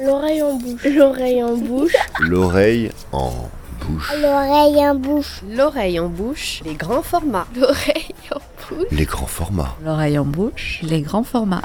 L'oreille 0.00 0.42
en 0.42 0.56
bouche. 0.56 0.84
L'oreille 0.84 1.42
en 1.42 1.56
bouche. 1.56 1.96
L'oreille 2.20 2.90
en 3.12 3.50
bouche. 3.84 4.12
L'oreille 4.20 4.88
en 4.88 4.94
bouche. 4.94 5.42
L'oreille 5.48 6.00
en 6.00 6.08
bouche, 6.08 6.62
les 6.64 6.74
grands 6.74 7.02
formats. 7.02 7.46
L'oreille 7.56 8.14
en 8.30 8.38
bouche. 8.68 8.86
Les 8.90 9.04
grands 9.04 9.26
formats. 9.26 9.76
L'oreille 9.84 10.18
en 10.18 10.24
bouche, 10.24 10.80
les 10.82 11.02
grands 11.02 11.24
formats. 11.24 11.62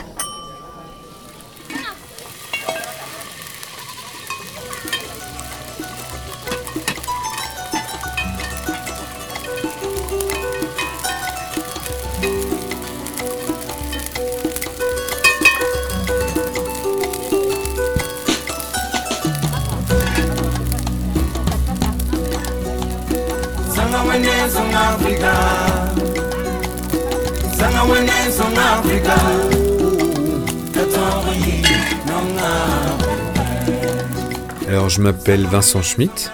Je 34.98 35.04
m'appelle 35.04 35.46
Vincent 35.46 35.84
Schmitt. 35.84 36.32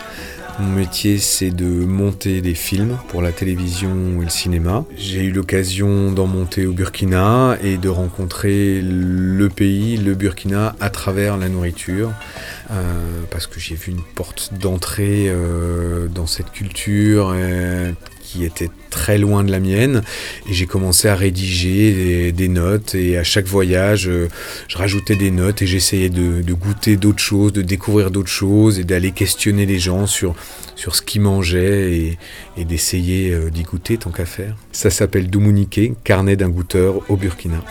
Mon 0.57 0.69
métier 0.69 1.17
c'est 1.17 1.49
de 1.49 1.65
monter 1.65 2.39
des 2.39 2.53
films 2.53 2.97
pour 3.09 3.21
la 3.21 3.33
télévision 3.33 4.21
et 4.21 4.23
le 4.23 4.29
cinéma. 4.29 4.85
J'ai 4.95 5.25
eu 5.25 5.31
l'occasion 5.31 6.13
d'en 6.13 6.27
monter 6.27 6.65
au 6.65 6.71
Burkina 6.71 7.57
et 7.61 7.75
de 7.75 7.89
rencontrer 7.89 8.81
le 8.81 9.49
pays, 9.49 9.97
le 9.97 10.13
Burkina, 10.13 10.77
à 10.79 10.89
travers 10.89 11.35
la 11.35 11.49
nourriture. 11.49 12.13
Euh, 12.71 12.83
parce 13.29 13.47
que 13.47 13.59
j'ai 13.59 13.75
vu 13.75 13.91
une 13.91 14.03
porte 14.15 14.53
d'entrée 14.53 15.25
euh, 15.27 16.07
dans 16.07 16.27
cette 16.27 16.51
culture 16.51 17.33
euh, 17.35 17.91
était 18.41 18.69
très 18.89 19.17
loin 19.17 19.43
de 19.43 19.51
la 19.51 19.59
mienne 19.59 20.01
et 20.49 20.53
j'ai 20.53 20.65
commencé 20.65 21.07
à 21.07 21.15
rédiger 21.15 22.31
des, 22.31 22.47
notes 22.47 22.95
et 22.95 23.17
à 23.17 23.23
chaque 23.23 23.45
voyage 23.45 24.07
euh, 24.07 24.29
je 24.67 24.77
rajoutais 24.77 25.15
des 25.15 25.31
notes 25.31 25.61
et 25.61 25.67
j'essayais 25.67 26.09
de, 26.09 26.53
goûter 26.53 26.97
d'autres 26.97 27.21
choses, 27.21 27.53
de 27.53 27.61
découvrir 27.61 28.11
d'autres 28.11 28.29
choses 28.29 28.79
et 28.79 28.83
d'aller 28.83 29.11
questionner 29.11 29.65
les 29.65 29.79
gens 29.79 30.05
sur, 30.07 30.35
sur 30.75 30.95
ce 30.95 31.01
qu'ils 31.01 31.21
mangeaient 31.21 32.17
et, 32.57 32.65
d'essayer 32.65 33.31
euh, 33.31 33.49
d'y 33.49 33.63
goûter 33.63 33.97
tant 33.97 34.11
qu'à 34.11 34.25
faire. 34.25 34.55
Ça 34.71 34.89
s'appelle 34.89 35.29
Doumouniké, 35.29 35.93
carnet 36.03 36.35
d'un 36.35 36.49
goûteur 36.49 37.01
au 37.09 37.17
Burkina. 37.17 37.63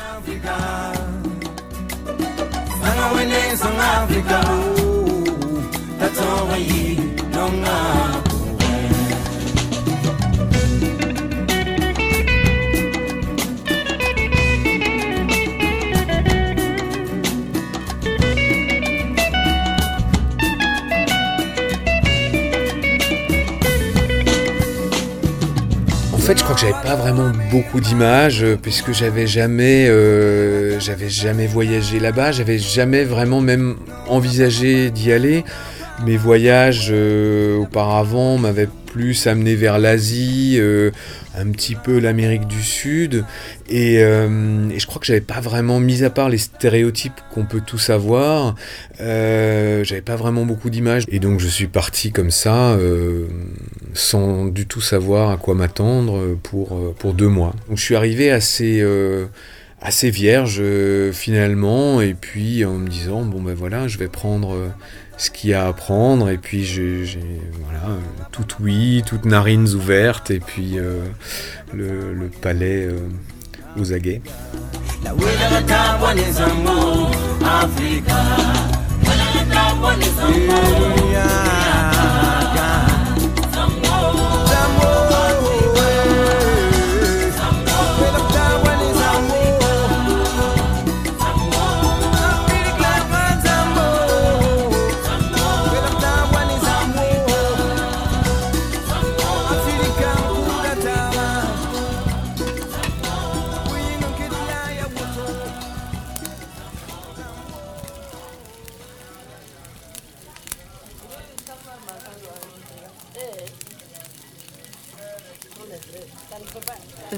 Fait, 26.22 26.38
je 26.38 26.44
crois 26.44 26.54
que 26.54 26.60
j'avais 26.60 26.82
pas 26.84 26.94
vraiment 26.94 27.32
beaucoup 27.50 27.80
d'images 27.80 28.44
euh, 28.44 28.56
puisque 28.56 28.92
j'avais 28.92 29.26
jamais, 29.26 29.88
euh, 29.88 30.78
jamais 30.78 31.48
voyagé 31.48 31.98
là-bas, 31.98 32.30
j'avais 32.30 32.58
jamais 32.58 33.02
vraiment 33.02 33.40
même 33.40 33.74
envisagé 34.06 34.90
d'y 34.90 35.10
aller. 35.10 35.44
Mes 36.06 36.16
voyages 36.16 36.90
euh, 36.92 37.58
auparavant 37.58 38.38
m'avaient 38.38 38.68
plus 38.92 39.26
amené 39.26 39.54
vers 39.54 39.78
l'Asie, 39.78 40.56
euh, 40.58 40.90
un 41.34 41.50
petit 41.50 41.74
peu 41.74 41.98
l'Amérique 41.98 42.46
du 42.46 42.62
Sud, 42.62 43.24
et, 43.70 44.02
euh, 44.02 44.68
et, 44.68 44.78
je 44.78 44.86
crois 44.86 45.00
que 45.00 45.06
j'avais 45.06 45.22
pas 45.22 45.40
vraiment, 45.40 45.80
mis 45.80 46.04
à 46.04 46.10
part 46.10 46.28
les 46.28 46.36
stéréotypes 46.36 47.18
qu'on 47.32 47.46
peut 47.46 47.62
tous 47.66 47.88
avoir, 47.88 48.54
euh, 49.00 49.82
j'avais 49.82 50.02
pas 50.02 50.16
vraiment 50.16 50.44
beaucoup 50.44 50.68
d'images, 50.68 51.04
et 51.08 51.20
donc 51.20 51.40
je 51.40 51.48
suis 51.48 51.68
parti 51.68 52.12
comme 52.12 52.30
ça, 52.30 52.76
sans 53.94 54.46
du 54.46 54.66
tout 54.66 54.82
savoir 54.82 55.30
à 55.30 55.38
quoi 55.38 55.54
m'attendre 55.54 56.36
pour, 56.42 56.94
pour 56.94 57.14
deux 57.14 57.28
mois. 57.28 57.54
Donc 57.68 57.78
je 57.78 57.82
suis 57.82 57.96
arrivé 57.96 58.30
assez 58.30 58.84
assez 59.80 60.10
vierge 60.10 60.62
finalement. 61.12 62.00
Et 62.00 62.14
puis 62.14 62.64
en 62.64 62.74
me 62.74 62.88
disant 62.88 63.22
bon 63.22 63.42
ben 63.42 63.54
voilà 63.54 63.88
je 63.88 63.98
vais 63.98 64.08
prendre 64.08 64.56
ce 65.22 65.30
qu'il 65.30 65.50
y 65.50 65.54
a 65.54 65.68
à 65.68 65.72
prendre 65.72 66.28
et 66.30 66.36
puis 66.36 66.64
j'ai 66.64 67.06
voilà 67.64 67.96
tout 68.32 68.46
oui 68.58 69.04
toutes 69.06 69.24
narines 69.24 69.68
ouvertes 69.68 70.32
et 70.32 70.40
puis 70.40 70.80
euh, 70.80 71.04
le, 71.72 72.12
le, 72.12 72.28
palais 72.28 72.86
euh, 72.86 72.98
aux 73.78 73.92
aguets 73.92 74.20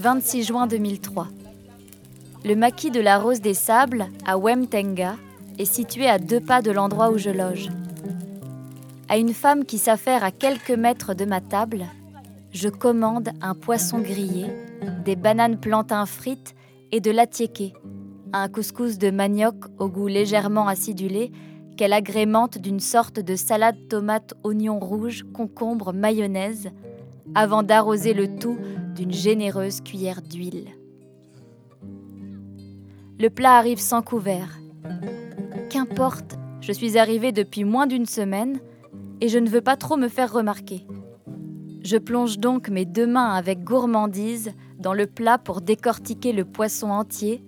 26 0.05 0.43
juin 0.43 0.67
2003. 0.67 1.29
Le 2.45 2.55
maquis 2.55 2.91
de 2.91 3.01
la 3.01 3.19
Rose 3.19 3.41
des 3.41 3.55
Sables, 3.55 4.05
à 4.27 4.37
Wemtenga, 4.37 5.17
est 5.59 5.65
situé 5.65 6.07
à 6.07 6.19
deux 6.19 6.41
pas 6.41 6.61
de 6.61 6.71
l'endroit 6.71 7.11
où 7.11 7.17
je 7.17 7.31
loge. 7.31 7.71
À 9.09 9.17
une 9.17 9.33
femme 9.33 9.65
qui 9.65 9.79
s'affaire 9.79 10.23
à 10.23 10.31
quelques 10.31 10.73
mètres 10.73 11.15
de 11.15 11.25
ma 11.25 11.41
table, 11.41 11.87
je 12.51 12.69
commande 12.69 13.31
un 13.41 13.55
poisson 13.55 13.99
grillé, 13.99 14.45
des 15.07 15.17
bananes 15.17 15.59
plantains 15.59 16.05
frites 16.05 16.55
et 16.93 17.01
de 17.01 17.11
l'attiéké, 17.11 17.73
un 18.35 18.51
couscous 18.51 18.99
de 18.99 19.09
manioc 19.11 19.57
au 19.79 19.89
goût 19.89 20.09
légèrement 20.09 20.69
acidulé 20.69 21.33
qu'elle 21.79 21.95
agrémente 21.95 22.59
d'une 22.59 22.81
sorte 22.81 23.21
de 23.21 23.37
salade 23.37 23.89
tomate 23.89 24.35
oignon 24.43 24.79
rouge 24.81 25.25
concombre 25.33 25.95
mayonnaise 25.95 26.73
avant 27.35 27.63
d'arroser 27.63 28.13
le 28.13 28.37
tout 28.37 28.59
d'une 28.95 29.13
généreuse 29.13 29.81
cuillère 29.81 30.23
d'huile. 30.23 30.69
Le 33.19 33.29
plat 33.29 33.57
arrive 33.57 33.81
sans 33.81 34.03
couvert. 34.03 34.59
Qu'importe, 35.71 36.37
je 36.61 36.73
suis 36.73 36.99
arrivée 36.99 37.33
depuis 37.33 37.65
moins 37.65 37.87
d'une 37.87 38.07
semaine 38.07 38.61
et 39.21 39.29
je 39.29 39.39
ne 39.39 39.49
veux 39.49 39.61
pas 39.61 39.77
trop 39.77 39.97
me 39.97 40.09
faire 40.09 40.33
remarquer. 40.33 40.87
Je 41.83 41.97
plonge 41.97 42.39
donc 42.39 42.69
mes 42.69 42.85
deux 42.85 43.07
mains 43.07 43.35
avec 43.35 43.63
gourmandise 43.63 44.53
dans 44.79 44.95
le 44.95 45.07
plat 45.07 45.39
pour 45.39 45.61
décortiquer 45.61 46.33
le 46.33 46.45
poisson 46.45 46.89
entier 46.91 47.43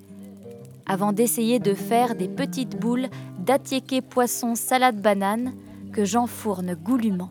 avant 0.86 1.12
d'essayer 1.12 1.58
de 1.58 1.74
faire 1.74 2.14
des 2.14 2.28
petites 2.28 2.78
boules 2.78 3.08
d'attiéké 3.38 4.02
poisson 4.02 4.54
salade 4.54 5.00
banane 5.00 5.52
que 5.92 6.04
j'enfourne 6.04 6.75
goulûment. 6.75 7.31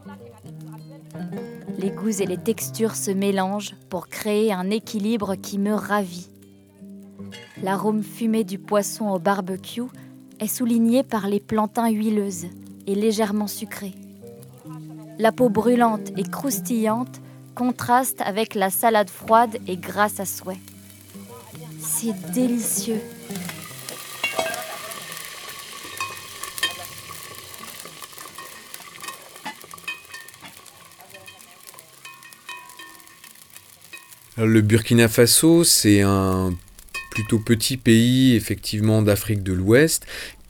Les 1.77 1.91
goûts 1.91 2.21
et 2.21 2.25
les 2.25 2.37
textures 2.37 2.95
se 2.95 3.11
mélangent 3.11 3.75
pour 3.89 4.07
créer 4.07 4.53
un 4.53 4.69
équilibre 4.69 5.35
qui 5.35 5.57
me 5.59 5.73
ravit. 5.73 6.29
L'arôme 7.61 8.03
fumé 8.03 8.43
du 8.43 8.59
poisson 8.59 9.09
au 9.09 9.19
barbecue 9.19 9.83
est 10.39 10.47
souligné 10.47 11.03
par 11.03 11.27
les 11.27 11.39
plantains 11.39 11.89
huileuses 11.89 12.47
et 12.87 12.95
légèrement 12.95 13.47
sucrées. 13.47 13.95
La 15.17 15.31
peau 15.31 15.49
brûlante 15.49 16.11
et 16.17 16.23
croustillante 16.23 17.21
contraste 17.55 18.21
avec 18.21 18.53
la 18.53 18.69
salade 18.69 19.09
froide 19.09 19.57
et 19.67 19.77
grasse 19.77 20.19
à 20.19 20.25
souhait. 20.25 20.59
C'est 21.79 22.31
délicieux. 22.31 23.01
Le 34.37 34.59
Burkina 34.59 35.07
Faso, 35.07 35.63
c'est 35.63 36.01
un 36.01 36.53
plutôt 37.11 37.39
petit 37.39 37.77
pays, 37.77 38.35
effectivement, 38.35 39.01
d'Afrique 39.01 39.43
de 39.43 39.53
l'Ouest, 39.53 40.05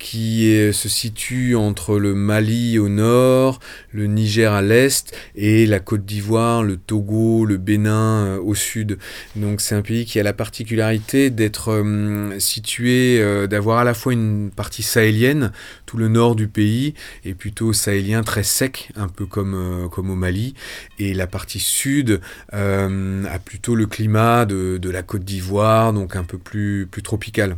qui 0.06 0.72
se 0.72 0.88
situe 0.88 1.56
entre 1.56 1.98
le 1.98 2.14
Mali 2.14 2.78
au 2.78 2.90
nord, 2.90 3.60
le 3.92 4.06
Niger 4.06 4.54
à 4.54 4.62
l'est 4.62 5.12
et 5.36 5.66
la 5.66 5.80
Côte 5.80 6.06
d'Ivoire, 6.06 6.62
le 6.62 6.78
Togo, 6.78 7.44
le 7.44 7.58
Bénin 7.58 8.26
euh, 8.26 8.40
au 8.40 8.54
sud. 8.54 9.00
Donc 9.36 9.62
c'est 9.62 9.74
un 9.74 9.82
pays 9.82 10.06
qui 10.06 10.20
a 10.20 10.24
la 10.24 10.34
particularité 10.34 11.32
d'être 11.32 11.72
euh, 11.72 12.40
situé, 12.40 13.20
euh, 13.20 13.48
d'avoir 13.48 13.80
à 13.80 13.84
la 13.84 13.96
fois 13.96 14.14
une 14.14 14.52
partie 14.56 14.84
sahélienne, 14.84 15.52
tout 15.88 15.98
le 15.98 16.08
nord 16.08 16.36
du 16.36 16.48
pays 16.48 16.94
est 17.24 17.34
plutôt 17.34 17.74
sahélien 17.74 18.22
très 18.22 18.44
sec, 18.44 18.92
un 18.96 19.08
peu 19.08 19.26
comme, 19.26 19.90
comme 19.92 20.12
au 20.12 20.16
Mali, 20.16 20.54
et 21.00 21.16
la 21.16 21.26
partie 21.26 21.60
sud 21.60 22.22
a 22.52 23.40
plutôt 23.44 23.74
le 23.74 23.88
climat 23.88 24.46
de, 24.46 24.78
de 24.78 24.90
la 24.92 25.02
Côte 25.02 25.24
d'Ivoire, 25.24 25.94
donc 25.94 26.16
un 26.16 26.24
peu 26.24 26.38
plus, 26.38 26.88
plus 26.90 27.02
tropical. 27.02 27.58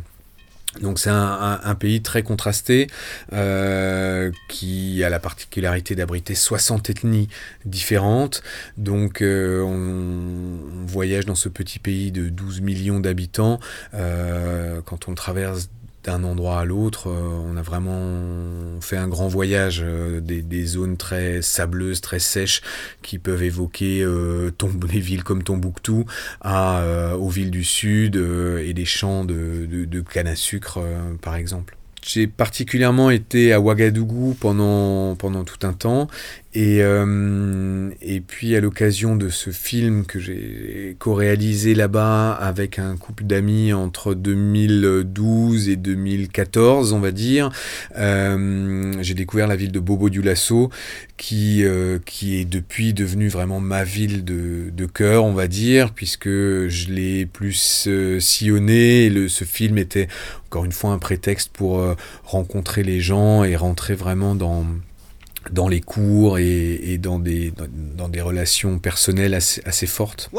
Donc 0.80 0.98
c'est 0.98 1.10
un, 1.10 1.74
pays 1.74 2.02
très 2.02 2.22
contrasté 2.22 2.88
euh, 3.32 4.30
qui 4.48 5.02
a 5.02 5.08
la 5.08 5.18
particularité 5.18 5.94
d'abriter 5.94 6.34
60 6.34 6.90
ethnies 6.90 7.28
différentes. 7.64 8.42
Donc 8.76 9.22
euh, 9.22 9.62
on, 9.62 10.82
on 10.82 10.86
voyage 10.86 11.24
dans 11.24 11.34
ce 11.34 11.48
petit 11.48 11.78
pays 11.78 12.12
de 12.12 12.28
12 12.28 12.60
millions 12.60 13.00
d'habitants. 13.00 13.60
Euh, 13.94 14.82
quand 14.84 15.08
on 15.08 15.14
traverse 15.14 15.70
d'un 16.08 16.24
endroit 16.24 16.60
à 16.60 16.64
l'autre, 16.64 17.08
euh, 17.08 17.42
on 17.44 17.56
a 17.56 17.62
vraiment 17.62 18.80
fait 18.80 18.96
un 18.96 19.08
grand 19.08 19.28
voyage, 19.28 19.82
euh, 19.84 20.20
des, 20.20 20.64
zones 20.64 20.96
très 20.96 21.42
sableuses, 21.42 22.00
très 22.00 22.18
sèches, 22.18 22.62
qui 23.02 23.18
peuvent 23.18 23.42
évoquer 23.42 24.02
euh, 24.02 24.50
des 24.90 25.00
villes 25.00 25.22
comme 25.22 25.42
Tombouctou 25.42 26.06
euh, 26.46 27.14
aux 27.14 27.28
villes 27.28 27.50
du 27.50 27.64
sud 27.64 28.16
et 28.16 28.72
des 28.72 28.84
champs 28.86 29.24
de, 29.24 29.66
de- 29.66 30.00
canne 30.00 30.28
à 30.28 30.36
sucre, 30.36 30.80
par 31.20 31.36
exemple. 31.36 31.76
J'ai 32.02 32.26
particulièrement 32.26 33.10
été 33.10 33.52
à 33.52 33.60
Ouagadougou 33.60 34.34
pendant, 34.40 35.14
pendant 35.16 35.44
tout 35.44 35.66
un 35.66 35.74
temps 35.74 36.08
et, 36.54 36.82
euh, 36.82 37.90
et 38.00 38.20
puis 38.20 38.56
à 38.56 38.60
l'occasion 38.60 39.16
de 39.16 39.28
ce 39.28 39.50
film 39.50 40.06
que 40.06 40.18
j'ai 40.18 40.96
co-réalisé 40.98 41.74
là-bas 41.74 42.32
avec 42.32 42.78
un 42.78 42.96
couple 42.96 43.24
d'amis 43.24 43.72
entre 43.72 44.14
2012 44.14 45.68
et 45.68 45.76
2014, 45.76 46.92
on 46.94 47.00
va 47.00 47.10
dire, 47.10 47.50
euh, 47.98 48.94
j'ai 49.00 49.14
découvert 49.14 49.46
la 49.46 49.56
ville 49.56 49.72
de 49.72 49.80
Bobo 49.80 50.08
Dioulasso 50.08 50.70
qui, 51.18 51.64
euh, 51.64 51.98
qui 52.06 52.36
est 52.36 52.44
depuis 52.46 52.94
devenue 52.94 53.28
vraiment 53.28 53.60
ma 53.60 53.84
ville 53.84 54.24
de, 54.24 54.70
de 54.72 54.86
cœur, 54.86 55.24
on 55.24 55.34
va 55.34 55.48
dire, 55.48 55.92
puisque 55.92 56.28
je 56.28 56.90
l'ai 56.90 57.26
plus 57.26 57.84
euh, 57.88 58.20
sillonné. 58.20 59.04
Et 59.04 59.10
le, 59.10 59.28
ce 59.28 59.44
film 59.44 59.76
était 59.76 60.08
encore 60.46 60.64
une 60.64 60.72
fois 60.72 60.90
un 60.90 60.98
prétexte 60.98 61.50
pour 61.52 61.80
euh, 61.80 61.94
rencontrer 62.24 62.84
les 62.84 63.00
gens 63.00 63.44
et 63.44 63.56
rentrer 63.56 63.94
vraiment 63.94 64.34
dans 64.34 64.64
dans 65.50 65.68
les 65.68 65.80
cours 65.80 66.38
et, 66.38 66.98
dans, 66.98 67.18
des, 67.18 67.52
dans, 67.96 68.08
des 68.08 68.20
relations 68.20 68.78
personnelles 68.78 69.34
assez, 69.34 69.86
fortes. 69.86 70.30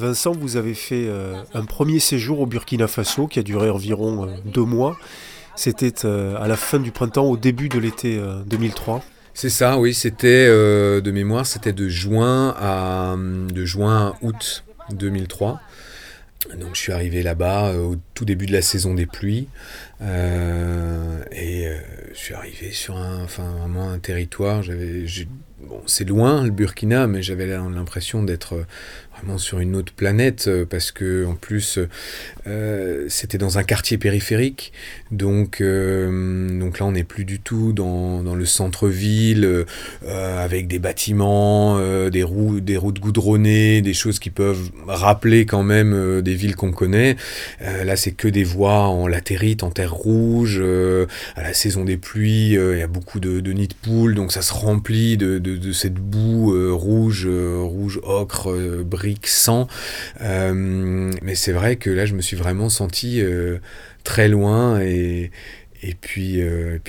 Vincent, 0.00 0.32
vous 0.32 0.56
avez 0.56 0.72
fait 0.72 1.04
euh, 1.06 1.34
un 1.52 1.64
premier 1.66 2.00
séjour 2.00 2.40
au 2.40 2.46
Burkina 2.46 2.88
Faso 2.88 3.26
qui 3.26 3.38
a 3.38 3.42
duré 3.42 3.68
environ 3.68 4.26
euh, 4.26 4.32
deux 4.46 4.64
mois. 4.64 4.98
C'était 5.56 6.06
euh, 6.06 6.40
à 6.40 6.48
la 6.48 6.56
fin 6.56 6.78
du 6.78 6.90
printemps, 6.90 7.26
au 7.26 7.36
début 7.36 7.68
de 7.68 7.78
l'été 7.78 8.16
euh, 8.18 8.42
2003. 8.46 9.04
C'est 9.34 9.50
ça, 9.50 9.78
oui, 9.78 9.92
c'était 9.92 10.48
de 10.48 11.10
mémoire, 11.10 11.46
c'était 11.46 11.72
de 11.72 11.88
juin 11.88 12.54
à 12.58 13.14
août 14.22 14.64
2003. 14.90 15.60
Donc 16.58 16.70
je 16.74 16.80
suis 16.80 16.92
arrivé 16.92 17.22
là-bas 17.22 17.74
au 17.74 17.96
tout 18.14 18.24
début 18.24 18.46
de 18.46 18.52
la 18.52 18.62
saison 18.62 18.94
des 18.94 19.06
pluies 19.06 19.46
et 20.00 21.68
je 22.12 22.18
suis 22.18 22.34
arrivé 22.34 22.72
sur 22.72 22.96
un, 22.96 23.22
enfin 23.22 23.44
un 23.44 23.98
territoire. 23.98 24.62
C'est 25.86 26.08
loin 26.08 26.44
le 26.44 26.50
Burkina, 26.50 27.06
mais 27.06 27.22
j'avais 27.22 27.46
l'impression 27.46 28.22
d'être 28.22 28.54
euh, 28.54 28.64
vraiment 29.16 29.38
sur 29.38 29.58
une 29.60 29.76
autre 29.76 29.92
planète 29.92 30.46
euh, 30.48 30.64
parce 30.64 30.92
que 30.92 31.26
en 31.26 31.34
plus 31.34 31.78
euh, 32.46 33.04
c'était 33.08 33.38
dans 33.38 33.58
un 33.58 33.62
quartier 33.62 33.98
périphérique, 33.98 34.72
donc 35.10 35.60
donc 35.60 36.78
là 36.78 36.86
on 36.86 36.92
n'est 36.92 37.04
plus 37.04 37.24
du 37.24 37.40
tout 37.40 37.72
dans, 37.72 38.22
dans 38.22 38.34
le 38.34 38.44
centre-ville 38.44 39.66
avec 40.06 40.68
des 40.68 40.78
bâtiments, 40.78 41.78
des, 42.08 42.22
routes 42.22 43.00
goudronnées, 43.00 43.82
des 43.82 43.94
choses 43.94 44.18
qui 44.18 44.30
peuvent 44.30 44.70
rappeler 44.86 45.46
quand 45.46 45.62
même 45.62 46.22
des 46.22 46.34
villes 46.34 46.56
qu'on 46.56 46.72
connaît. 46.72 47.16
Là, 47.60 47.96
c'est 47.96 48.12
que 48.12 48.28
des 48.28 48.44
voies 48.44 48.88
en 48.88 49.06
latérite, 49.06 49.62
en 49.62 49.70
terre 49.70 49.92
rouge. 49.92 50.62
à 51.36 51.42
la 51.42 51.52
saison 51.52 51.84
des 51.84 51.96
pluies, 51.96 52.52
il 52.52 52.78
y 52.78 52.82
a 52.82 52.86
beaucoup 52.86 53.20
de, 53.20 53.40
de 53.40 53.52
nids 53.52 53.68
de 53.68 53.74
poules, 53.74 54.14
donc 54.14 54.32
ça 54.32 54.42
se 54.42 54.52
remplit 54.52 55.16
de, 55.16 55.38
de 55.56 55.72
cette 55.72 55.94
boue 55.94 56.54
euh, 56.54 56.72
rouge, 56.72 57.26
euh, 57.26 57.60
rouge 57.62 58.00
ocre, 58.02 58.50
euh, 58.50 58.82
brique, 58.84 59.26
sang. 59.26 59.66
Mais 60.20 61.34
c'est 61.34 61.52
vrai 61.52 61.76
que 61.76 61.90
là, 61.90 62.06
je 62.06 62.14
me 62.14 62.20
suis 62.20 62.36
vraiment 62.36 62.68
senti 62.68 63.22
très 64.04 64.28
loin 64.28 64.80
et 64.80 65.30
puis, 66.00 66.42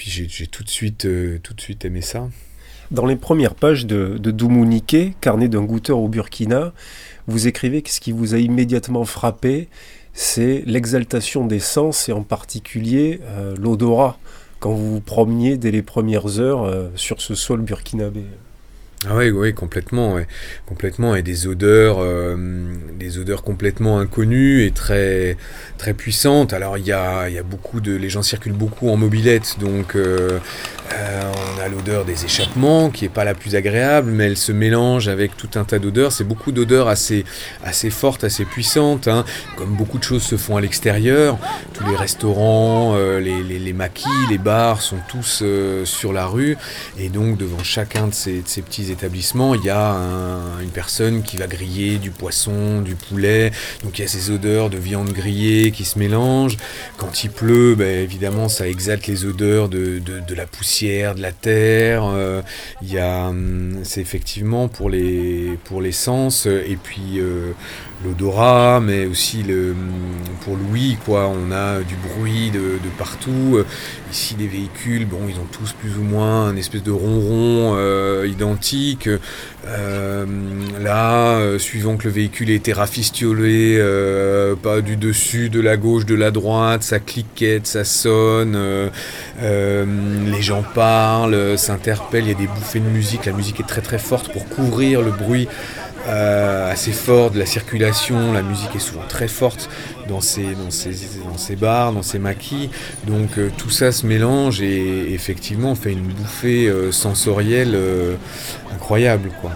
j'ai 0.05 0.47
tout 0.47 0.63
de 0.63 0.69
suite, 0.69 1.07
tout 1.43 1.53
de 1.53 1.61
suite 1.61 1.85
aimé 1.85 2.01
ça. 2.01 2.29
Dans 2.91 3.05
les 3.05 3.15
premières 3.15 3.55
pages 3.55 3.85
de, 3.85 4.17
de 4.17 5.11
carnet 5.21 5.47
d'un 5.47 5.63
goûteur 5.63 5.99
au 5.99 6.09
Burkina, 6.09 6.73
vous 7.27 7.47
écrivez 7.47 7.81
que 7.81 7.89
ce 7.89 8.01
qui 8.01 8.11
vous 8.11 8.35
a 8.35 8.37
immédiatement 8.37 9.05
frappé, 9.05 9.69
c'est 10.13 10.63
l'exaltation 10.65 11.45
des 11.47 11.59
sens 11.59 12.09
et 12.09 12.11
en 12.11 12.23
particulier 12.23 13.21
l'odorat 13.57 14.17
quand 14.59 14.73
vous 14.73 14.93
vous 14.93 15.01
promeniez 15.01 15.57
dès 15.57 15.71
les 15.71 15.81
premières 15.81 16.39
heures 16.39 16.91
sur 16.95 17.21
ce 17.21 17.33
sol 17.33 17.61
burkinabé. 17.61 18.25
Ah 19.09 19.15
oui, 19.15 19.31
oui, 19.31 19.51
complètement, 19.55 20.17
complètement, 20.67 21.15
et 21.15 21.23
des 21.23 21.47
odeurs, 21.47 21.97
euh, 22.01 22.35
des 22.99 23.17
odeurs 23.17 23.41
complètement 23.41 23.97
inconnues 23.99 24.63
et 24.63 24.69
très, 24.69 25.37
très 25.79 25.95
puissantes. 25.95 26.53
Alors 26.53 26.77
il 26.77 26.85
y 26.85 26.91
a, 26.91 27.27
y 27.27 27.39
a 27.39 27.43
beaucoup 27.43 27.81
de, 27.81 27.95
les 27.95 28.09
gens 28.11 28.21
circulent 28.21 28.53
beaucoup 28.53 28.89
en 28.91 28.97
mobilette, 28.97 29.55
donc 29.59 29.95
euh, 29.95 30.37
euh, 30.93 31.31
on 31.57 31.61
a 31.61 31.67
l'odeur 31.67 32.05
des 32.05 32.25
échappements 32.25 32.91
qui 32.91 33.05
est 33.05 33.09
pas 33.09 33.23
la 33.23 33.33
plus 33.33 33.55
agréable, 33.55 34.11
mais 34.11 34.25
elle 34.25 34.37
se 34.37 34.51
mélange 34.51 35.07
avec 35.07 35.35
tout 35.35 35.49
un 35.55 35.63
tas 35.63 35.79
d'odeurs. 35.79 36.11
C'est 36.11 36.23
beaucoup 36.23 36.51
d'odeurs 36.51 36.87
assez, 36.87 37.25
assez 37.63 37.89
fortes, 37.89 38.23
assez 38.23 38.45
puissantes. 38.45 39.07
hein. 39.07 39.25
Comme 39.57 39.75
beaucoup 39.75 39.97
de 39.97 40.03
choses 40.03 40.21
se 40.21 40.37
font 40.37 40.57
à 40.57 40.61
l'extérieur, 40.61 41.39
tous 41.73 41.87
les 41.87 41.95
restaurants, 41.95 42.95
les, 42.97 43.41
les, 43.41 43.57
les 43.57 43.73
maquis, 43.73 44.05
les 44.29 44.37
bars 44.37 44.79
sont 44.81 44.99
tous 45.09 45.43
sur 45.85 46.13
la 46.13 46.27
rue, 46.27 46.55
et 46.99 47.09
donc 47.09 47.37
devant 47.37 47.63
chacun 47.63 48.07
de 48.07 48.13
ces, 48.13 48.41
de 48.41 48.47
ces 48.47 48.61
petits 48.61 48.90
il 48.95 49.63
y 49.65 49.69
a 49.69 49.91
un- 49.91 50.59
une 50.61 50.69
personne 50.69 51.23
qui 51.23 51.37
va 51.37 51.47
griller 51.47 51.97
du 51.97 52.11
poisson, 52.11 52.81
du 52.81 52.95
poulet. 52.95 53.51
Donc 53.83 53.97
il 53.97 54.01
y 54.01 54.05
a 54.05 54.07
ces 54.07 54.29
odeurs 54.31 54.69
de 54.69 54.77
viande 54.77 55.11
grillée 55.11 55.71
qui 55.71 55.85
se 55.85 55.97
mélangent. 55.99 56.57
Quand 56.97 57.23
il 57.23 57.29
pleut, 57.31 57.75
ben, 57.75 58.03
évidemment, 58.03 58.49
ça 58.49 58.67
exalte 58.67 59.07
les 59.07 59.25
odeurs 59.25 59.69
de, 59.69 59.99
de, 59.99 60.35
la 60.35 60.45
poussière, 60.45 61.15
de 61.15 61.21
la 61.21 61.31
terre. 61.31 62.03
Euh, 62.05 62.41
il 62.81 62.91
y 62.93 62.97
a, 62.99 63.27
hum, 63.27 63.79
c'est 63.83 64.01
effectivement 64.01 64.67
pour 64.67 64.89
les, 64.89 65.57
pour 65.65 65.81
les 65.81 65.91
sens, 65.91 66.45
et 66.45 66.77
puis 66.81 67.19
euh, 67.19 67.51
l'odorat, 68.03 68.79
mais 68.81 69.05
aussi 69.05 69.43
le, 69.43 69.75
pour 70.43 70.55
l'ouïe, 70.55 70.97
quoi. 71.05 71.27
On 71.27 71.51
a 71.51 71.79
du 71.79 71.95
bruit 71.95 72.51
de, 72.51 72.79
partout. 72.97 73.55
Euh, 73.57 73.65
Ici, 74.11 74.35
les 74.37 74.47
véhicules, 74.47 75.05
bon, 75.05 75.19
ils 75.29 75.37
ont 75.37 75.47
tous 75.53 75.71
plus 75.71 75.97
ou 75.97 76.03
moins 76.03 76.47
un 76.47 76.57
espèce 76.57 76.83
de 76.83 76.91
ronron 76.91 77.75
euh, 77.77 78.27
identique. 78.29 79.07
Euh, 79.65 80.25
là, 80.81 81.57
suivant 81.57 81.95
que 81.95 82.03
le 82.03 82.09
véhicule 82.09 82.49
ait 82.49 82.55
été 82.55 82.73
rafistolé, 82.73 83.77
euh, 83.79 84.57
pas 84.57 84.81
du 84.81 84.97
dessus, 84.97 85.49
de 85.49 85.61
la 85.61 85.77
gauche, 85.77 86.05
de 86.05 86.15
la 86.15 86.29
droite, 86.29 86.83
ça 86.83 86.99
cliquette, 86.99 87.67
ça 87.67 87.85
sonne, 87.85 88.59
les 89.41 90.41
gens 90.41 90.63
parlent, 90.75 91.57
s'interpellent, 91.57 92.25
il 92.25 92.31
y 92.31 92.35
a 92.35 92.37
des 92.37 92.47
bouffées 92.47 92.81
de 92.81 92.89
musique, 92.89 93.25
la 93.25 93.31
musique 93.31 93.61
est 93.61 93.67
très 93.67 93.81
très 93.81 93.99
forte 93.99 94.33
pour 94.33 94.45
couvrir 94.49 95.01
le 95.01 95.11
bruit 95.11 95.47
euh, 96.07 96.71
assez 96.71 96.91
fort 96.91 97.31
de 97.31 97.39
la 97.39 97.45
circulation, 97.45 98.33
la 98.33 98.41
musique 98.41 98.75
est 98.75 98.79
souvent 98.79 99.05
très 99.07 99.27
forte 99.27 99.69
dans 100.07 100.21
ces, 100.21 100.55
dans 100.55 100.71
ces, 100.71 100.91
dans 101.25 101.37
ces 101.37 101.55
bars, 101.55 101.93
dans 101.93 102.03
ces 102.03 102.19
maquis, 102.19 102.69
donc 103.07 103.37
euh, 103.37 103.49
tout 103.57 103.69
ça 103.69 103.91
se 103.91 104.05
mélange 104.05 104.61
et 104.61 105.13
effectivement 105.13 105.75
fait 105.75 105.91
une 105.91 106.07
bouffée 106.07 106.67
euh, 106.67 106.91
sensorielle 106.91 107.73
euh, 107.75 108.15
incroyable 108.73 109.29
quoi. 109.41 109.51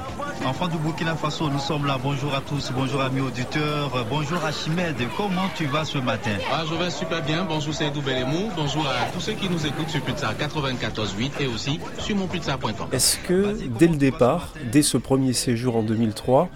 Enfant 0.46 0.68
du 0.68 0.78
Burkina 0.78 1.16
Faso, 1.16 1.50
nous 1.50 1.60
sommes 1.60 1.88
là. 1.88 1.98
Bonjour 2.02 2.34
à 2.36 2.40
tous, 2.42 2.72
bonjour 2.76 3.02
amis 3.02 3.20
auditeurs, 3.22 3.96
Euh, 3.96 4.04
bonjour 4.08 4.38
Archimède. 4.46 4.96
Comment 5.18 5.50
tu 5.56 5.66
vas 5.66 5.84
ce 5.86 5.98
matin? 5.98 6.38
Ah, 6.52 6.64
je 6.70 6.76
vais 6.76 6.92
super 6.92 7.24
bien. 7.24 7.46
Bonjour 7.46 7.74
Seydou 7.74 8.02
Belemou. 8.02 8.52
Bonjour 8.56 8.86
à 8.88 9.10
tous 9.12 9.22
ceux 9.22 9.34
qui 9.34 9.50
nous 9.50 9.66
écoutent 9.66 9.90
sur 9.90 10.02
Pizza 10.02 10.32
94.8 10.34 11.32
et 11.42 11.48
aussi 11.48 11.80
sur 11.98 12.16
monpizza.com. 12.16 12.88
Est-ce 12.92 13.18
que 13.20 13.56
dès 13.80 13.88
le 13.88 13.96
départ, 13.96 14.54
dès 14.72 14.84
ce 14.84 14.98
premier 14.98 15.34
séjour 15.34 15.78
en 15.78 15.84
2003, 15.84 16.50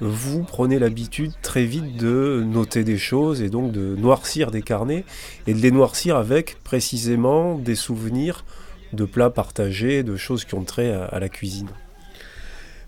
vous 0.00 0.42
prenez 0.42 0.78
l'habitude 0.78 1.32
très 1.42 1.64
vite 1.66 1.98
de 1.98 2.42
noter 2.46 2.82
des 2.82 2.98
choses 2.98 3.42
et 3.42 3.50
donc 3.50 3.72
de 3.72 3.94
noircir 3.94 4.50
des 4.52 4.62
carnets 4.62 5.04
et 5.46 5.52
de 5.52 5.60
les 5.60 5.70
noircir 5.70 6.16
avec 6.16 6.56
précisément 6.64 7.56
des 7.58 7.74
souvenirs 7.74 8.44
de 8.94 9.04
plats 9.04 9.30
partagés, 9.30 10.02
de 10.02 10.16
choses 10.16 10.44
qui 10.46 10.54
ont 10.54 10.64
trait 10.64 10.92
à, 10.92 11.04
à 11.04 11.20
la 11.20 11.28
cuisine? 11.28 11.68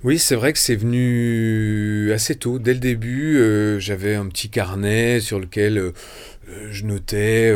Oui, 0.04 0.18
c'est 0.18 0.36
vrai 0.36 0.52
que 0.52 0.58
c'est 0.58 0.76
venu 0.76 2.12
assez 2.12 2.36
tôt. 2.36 2.58
Dès 2.58 2.74
le 2.74 2.80
début, 2.80 3.38
euh, 3.38 3.80
j'avais 3.80 4.14
un 4.14 4.26
petit 4.26 4.50
carnet 4.50 5.20
sur 5.20 5.40
lequel 5.40 5.78
euh, 5.78 5.92
euh, 6.48 6.68
je 6.70 6.84
notais 6.84 7.50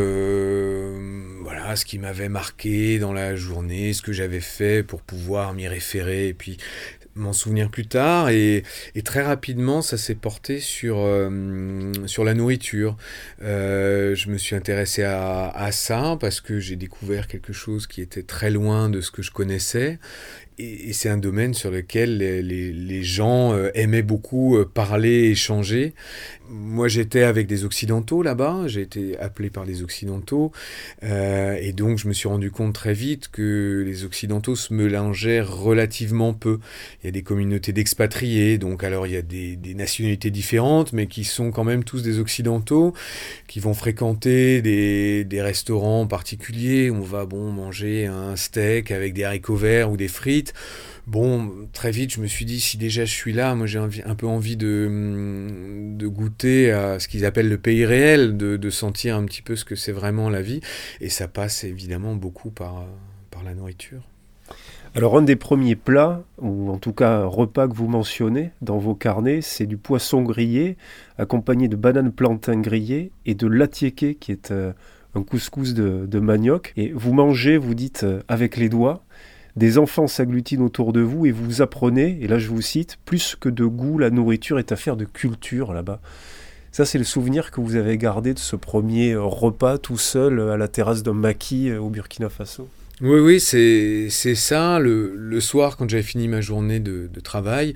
voilà, 1.42 1.76
ce 1.76 1.84
qui 1.84 1.98
m'avait 1.98 2.30
marqué 2.30 2.98
dans 2.98 3.12
la 3.12 3.36
journée, 3.36 3.92
ce 3.92 4.02
que 4.02 4.12
j'avais 4.12 4.40
fait 4.40 4.82
pour 4.82 5.02
pouvoir 5.02 5.52
m'y 5.52 5.68
référer 5.68 6.28
et 6.28 6.34
puis 6.34 6.56
m'en 7.14 7.32
souvenir 7.32 7.70
plus 7.70 7.86
tard. 7.86 8.30
Et, 8.30 8.64
très 9.04 9.22
rapidement, 9.22 9.82
ça 9.82 9.98
s'est 9.98 10.14
porté 10.14 10.60
sur, 10.60 11.08
sur 12.06 12.24
la 12.24 12.34
nourriture. 12.34 12.96
Je 13.40 14.30
me 14.30 14.38
suis 14.38 14.56
intéressé 14.56 15.02
à 15.02 15.68
ça 15.72 16.16
parce 16.20 16.40
que 16.40 16.58
j'ai 16.60 16.76
découvert 16.76 17.26
quelque 17.26 17.52
chose 17.52 17.86
qui 17.86 18.00
était 18.00 18.22
très 18.22 18.50
loin 18.50 18.88
de 18.88 19.00
ce 19.00 19.10
que 19.10 19.22
je 19.22 19.30
connaissais. 19.30 19.98
Et, 20.60 20.92
c'est 20.92 21.08
un 21.08 21.16
domaine 21.16 21.54
sur 21.54 21.70
lequel 21.70 22.18
les, 22.18 23.02
gens 23.02 23.54
euh, 23.54 23.70
aimaient 23.74 24.02
beaucoup 24.02 24.56
euh, 24.56 24.66
parler, 24.66 25.30
échanger. 25.30 25.94
Moi, 26.52 26.88
j'étais 26.88 27.22
avec 27.22 27.46
des 27.46 27.64
Occidentaux 27.64 28.22
là-bas, 28.22 28.64
j'ai 28.66 28.82
été 28.82 29.16
appelé 29.18 29.50
par 29.50 29.64
des 29.64 29.84
Occidentaux, 29.84 30.50
euh, 31.04 31.56
et 31.60 31.72
donc 31.72 31.98
je 31.98 32.08
me 32.08 32.12
suis 32.12 32.28
rendu 32.28 32.50
compte 32.50 32.74
très 32.74 32.92
vite 32.92 33.28
que 33.28 33.84
les 33.86 34.04
Occidentaux 34.04 34.56
se 34.56 34.74
mélangeaient 34.74 35.42
relativement 35.42 36.34
peu. 36.34 36.58
Il 37.02 37.06
y 37.06 37.08
a 37.08 37.12
des 37.12 37.22
communautés 37.22 37.72
d'expatriés, 37.72 38.58
donc 38.58 38.82
alors 38.82 39.06
il 39.06 39.12
y 39.12 39.16
a 39.16 39.22
des, 39.22 39.56
nationalités 39.76 40.32
différentes, 40.32 40.92
mais 40.92 41.06
qui 41.06 41.22
sont 41.22 41.52
quand 41.52 41.62
même 41.62 41.84
tous 41.84 42.02
des 42.02 42.18
Occidentaux, 42.18 42.94
qui 43.46 43.60
vont 43.60 43.72
fréquenter 43.72 44.60
des, 44.60 45.24
des 45.24 45.42
restaurants 45.42 46.08
particuliers, 46.08 46.90
on 46.90 47.00
va 47.00 47.26
bon 47.26 47.52
manger 47.52 48.06
un 48.06 48.34
steak 48.34 48.90
avec 48.90 49.14
des 49.14 49.22
haricots 49.22 49.54
verts 49.54 49.92
ou 49.92 49.96
des 49.96 50.08
frites. 50.08 50.49
Bon, 51.06 51.68
très 51.72 51.90
vite, 51.90 52.12
je 52.14 52.20
me 52.20 52.26
suis 52.26 52.44
dit, 52.44 52.60
si 52.60 52.76
déjà 52.76 53.04
je 53.04 53.12
suis 53.12 53.32
là, 53.32 53.54
moi 53.54 53.66
j'ai 53.66 53.78
un 53.78 54.14
peu 54.14 54.26
envie 54.26 54.56
de, 54.56 54.84
hum, 54.86 55.96
de 55.96 56.06
goûter 56.06 56.70
à 56.70 57.00
ce 57.00 57.08
qu'ils 57.08 57.24
appellent 57.24 57.48
le 57.48 57.58
pays 57.58 57.84
réel, 57.84 58.36
de, 58.36 58.70
sentir 58.70 59.16
un 59.16 59.24
petit 59.24 59.42
peu 59.42 59.56
ce 59.56 59.64
que 59.64 59.74
c'est 59.74 59.92
vraiment 59.92 60.30
la 60.30 60.42
vie. 60.42 60.60
Et 61.00 61.08
ça 61.08 61.26
passe 61.26 61.64
évidemment 61.64 62.14
beaucoup 62.14 62.50
par, 62.50 62.86
la 63.44 63.54
nourriture. 63.54 64.02
Alors 64.94 65.16
un 65.16 65.22
des 65.22 65.34
premiers 65.34 65.76
plats, 65.76 66.22
ou 66.38 66.70
en 66.70 66.76
tout 66.76 66.92
cas 66.92 67.24
repas 67.24 67.66
que 67.66 67.74
vous 67.74 67.88
mentionnez 67.88 68.50
dans 68.60 68.76
vos 68.76 68.94
carnets, 68.94 69.40
c'est 69.40 69.64
du 69.64 69.78
poisson 69.78 70.22
grillé, 70.22 70.76
accompagné 71.16 71.66
de 71.66 71.76
bananes 71.76 72.12
plantains 72.12 72.60
grillées 72.60 73.10
et 73.24 73.34
de 73.34 73.46
l'attiéké, 73.46 74.14
qui 74.14 74.30
est 74.30 74.50
euh, 74.50 74.72
un 75.14 75.22
couscous 75.22 75.72
de, 75.72 76.04
de 76.06 76.20
manioc. 76.20 76.74
Et 76.76 76.92
vous 76.92 77.14
mangez, 77.14 77.56
vous 77.56 77.74
dites, 77.74 78.04
euh, 78.04 78.20
avec 78.28 78.58
les 78.58 78.68
doigts, 78.68 79.02
des 79.60 79.76
enfants 79.76 80.06
s'agglutinent 80.06 80.64
autour 80.64 80.94
de 80.94 81.00
vous 81.00 81.26
et 81.26 81.32
vous 81.32 81.60
apprenez, 81.60 82.18
et 82.22 82.26
là 82.26 82.38
je 82.38 82.48
vous 82.48 82.62
cite, 82.62 82.98
plus 83.04 83.36
que 83.38 83.50
de 83.50 83.66
goût, 83.66 83.98
la 83.98 84.08
nourriture 84.08 84.58
est 84.58 84.72
affaire 84.72 84.96
de 84.96 85.04
culture 85.04 85.74
là-bas. 85.74 86.00
Ça, 86.72 86.86
c'est 86.86 86.98
le 86.98 87.04
souvenir 87.04 87.50
que 87.50 87.60
vous 87.60 87.76
avez 87.76 87.98
gardé 87.98 88.32
de 88.32 88.38
ce 88.38 88.56
premier 88.56 89.12
euh, 89.12 89.22
repas 89.22 89.76
tout 89.76 89.98
seul 89.98 90.38
euh, 90.38 90.52
à 90.52 90.56
la 90.56 90.66
terrasse 90.66 91.02
d'un 91.02 91.12
maquis 91.12 91.68
euh, 91.68 91.78
au 91.78 91.90
Burkina 91.90 92.30
Faso. 92.30 92.68
Oui, 93.02 93.20
oui, 93.20 93.40
c'est 93.40 94.08
ça. 94.34 94.78
Le, 94.78 95.14
le 95.14 95.40
soir, 95.40 95.76
quand 95.76 95.90
j'avais 95.90 96.02
fini 96.02 96.26
ma 96.26 96.40
journée 96.40 96.80
de, 96.80 97.08
travail, 97.20 97.74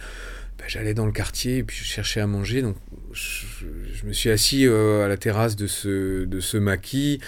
ben, 0.58 0.64
j'allais 0.68 0.94
dans 0.94 1.06
le 1.06 1.12
quartier 1.12 1.58
et 1.58 1.64
puis 1.64 1.76
je 1.76 1.84
cherchais 1.84 2.20
à 2.20 2.26
manger. 2.26 2.62
Donc, 2.62 2.76
je, 3.12 4.06
me 4.06 4.12
suis 4.12 4.30
assis 4.30 4.66
à 4.66 5.08
la 5.08 5.16
terrasse 5.16 5.56
de 5.56 5.66
ce, 5.66 6.24
de 6.24 6.40
ce 6.40 6.56
maquis. 6.56 7.20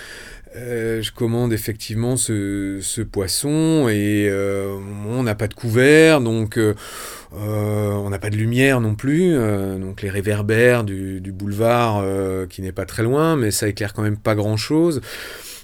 Euh, 0.57 1.03
je 1.03 1.13
commande 1.13 1.53
effectivement 1.53 2.17
ce, 2.17 3.03
poisson 3.03 3.89
et 3.89 4.27
euh, 4.29 4.75
on 5.07 5.23
n'a 5.23 5.35
pas 5.35 5.49
de 5.49 5.55
couvert, 5.55 6.21
donc 6.21 6.57
euh, 6.57 6.75
on 7.33 8.09
n'a 8.09 8.19
pas 8.19 8.31
de 8.31 8.37
lumière 8.37 8.81
non 8.81 8.95
plus. 8.95 9.35
donc 9.35 10.03
les 10.03 10.11
réverbères 10.11 10.85
du, 10.85 11.21
boulevard 11.33 12.03
qui 12.49 12.63
n'est 12.63 12.73
pas 12.73 12.87
très 12.87 13.03
loin, 13.03 13.37
mais 13.37 13.51
ça 13.51 13.69
éclaire 13.69 13.93
quand 13.93 14.03
même 14.03 14.17
pas 14.17 14.35
grand-chose. 14.35 15.03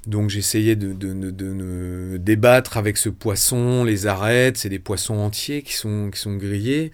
Donc 0.07 0.31
j'essayais 0.31 0.75
de, 0.75 0.93
de, 0.93 2.17
débattre 2.19 2.77
avec 2.77 2.97
ce 2.97 3.09
poisson, 3.09 3.85
les 3.85 4.07
arêtes, 4.07 4.59
c'est 4.59 4.69
des 4.69 4.81
poissons 4.81 5.15
entiers 5.15 5.63
qui 5.63 5.75
sont, 5.75 6.11
qui 6.13 6.21
sont 6.21 6.35
grillés. 6.35 6.91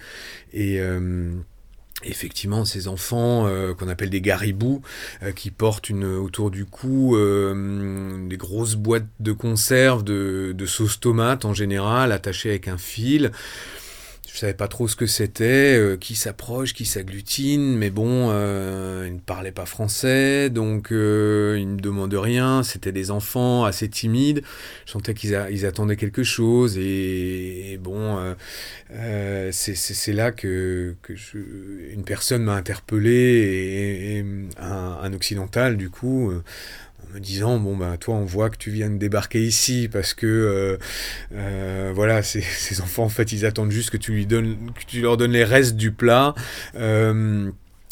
Et 0.52 0.78
effectivement, 2.04 2.64
ces 2.64 2.88
enfants 2.88 3.46
euh, 3.46 3.74
qu'on 3.74 3.88
appelle 3.88 4.10
des 4.10 4.20
garibous, 4.20 4.82
euh, 5.22 5.32
qui 5.32 5.50
portent 5.50 5.88
une, 5.88 6.04
autour 6.04 6.50
du 6.50 6.64
cou 6.64 7.16
euh, 7.16 8.28
des 8.28 8.36
grosses 8.36 8.76
boîtes 8.76 9.06
de 9.20 9.32
conserve 9.32 10.04
de, 10.04 10.52
de 10.56 10.66
sauce 10.66 11.00
tomate 11.00 11.44
en 11.44 11.54
général, 11.54 12.12
attachées 12.12 12.50
avec 12.50 12.68
un 12.68 12.78
fil. 12.78 13.32
Je 14.30 14.36
savais 14.40 14.52
pas 14.54 14.68
trop 14.68 14.86
ce 14.88 14.94
que 14.94 15.06
c'était, 15.06 15.76
euh, 15.78 15.96
qui 15.96 16.14
s'approche, 16.14 16.74
qui 16.74 16.84
s'agglutine, 16.84 17.76
mais 17.76 17.88
bon, 17.88 18.28
euh, 18.30 19.06
ils 19.08 19.14
ne 19.14 19.18
parlaient 19.20 19.52
pas 19.52 19.64
français, 19.64 20.50
donc 20.50 20.92
euh, 20.92 21.56
ils 21.58 21.74
ne 21.74 21.80
demandaient 21.80 22.18
rien. 22.18 22.62
C'était 22.62 22.92
des 22.92 23.10
enfants 23.10 23.64
assez 23.64 23.88
timides. 23.88 24.42
Je 24.86 24.92
sentais 24.92 25.14
qu'ils 25.14 25.34
attendaient 25.66 25.96
quelque 25.96 26.22
chose, 26.24 26.76
et, 26.78 27.72
et 27.72 27.78
bon, 27.78 28.18
euh, 28.18 28.34
euh, 28.92 29.50
c'est- 29.52 30.12
là 30.12 30.30
que, 30.32 30.94
que 31.02 31.16
je- 31.16 31.38
une 31.94 32.04
personne 32.04 32.42
m'a 32.44 32.54
interpellé, 32.54 33.10
et, 34.20 34.24
un, 34.60 34.98
un 35.02 35.12
occidental, 35.14 35.76
du 35.78 35.90
coup. 35.90 36.32
Me 37.14 37.20
disant 37.20 37.58
bon 37.58 37.76
bah 37.76 37.96
toi 37.98 38.14
on 38.14 38.24
voit 38.24 38.50
que 38.50 38.56
tu 38.56 38.70
viens 38.70 38.90
de 38.90 38.96
débarquer 38.96 39.42
ici 39.42 39.88
parce 39.90 40.14
que 40.14 40.26
euh, 40.26 40.76
euh, 41.34 41.92
voilà 41.94 42.22
ces, 42.22 42.40
ces 42.40 42.80
enfants 42.80 43.04
en 43.04 43.08
fait 43.08 43.32
ils 43.32 43.46
attendent 43.46 43.70
juste 43.70 43.90
que 43.90 43.96
tu 43.96 44.12
lui 44.12 44.26
donnes 44.26 44.72
que 44.74 44.84
tu 44.86 45.00
leur 45.00 45.16
donnes 45.16 45.32
les 45.32 45.44
restes 45.44 45.76
du 45.76 45.92
plat. 45.92 46.34
Euh, 46.76 47.50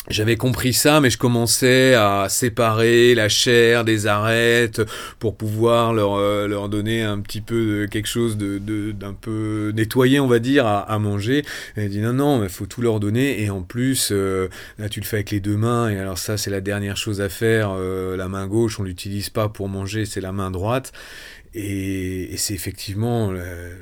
j'avais 0.08 0.36
compris 0.36 0.72
ça, 0.72 1.00
mais 1.00 1.10
je 1.10 1.18
commençais 1.18 1.94
à 1.94 2.26
séparer 2.28 3.14
la 3.14 3.28
chair 3.28 3.84
des 3.84 4.06
arêtes 4.06 4.82
pour 5.18 5.36
pouvoir 5.36 5.92
leur, 5.92 6.14
euh, 6.14 6.46
leur 6.46 6.68
donner 6.68 7.02
un 7.02 7.20
petit 7.20 7.40
peu 7.40 7.82
de 7.82 7.86
quelque 7.86 8.06
chose 8.08 8.36
de, 8.36 8.58
de- 8.58 8.92
d'un 8.92 9.14
peu 9.14 9.72
nettoyé, 9.74 10.20
on 10.20 10.26
va 10.28 10.38
dire, 10.38 10.66
à, 10.66 10.80
à 10.80 10.98
manger. 10.98 11.44
Elle 11.74 11.88
dit 11.90 12.00
non, 12.00 12.12
non, 12.12 12.42
il 12.44 12.48
faut 12.48 12.66
tout 12.66 12.82
leur 12.82 13.00
donner. 13.00 13.42
Et 13.42 13.50
en 13.50 13.62
plus, 13.62 14.10
euh, 14.12 14.48
là, 14.78 14.88
tu 14.88 15.00
le 15.00 15.06
fais 15.06 15.16
avec 15.16 15.30
les 15.32 15.40
deux 15.40 15.56
mains. 15.56 15.88
Et 15.90 15.98
alors 15.98 16.18
ça, 16.18 16.36
c'est 16.36 16.50
la 16.50 16.60
dernière 16.60 16.96
chose 16.96 17.20
à 17.20 17.28
faire. 17.28 17.70
Euh, 17.76 18.16
la 18.16 18.28
main 18.28 18.46
gauche, 18.46 18.78
on 18.78 18.84
l'utilise 18.84 19.30
pas 19.30 19.48
pour 19.48 19.68
manger, 19.68 20.04
c'est 20.04 20.20
la 20.20 20.32
main 20.32 20.50
droite. 20.50 20.92
Et, 21.54 22.34
et 22.34 22.36
c'est 22.36 22.52
effectivement 22.54 23.30
euh, 23.32 23.74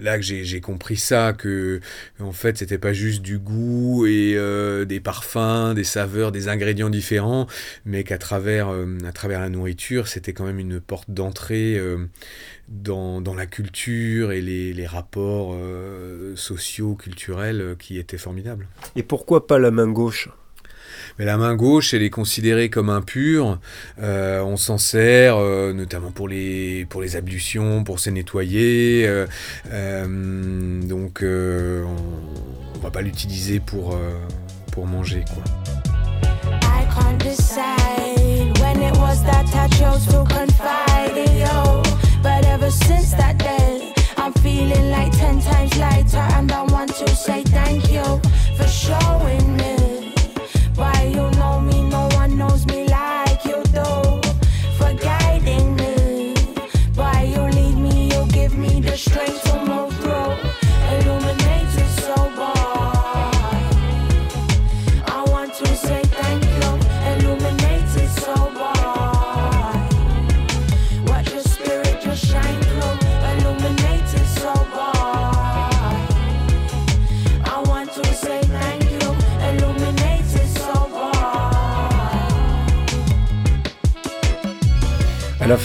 là 0.00 0.18
que 0.18 0.22
j'ai 0.22 0.60
compris 0.60 0.96
ça, 0.96 1.32
que 1.32 1.80
en 2.20 2.32
fait 2.32 2.58
c'était 2.58 2.78
pas 2.78 2.92
juste 2.92 3.22
du 3.22 3.38
goût 3.38 4.06
et 4.06 4.34
euh, 4.36 4.84
des 4.84 5.00
parfums, 5.00 5.74
des 5.74 5.84
saveurs, 5.84 6.32
des 6.32 6.48
ingrédients 6.48 6.90
différents, 6.90 7.46
mais 7.84 8.04
qu'à 8.04 8.18
travers, 8.18 8.68
euh, 8.68 8.86
travers 9.14 9.40
la 9.40 9.48
nourriture, 9.48 10.08
c'était 10.08 10.32
quand 10.32 10.44
même 10.44 10.58
une 10.58 10.80
porte 10.80 11.10
d'entrée 11.10 11.76
euh, 11.78 12.06
dans, 12.68 13.20
dans 13.20 13.34
la 13.34 13.46
culture 13.46 14.32
et 14.32 14.40
les, 14.40 14.72
les 14.72 14.86
rapports 14.86 15.56
sociaux, 16.34 16.94
culturels 16.94 17.76
qui 17.78 17.98
étaient 17.98 18.18
formidables. 18.18 18.66
Et 18.96 19.02
pourquoi 19.02 19.46
pas 19.46 19.58
la 19.58 19.70
main 19.70 19.88
gauche? 19.88 20.28
Mais 21.18 21.24
la 21.24 21.36
main 21.36 21.54
gauche, 21.54 21.94
elle 21.94 22.02
est 22.02 22.10
considérée 22.10 22.68
comme 22.68 22.90
impure. 22.90 23.58
Euh, 24.02 24.40
on 24.42 24.56
s'en 24.56 24.78
sert 24.78 25.36
euh, 25.38 25.72
notamment 25.72 26.10
pour 26.10 26.28
les, 26.28 26.86
pour 26.90 27.00
les 27.00 27.16
ablutions, 27.16 27.84
pour 27.84 28.00
se 28.00 28.10
nettoyer. 28.10 29.06
euh, 29.06 29.26
euh, 29.72 30.82
donc, 30.82 31.22
euh, 31.22 31.84
on, 31.84 31.96
on 32.76 32.80
va 32.80 32.90
pas 32.90 33.02
l'utiliser 33.02 33.60
pour, 33.60 33.94
euh, 33.94 34.12
pour 34.72 34.86
manger, 34.86 35.24
quoi. 35.32 35.42
I'm 44.18 44.32
feeling 44.42 44.90
like 44.90 45.12
ten 45.12 45.38
times 45.40 45.78
lighter, 45.78 46.18
and 46.18 46.50
I 46.50 46.62
want 46.62 46.92
to 46.96 47.08
say 47.14 47.44
thank 47.44 47.92
you 47.92 48.02
for 48.56 48.66
showing. 48.66 49.56
À 49.60 49.95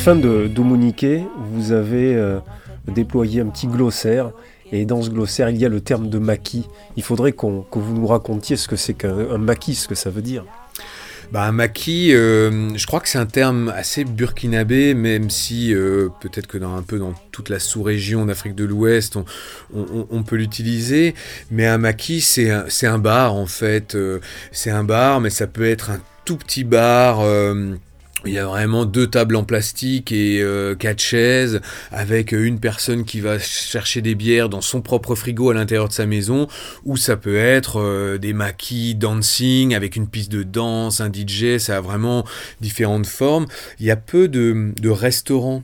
fin 0.01 0.15
de 0.15 0.47
Domunique, 0.47 1.05
vous 1.53 1.73
avez 1.73 2.15
euh, 2.15 2.39
déployé 2.87 3.41
un 3.41 3.45
petit 3.45 3.67
glossaire. 3.67 4.31
Et 4.71 4.83
dans 4.85 5.03
ce 5.03 5.11
glossaire, 5.11 5.51
il 5.51 5.57
y 5.57 5.65
a 5.65 5.69
le 5.69 5.79
terme 5.79 6.09
de 6.09 6.17
maquis. 6.17 6.65
Il 6.97 7.03
faudrait 7.03 7.33
qu'on, 7.33 7.61
que 7.61 7.77
vous 7.77 7.93
nous 7.93 8.07
racontiez 8.07 8.55
ce 8.55 8.67
que 8.67 8.75
c'est 8.75 8.95
qu'un 8.95 9.29
un 9.29 9.37
maquis, 9.37 9.75
ce 9.75 9.87
que 9.87 9.93
ça 9.93 10.09
veut 10.09 10.23
dire. 10.23 10.43
Bah, 11.31 11.43
un 11.43 11.51
maquis, 11.51 12.15
euh, 12.15 12.75
je 12.75 12.87
crois 12.87 12.99
que 12.99 13.09
c'est 13.09 13.19
un 13.19 13.27
terme 13.27 13.71
assez 13.75 14.03
burkinabé, 14.03 14.95
même 14.95 15.29
si 15.29 15.71
euh, 15.71 16.09
peut-être 16.19 16.47
que 16.47 16.57
dans 16.57 16.75
un 16.75 16.81
peu 16.81 16.97
dans 16.97 17.13
toute 17.31 17.49
la 17.49 17.59
sous-région 17.59 18.25
d'Afrique 18.25 18.55
de 18.55 18.65
l'Ouest, 18.65 19.19
on, 19.71 20.23
peut 20.23 20.35
l'utiliser. 20.35 21.13
Mais 21.51 21.67
un 21.67 21.77
maquis, 21.77 22.21
c'est 22.21 22.49
un, 22.49 22.65
un 22.85 22.97
bar 22.97 23.35
en 23.35 23.45
fait. 23.45 23.95
C'est 24.51 24.71
un 24.71 24.83
bar, 24.83 25.21
mais 25.21 25.29
ça 25.29 25.45
peut 25.45 25.69
être 25.69 25.91
un 25.91 25.99
tout 26.25 26.37
petit 26.37 26.63
bar. 26.63 27.23
Il 28.25 28.33
y 28.33 28.37
a 28.37 28.45
vraiment 28.45 28.85
deux 28.85 29.07
tables 29.07 29.35
en 29.35 29.43
plastique 29.43 30.11
et 30.11 30.41
euh, 30.41 30.75
quatre 30.75 31.01
chaises 31.01 31.61
avec 31.91 32.31
une 32.31 32.59
personne 32.59 33.03
qui 33.03 33.19
va 33.19 33.39
chercher 33.39 34.01
des 34.01 34.15
bières 34.15 34.49
dans 34.49 34.61
son 34.61 34.81
propre 34.81 35.15
frigo 35.15 35.49
à 35.49 35.53
l'intérieur 35.53 35.87
de 35.87 35.93
sa 35.93 36.05
maison 36.05 36.47
ou 36.85 36.97
ça 36.97 37.17
peut 37.17 37.37
être 37.37 37.79
euh, 37.79 38.17
des 38.17 38.33
maquis 38.33 38.95
dancing 38.95 39.73
avec 39.73 39.95
une 39.95 40.07
piste 40.07 40.31
de 40.31 40.43
danse, 40.43 41.01
un 41.01 41.11
DJ, 41.11 41.57
ça 41.57 41.77
a 41.77 41.81
vraiment 41.81 42.25
différentes 42.59 43.07
formes. 43.07 43.47
Il 43.79 43.85
y 43.85 43.91
a 43.91 43.95
peu 43.95 44.27
de, 44.27 44.71
de 44.79 44.89
restaurants 44.89 45.63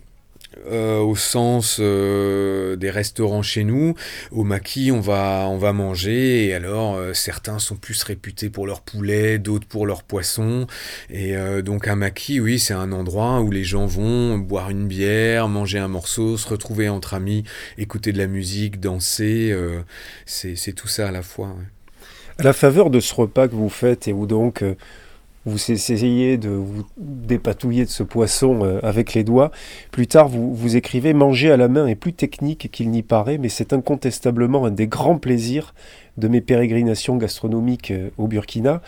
euh, 0.70 1.00
au 1.00 1.16
sens 1.16 1.78
euh, 1.80 2.76
des 2.76 2.90
restaurants 2.90 3.42
chez 3.42 3.64
nous. 3.64 3.96
Au 4.32 4.44
maquis, 4.44 4.92
on 4.92 5.00
va, 5.00 5.48
on 5.50 5.58
va 5.58 5.74
manger 5.74 6.48
et 6.48 6.54
alors 6.54 6.96
euh, 6.96 7.14
certains 7.14 7.60
sont 7.60 7.76
plus 7.76 8.04
réputés 8.04 8.50
pour 8.50 8.68
leur 8.68 8.82
poulet, 8.82 9.40
d'autres 9.40 9.68
pour 9.68 9.86
leur 9.86 10.04
poisson. 10.04 10.68
Et 11.10 11.36
donc 11.64 11.88
un 11.88 11.96
maquis, 11.96 12.40
oui, 12.40 12.60
c'est 12.60 12.74
un 12.74 12.92
endroit 12.92 13.42
où 13.42 13.52
les 13.52 13.64
gens 13.64 13.86
vont 13.86 14.38
boire 14.38 14.70
une 14.70 14.88
bière, 14.88 15.48
manger 15.48 15.80
un 15.80 15.88
morceau, 15.88 16.38
se 16.38 16.48
retrouver 16.48 16.90
entre 16.90 17.14
amis, 17.14 17.44
écouter 17.78 18.12
de 18.12 18.18
la 18.18 18.28
musique, 18.28 18.80
danser. 18.80 19.56
c'est 20.26 20.74
tout 20.74 20.88
ça 20.88 21.08
à 21.08 21.12
la 21.12 21.22
fois. 21.22 21.56
À 22.38 22.44
la 22.44 22.54
faveur 22.54 22.90
de 22.90 23.00
ce 23.00 23.14
repas 23.14 23.48
que 23.48 23.56
vous 23.56 23.70
faites 23.70 24.08
et 24.08 24.14
où 24.14 24.28
donc 24.28 24.64
vous 25.48 25.72
essayez 25.72 26.38
de 26.38 26.50
vous 26.50 26.84
dépatouiller 26.98 27.86
de 27.86 27.90
ce 27.90 28.04
poisson 28.04 28.66
euh, 28.66 28.80
avec 28.84 29.14
les 29.14 29.24
doigts, 29.24 29.52
plus 29.92 30.06
tard 30.06 30.28
vous, 30.28 30.76
écrivez 30.76 31.14
Manger 31.14 31.52
à 31.52 31.58
la 31.58 31.70
main 31.70 31.88
est 31.88 31.96
plus 31.96 32.12
technique 32.12 32.70
qu'il 32.70 32.92
n'y 32.92 33.02
paraît, 33.02 33.38
mais 33.38 33.48
c'est 33.48 33.72
incontestablement 33.72 34.66
un 34.66 34.72
des 34.72 34.88
grands 34.88 35.18
plaisirs 35.18 35.74
de 36.18 36.28
mes 36.28 36.42
pérégrinations 36.42 37.16
gastronomiques 37.16 37.92
euh, 37.92 38.10
au 38.18 38.28
Burkina. 38.28 38.82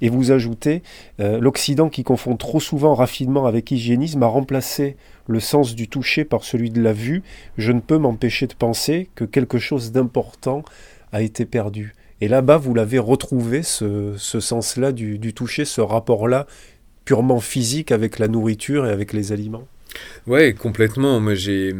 Et 0.00 0.08
vous 0.08 0.32
ajoutez 0.32 0.82
euh, 1.20 1.38
L'Occident 1.38 1.88
qui 1.88 2.02
confond 2.02 2.36
trop 2.36 2.58
souvent 2.58 2.94
raffinement 2.94 3.46
avec 3.46 3.70
hygiénisme 3.70 4.22
a 4.24 4.26
remplacé 4.26 4.96
le 5.28 5.38
sens 5.38 5.76
du 5.76 5.86
toucher 5.88 6.24
par 6.24 6.42
celui 6.42 6.70
de 6.70 6.82
la 6.82 6.92
vue. 6.92 7.22
Je 7.56 7.70
ne 7.70 7.80
peux 7.80 7.98
m'empêcher 7.98 8.48
de 8.48 8.54
penser 8.54 9.08
que 9.14 9.24
quelque 9.24 9.58
chose 9.58 9.92
d'important 9.92 10.64
a 11.12 11.22
été 11.22 11.44
perdu. 11.44 11.94
Et 12.20 12.28
là-bas, 12.28 12.58
vous 12.58 12.74
l'avez 12.74 12.98
retrouvé, 12.98 13.62
ce, 13.62 14.14
sens-là 14.16 14.92
du, 14.92 15.18
du 15.18 15.32
toucher, 15.32 15.64
ce 15.64 15.80
rapport-là 15.80 16.46
purement 17.04 17.40
physique 17.40 17.92
avec 17.92 18.18
la 18.18 18.28
nourriture 18.28 18.86
et 18.86 18.90
avec 18.90 19.12
les 19.12 19.32
aliments? 19.32 19.66
Ouais, 20.26 20.52
complètement. 20.52 21.18
Moi, 21.20 21.34
j'ai, 21.34 21.74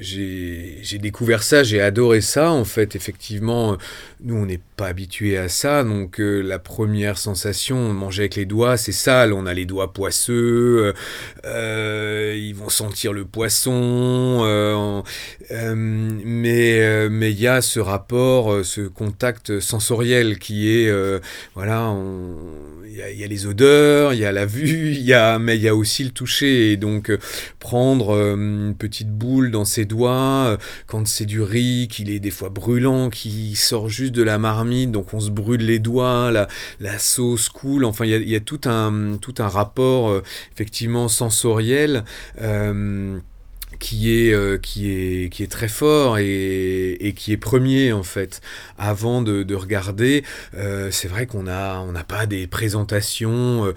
j'ai, 0.00 0.98
découvert 0.98 1.42
ça, 1.42 1.62
j'ai 1.62 1.80
adoré 1.80 2.20
ça. 2.20 2.50
En 2.50 2.64
fait, 2.64 2.94
effectivement, 2.94 3.76
nous, 4.22 4.36
on 4.36 4.46
n'est 4.46 4.60
pas 4.76 4.86
habitués 4.86 5.38
à 5.38 5.48
ça. 5.48 5.82
Donc, 5.84 6.20
euh, 6.20 6.40
la 6.40 6.58
première 6.58 7.18
sensation, 7.18 7.92
manger 7.92 8.22
avec 8.22 8.36
les 8.36 8.44
doigts, 8.44 8.76
c'est 8.76 8.92
sale. 8.92 9.32
On 9.32 9.46
a 9.46 9.54
les 9.54 9.64
doigts 9.64 9.92
poisseux. 9.92 10.34
euh, 10.34 10.92
euh, 11.44 12.36
ils 12.38 12.54
vont 12.54 12.68
sentir 12.68 13.12
le 13.12 13.24
poisson. 13.24 15.02
mais 15.50 17.08
mais 17.10 17.32
il 17.32 17.40
y 17.40 17.46
a 17.46 17.60
ce 17.62 17.80
rapport, 17.80 18.64
ce 18.64 18.82
contact 18.82 19.60
sensoriel 19.60 20.38
qui 20.38 20.70
est, 20.70 20.92
voilà, 21.54 21.94
il 22.86 23.18
y, 23.18 23.24
a, 23.24 23.26
les 23.26 23.46
odeurs, 23.46 24.12
il 24.12 24.20
y 24.20 24.24
a 24.24 24.32
la 24.32 24.46
vue, 24.46 24.92
y 24.92 25.12
a, 25.12 25.38
mais 25.38 25.56
il 25.56 25.62
y 25.62 25.68
a 25.68 25.74
aussi 25.74 26.04
le 26.04 26.10
toucher. 26.10 26.72
Et 26.72 26.76
donc, 26.76 27.10
prendre 27.58 28.14
euh, 28.14 28.34
une 28.34 28.74
petite 28.74 29.10
boule 29.10 29.50
dans 29.50 29.64
ses 29.64 29.84
doigts, 29.84 30.46
euh, 30.46 30.56
quand 30.86 31.06
c'est 31.06 31.26
du 31.26 31.42
riz, 31.42 31.88
qu'il 31.90 32.10
est 32.10 32.20
des 32.20 32.30
fois 32.30 32.48
brûlant, 32.48 33.10
qui 33.10 33.56
sort 33.56 33.88
juste 33.88 34.12
de 34.12 34.22
la 34.22 34.38
marmite, 34.38 34.92
donc 34.92 35.14
on 35.14 35.20
se 35.20 35.30
brûle 35.30 35.62
les 35.62 35.78
doigts, 35.78 36.30
la, 36.30 36.98
sauce 36.98 37.48
coule, 37.48 37.84
enfin 37.84 38.04
il 38.04 38.28
y 38.28 38.36
a, 38.36 38.40
tout, 38.40 38.60
un, 38.64 39.16
tout 39.20 39.34
un 39.38 39.48
rapport 39.48 40.10
euh, 40.10 40.22
effectivement 40.52 41.08
sensoriel. 41.08 42.04
qui 43.78 44.10
est, 44.10 44.60
qui, 44.60 44.90
est, 44.90 45.30
qui 45.30 45.42
est 45.42 45.50
très 45.50 45.68
fort 45.68 46.18
et, 46.18 47.14
qui 47.16 47.32
est 47.32 47.38
premier 47.38 47.92
en 47.92 48.02
fait. 48.02 48.42
Avant 48.76 49.22
de, 49.22 49.42
de 49.42 49.54
regarder, 49.54 50.22
c'est 50.90 51.08
vrai 51.08 51.26
qu'on 51.26 51.46
a 51.46 51.78
on 51.80 51.92
n'a 51.92 52.04
pas 52.04 52.26
des 52.26 52.46
présentations, 52.46 53.72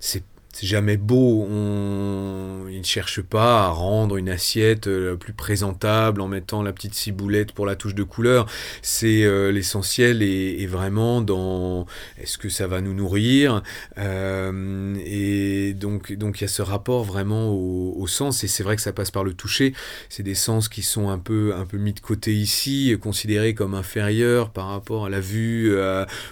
c'est 0.00 0.24
c'est 0.54 0.66
jamais 0.68 0.96
beau, 0.96 1.46
on... 1.50 2.68
ils 2.70 2.78
ne 2.78 2.84
cherchent 2.84 3.22
pas 3.22 3.64
à 3.64 3.68
rendre 3.70 4.16
une 4.16 4.28
assiette 4.28 4.86
euh, 4.86 5.16
plus 5.16 5.32
présentable 5.32 6.20
en 6.20 6.28
mettant 6.28 6.62
la 6.62 6.72
petite 6.72 6.94
ciboulette 6.94 7.50
pour 7.50 7.66
la 7.66 7.74
touche 7.74 7.96
de 7.96 8.04
couleur. 8.04 8.46
C'est 8.80 9.24
euh, 9.24 9.50
l'essentiel 9.50 10.22
est, 10.22 10.62
est 10.62 10.66
vraiment 10.66 11.20
dans 11.22 11.86
est-ce 12.18 12.38
que 12.38 12.48
ça 12.48 12.68
va 12.68 12.80
nous 12.80 12.94
nourrir 12.94 13.62
Euh, 13.98 14.94
et 15.04 15.74
donc 15.74 16.12
donc 16.12 16.40
il 16.40 16.44
y 16.44 16.44
a 16.44 16.48
ce 16.48 16.62
rapport 16.62 17.04
vraiment 17.04 17.50
au, 17.50 17.94
au 17.96 18.06
sens 18.06 18.44
et 18.44 18.48
c'est 18.48 18.62
vrai 18.62 18.76
que 18.76 18.82
ça 18.82 18.92
passe 18.92 19.10
par 19.10 19.24
le 19.24 19.34
toucher. 19.34 19.74
C'est 20.08 20.22
des 20.22 20.34
sens 20.36 20.68
qui 20.68 20.82
sont 20.82 21.08
un 21.10 21.18
peu 21.18 21.52
un 21.56 21.66
peu 21.66 21.78
mis 21.78 21.92
de 21.94 22.00
côté 22.00 22.32
ici, 22.32 22.96
considérés 23.00 23.54
comme 23.54 23.74
inférieurs 23.74 24.50
par 24.50 24.68
rapport 24.68 25.06
à 25.06 25.10
la 25.10 25.20
vue 25.20 25.74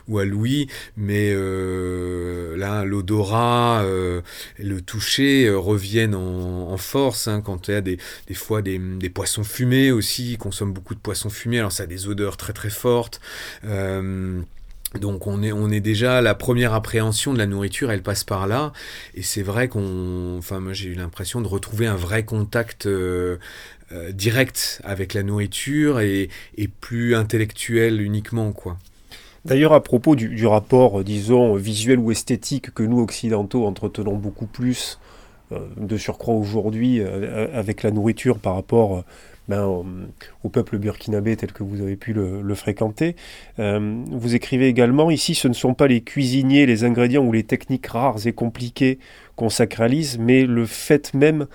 ou 0.08 0.18
à 0.18 0.24
l'ouïe, 0.24 0.68
mais 0.96 1.32
là 2.56 2.84
l'odorat 2.84 3.84
le 4.58 4.80
toucher 4.80 5.46
euh, 5.46 5.58
reviennent 5.58 6.14
en, 6.14 6.76
force 6.76 7.28
hein, 7.28 7.40
quand 7.40 7.68
il 7.68 7.72
y 7.72 7.74
a 7.74 7.80
des, 7.80 7.98
fois 8.34 8.62
des, 8.62 8.78
poissons 9.10 9.44
fumés 9.44 9.92
aussi, 9.92 10.32
ils 10.32 10.38
consomment 10.38 10.72
beaucoup 10.72 10.94
de 10.94 11.00
poissons 11.00 11.30
fumés, 11.30 11.58
alors 11.58 11.72
ça 11.72 11.84
a 11.84 11.86
des 11.86 12.08
odeurs 12.08 12.36
très 12.36 12.52
très 12.52 12.70
fortes. 12.70 13.20
Euh, 13.64 14.40
donc 15.00 15.26
on 15.26 15.42
est, 15.42 15.52
on 15.52 15.70
est 15.70 15.80
déjà 15.80 16.20
la 16.20 16.34
première 16.34 16.74
appréhension 16.74 17.32
de 17.32 17.38
la 17.38 17.46
nourriture, 17.46 17.90
elle 17.90 18.02
passe 18.02 18.24
par 18.24 18.46
là, 18.46 18.72
et 19.14 19.22
c'est 19.22 19.42
vrai 19.42 19.68
qu'on, 19.68 20.36
enfin 20.38 20.60
moi 20.60 20.72
j'ai 20.72 20.90
eu 20.90 20.94
l'impression 20.94 21.40
de 21.40 21.48
retrouver 21.48 21.86
un 21.86 21.96
vrai 21.96 22.24
contact 22.24 22.86
euh, 22.86 23.38
euh, 23.92 24.12
direct 24.12 24.80
avec 24.84 25.14
la 25.14 25.22
nourriture 25.22 26.00
et, 26.00 26.28
et 26.56 26.68
plus 26.68 27.14
intellectuel 27.14 28.00
uniquement 28.00 28.52
quoi. 28.52 28.78
D'ailleurs, 29.44 29.72
à 29.72 29.82
propos 29.82 30.14
du, 30.14 30.46
rapport, 30.46 31.00
euh, 31.00 31.04
disons, 31.04 31.54
visuel 31.54 31.98
ou 31.98 32.12
esthétique 32.12 32.72
que 32.72 32.82
nous, 32.82 33.00
occidentaux, 33.00 33.66
entretenons 33.66 34.16
beaucoup 34.16 34.46
plus, 34.46 35.00
euh, 35.50 35.58
de 35.76 35.96
surcroît 35.96 36.34
aujourd'hui, 36.34 37.00
euh, 37.00 37.48
avec 37.52 37.82
la 37.82 37.90
nourriture 37.90 38.38
par 38.38 38.54
rapport 38.54 39.04
ben, 39.48 39.66
au, 40.44 40.48
peuple 40.48 40.78
burkinabé 40.78 41.36
tel 41.36 41.52
que 41.52 41.64
vous 41.64 41.80
avez 41.80 41.96
pu 41.96 42.12
le, 42.12 42.54
fréquenter, 42.54 43.16
vous 43.58 44.34
écrivez 44.36 44.68
également, 44.68 45.10
ici, 45.10 45.34
ce 45.34 45.48
ne 45.48 45.52
sont 45.52 45.74
pas 45.74 45.88
les 45.88 46.00
cuisiniers, 46.00 46.64
les 46.64 46.84
ingrédients 46.84 47.24
ou 47.24 47.32
les 47.32 47.42
techniques 47.42 47.88
rares 47.88 48.24
et 48.26 48.32
compliquées 48.32 49.00
qu'on 49.34 49.50
sacralise, 49.50 50.16
mais 50.18 50.44
le 50.44 50.64
fait 50.64 51.12
même 51.12 51.48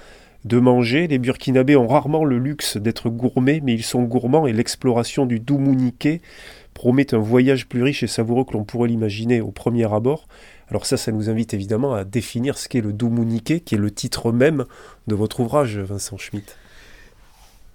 de 0.44 0.60
manger. 0.60 1.08
Les 1.08 1.18
Burkinabés 1.18 1.76
ont 1.76 1.88
rarement 1.88 2.26
le 2.26 2.38
luxe 2.40 2.78
d'être 2.78 3.10
gourmets, 3.10 3.62
mais 3.64 3.74
ils 3.74 3.84
sont 3.84 4.04
gourmands 4.04 4.48
et 4.48 4.54
l'exploration 4.54 5.26
du 5.26 5.40
Doumouniké 5.40 6.22
promet 6.78 7.12
un 7.16 7.18
voyage 7.18 7.68
plus 7.68 7.82
riche 7.82 8.04
et 8.04 8.08
savoureux 8.08 8.46
que 8.46 8.54
l'on 8.54 8.64
pourrait 8.64 8.88
l'imaginer 8.88 9.42
au 9.42 9.50
premier 9.50 9.92
abord. 9.92 10.28
Alors 10.70 10.86
ça, 10.86 10.96
ça 10.96 11.12
nous 11.12 11.28
invite 11.28 11.56
évidemment 11.56 11.96
à 11.96 12.04
définir 12.04 12.56
ce 12.60 12.70
qu'est 12.70 12.82
le 12.82 12.94
Doumouniké, 12.94 13.62
qui 13.62 13.74
est 13.74 13.80
le 13.80 13.90
titre 13.90 14.32
même 14.32 14.66
de 15.08 15.16
votre 15.16 15.40
ouvrage, 15.40 15.80
Vincent 15.80 16.18
Schmitt. 16.18 16.56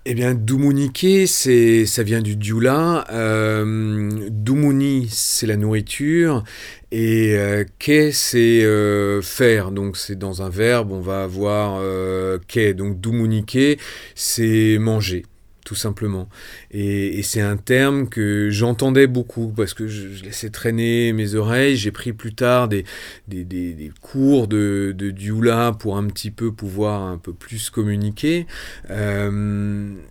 Eh 0.04 0.14
bien, 0.14 0.34
Doumouniké, 0.34 1.26
c'est, 1.26 1.84
ça 1.84 2.04
vient 2.04 2.22
du 2.22 2.36
dioula. 2.36 3.04
Euh, 3.10 4.28
Doumouni, 4.30 5.08
c'est 5.10 5.46
la 5.46 5.56
nourriture. 5.56 6.44
Et 6.92 7.36
euh, 7.36 7.64
c'est 8.12 8.64
euh, 8.64 9.20
faire. 9.20 9.72
Donc, 9.72 9.96
c'est 9.96 10.16
dans 10.16 10.42
un 10.42 10.48
verbe, 10.48 10.92
on 10.92 11.00
va 11.00 11.24
avoir 11.24 11.78
euh, 11.80 12.38
ké. 12.46 12.72
Donc, 12.72 13.00
Doumouniké, 13.00 13.78
c'est 14.14 14.78
manger 14.78 15.24
tout 15.72 15.78
simplement. 15.78 16.28
Et, 16.70 17.22
c'est 17.22 17.40
un 17.40 17.56
terme 17.56 18.10
que 18.10 18.50
j'entendais 18.50 19.06
beaucoup 19.06 19.54
parce 19.56 19.72
que 19.72 19.86
je, 19.86 20.22
laissais 20.22 20.50
traîner 20.50 21.14
mes 21.14 21.34
oreilles. 21.34 21.76
J'ai 21.76 21.92
pris 21.92 22.12
plus 22.12 22.34
tard 22.34 22.68
des, 22.68 22.84
des, 23.26 23.44
des, 23.44 23.90
cours 24.02 24.48
de, 24.48 24.94
de 24.94 25.10
Dioula 25.10 25.72
pour 25.72 25.96
un 25.96 26.04
petit 26.08 26.30
peu 26.30 26.52
pouvoir 26.52 27.00
un 27.04 27.16
peu 27.16 27.32
plus 27.32 27.70
communiquer. 27.70 28.46
Euh, 28.90 29.30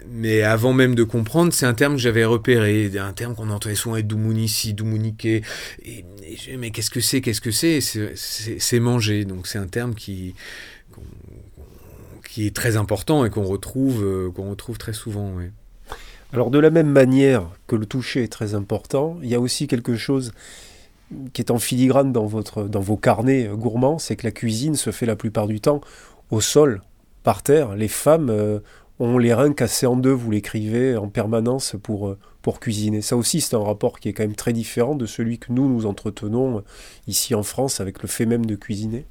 mais 0.10 0.42
avant 0.42 0.74
même 0.74 0.96
de 0.96 1.04
comprendre, 1.04 1.54
c'est 1.54 1.68
un 1.68 1.76
terme 1.76 1.94
que 1.94 2.02
j'avais 2.02 2.26
repéré, 2.26 2.90
un 2.98 3.14
terme 3.14 3.36
qu'on 3.36 3.52
entendait 3.52 3.76
souvent 3.76 3.98
être 3.98 4.08
Doumounici, 4.08 4.74
Doumouniké. 4.74 5.44
Et, 5.86 6.06
et 6.48 6.58
mais 6.58 6.72
qu'est-ce 6.72 6.90
que 6.90 7.02
c'est 7.02 7.22
Qu'est-ce 7.22 7.42
que 7.42 7.52
c'est 7.52 7.82
C'est 7.82 8.80
manger. 8.80 9.26
Donc 9.26 9.46
c'est 9.46 9.60
un 9.60 9.68
terme 9.68 9.94
qui 9.94 10.34
qui 12.32 12.48
est 12.48 12.56
très 12.56 12.78
important 12.78 13.26
et 13.26 13.30
qu'on 13.30 13.44
retrouve, 13.44 14.06
euh, 14.06 14.32
qu'on 14.32 14.50
retrouve 14.50 14.78
très 14.78 14.94
souvent. 14.94 15.34
Alors 16.32 16.50
de 16.50 16.60
la 16.60 16.70
même 16.70 16.88
manière 16.88 17.44
que 17.68 17.76
le 17.76 17.86
toucher 17.86 18.24
est 18.24 18.32
très 18.32 18.56
important, 18.56 19.18
il 19.22 19.28
y 19.28 19.36
a 19.36 19.40
aussi 19.42 19.68
quelque 19.68 19.98
chose 19.98 20.32
qui 21.34 21.42
est 21.42 21.52
en 21.52 21.60
filigrane 21.60 22.14
dans, 22.14 22.26
votre, 22.26 22.64
dans 22.64 22.80
vos 22.80 22.96
carnets 22.96 23.48
euh, 23.48 23.58
gourmands, 23.58 24.00
c'est 24.00 24.16
que 24.16 24.26
la 24.26 24.32
cuisine 24.32 24.76
se 24.76 24.92
fait 24.92 25.06
la 25.06 25.18
plupart 25.18 25.46
du 25.46 25.60
temps 25.60 25.82
au 26.30 26.40
sol, 26.40 26.82
par 27.24 27.44
terre. 27.44 27.76
Les 27.76 27.90
femmes 27.90 28.30
euh, 28.30 28.60
ont 29.02 29.18
les 29.18 29.34
reins 29.34 29.52
cassés 29.52 29.86
en 29.86 29.98
deux, 29.98 30.14
vous 30.14 30.32
l'écrivez 30.32 30.96
en 30.96 31.10
permanence 31.10 31.76
pour, 31.84 32.16
pour 32.42 32.62
cuisiner. 32.62 33.02
Ça 33.02 33.18
aussi, 33.18 33.42
c'est 33.42 33.58
un 33.58 33.64
rapport 33.64 34.00
qui 34.00 34.08
est 34.08 34.14
quand 34.14 34.24
même 34.24 34.38
très 34.38 34.54
différent 34.54 34.96
de 34.96 35.06
celui 35.06 35.38
que 35.38 35.52
nous, 35.52 35.68
nous 35.68 35.86
entretenons 35.86 36.64
ici 37.08 37.36
en 37.36 37.44
France 37.44 37.82
avec 37.82 38.02
le 38.02 38.08
fait 38.08 38.26
même 38.26 38.46
de 38.46 38.56
cuisiner. 38.56 39.06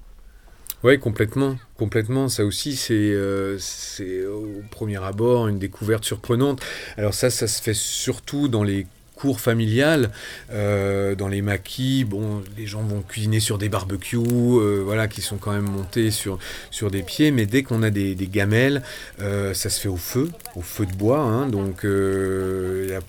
Oui, 0.83 0.99
complètement, 0.99 1.59
complètement. 1.77 2.29
Ça 2.29 2.45
aussi, 2.45 2.75
c'est 2.75 2.95
euh, 2.95 3.59
c'est 3.59 4.25
au 4.25 4.63
premier 4.71 5.03
abord 5.03 5.47
une 5.47 5.59
découverte 5.59 6.05
surprenante. 6.05 6.63
Alors 6.97 7.13
ça, 7.13 7.29
ça 7.29 7.47
se 7.47 7.61
fait 7.61 7.75
surtout 7.75 8.49
dans 8.49 8.63
les 8.63 8.87
cours 9.15 9.41
familiales, 9.41 10.11
euh, 10.53 11.15
dans 11.15 11.29
les 11.29 11.43
maquis. 11.43 12.05
Bon, 12.05 12.43
les 12.57 12.67
gens 12.67 12.83
vont 12.83 13.03
cuisiner 13.03 13.41
sur 13.41 13.59
des 13.59 13.69
barbecues, 13.69 14.17
euh, 14.17 14.81
voilà, 14.83 15.07
qui 15.07 15.21
sont 15.21 15.37
quand 15.37 15.53
même 15.53 15.69
montés 15.69 16.11
sur 16.11 16.39
sur 16.71 16.91
des 16.91 17.03
pieds. 17.03 17.31
Mais 17.31 17.45
dès 17.45 17.63
qu'on 17.63 17.83
a 17.83 17.91
des, 17.91 18.15
gamelles, 18.15 18.83
ça 19.19 19.69
se 19.69 19.81
fait 19.81 19.89
au 19.89 19.99
feu, 19.99 20.31
au 20.57 20.63
feu 20.63 20.87
de 20.87 20.95
bois. 20.95 21.21
hein. 21.21 21.47
donc 21.47 21.81
il 21.85 22.93
a 22.95 23.01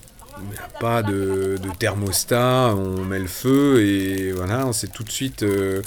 pas 0.80 1.04
de, 1.04 1.58
thermostat, 1.80 2.74
on 2.76 3.04
met 3.04 3.20
le 3.20 3.28
feu 3.28 3.82
et 3.84 4.32
voilà, 4.32 4.70
c'est 4.74 4.92
tout 4.92 5.04
de 5.04 5.12
suite, 5.12 5.44
euh, 5.44 5.82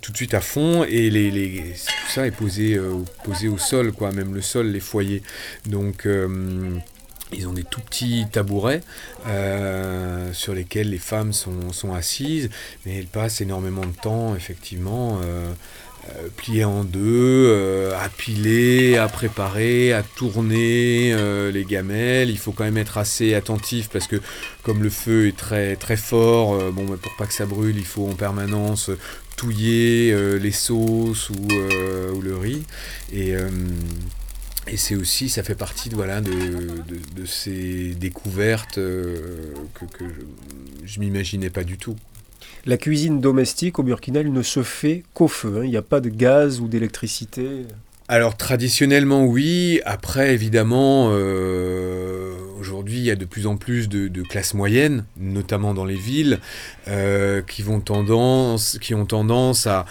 tout 0.00 0.12
de 0.12 0.16
suite 0.16 0.34
à 0.34 0.40
fond 0.40 0.84
et 0.84 1.10
les, 1.10 1.30
les- 1.30 1.74
tout 1.74 2.10
ça 2.12 2.26
est 2.26 2.30
posé, 2.30 2.74
euh, 2.74 2.92
au 3.48 3.58
sol, 3.58 3.92
quoi, 3.92 4.12
même 4.12 4.34
le 4.34 4.42
sol, 4.42 4.66
les 4.68 4.80
foyers. 4.80 5.22
Donc 5.66 6.06
euh, 6.06 6.78
ils 7.32 7.46
ont 7.46 7.52
des 7.52 7.64
tout 7.64 7.80
petits 7.80 8.26
tabourets 8.32 8.82
sur 10.32 10.54
lesquels 10.54 10.90
les 10.90 10.98
femmes 10.98 11.32
sont, 11.32 11.94
assises, 11.94 12.50
mais 12.84 12.98
elles 12.98 13.06
passent 13.06 13.40
énormément 13.40 13.84
de 13.86 13.94
temps, 14.02 14.34
effectivement. 14.34 15.20
Euh, 16.16 16.28
pliés 16.36 16.64
en 16.64 16.84
deux, 16.84 17.00
euh, 17.02 17.98
à 17.98 18.08
piler, 18.08 18.96
à 18.96 19.08
préparer, 19.08 19.92
à 19.92 20.02
tourner 20.02 21.12
euh, 21.12 21.50
les 21.50 21.64
gamelles. 21.64 22.30
Il 22.30 22.38
faut 22.38 22.52
quand 22.52 22.64
même 22.64 22.78
être 22.78 22.98
assez 22.98 23.34
attentif 23.34 23.88
parce 23.90 24.06
que 24.06 24.20
comme 24.62 24.82
le 24.82 24.90
feu 24.90 25.28
est 25.28 25.36
très 25.36 25.76
très 25.76 25.96
fort, 25.96 26.72
bon, 26.72 26.84
bah, 26.84 26.96
pour 27.00 27.14
pas 27.16 27.26
que 27.26 27.34
ça 27.34 27.46
brûle, 27.46 27.76
il 27.76 27.84
faut 27.84 28.08
en 28.08 28.14
permanence 28.14 28.90
touiller 29.36 30.14
les 30.38 30.52
sauces 30.52 31.30
ou, 31.30 31.48
le 32.20 32.36
riz. 32.36 32.62
Et, 33.12 33.34
c'est 34.76 34.94
aussi, 34.94 35.28
ça 35.28 35.42
fait 35.42 35.54
partie 35.54 35.88
de, 35.88 35.96
voilà, 35.96 36.20
de, 36.20 37.24
ces 37.26 37.94
découvertes 37.94 38.76
que, 38.76 39.84
que 39.98 40.04
je, 40.04 40.86
je 40.86 41.00
m'imaginais 41.00 41.50
pas 41.50 41.64
du 41.64 41.78
tout. 41.78 41.96
La 42.66 42.76
cuisine 42.76 43.20
domestique 43.20 43.78
au 43.78 43.82
Burkina, 43.82 44.22
ne 44.22 44.42
se 44.42 44.62
fait 44.62 45.02
qu'au 45.14 45.28
feu. 45.28 45.58
hein. 45.58 45.64
Il 45.64 45.70
n'y 45.70 45.76
a 45.76 45.82
pas 45.82 46.00
de 46.00 46.08
gaz 46.08 46.60
ou 46.60 46.68
d'électricité. 46.68 47.66
Alors 48.08 48.36
traditionnellement 48.36 49.24
oui, 49.24 49.80
après 49.84 50.34
évidemment 50.34 51.10
euh, 51.12 52.34
aujourd'hui 52.60 52.98
il 52.98 53.04
y 53.04 53.10
a 53.10 53.16
de 53.16 53.24
plus 53.24 53.46
en 53.46 53.56
plus 53.56 53.88
de, 53.88 54.22
classes 54.22 54.54
moyennes, 54.54 55.04
notamment 55.16 55.74
dans 55.74 55.84
les 55.84 55.96
villes, 55.96 56.38
euh, 56.88 57.42
qui, 57.42 57.62
vont 57.62 57.80
tendance, 57.80 58.78
qui 58.80 58.94
ont 58.94 59.06
tendance 59.06 59.66
à, 59.66 59.86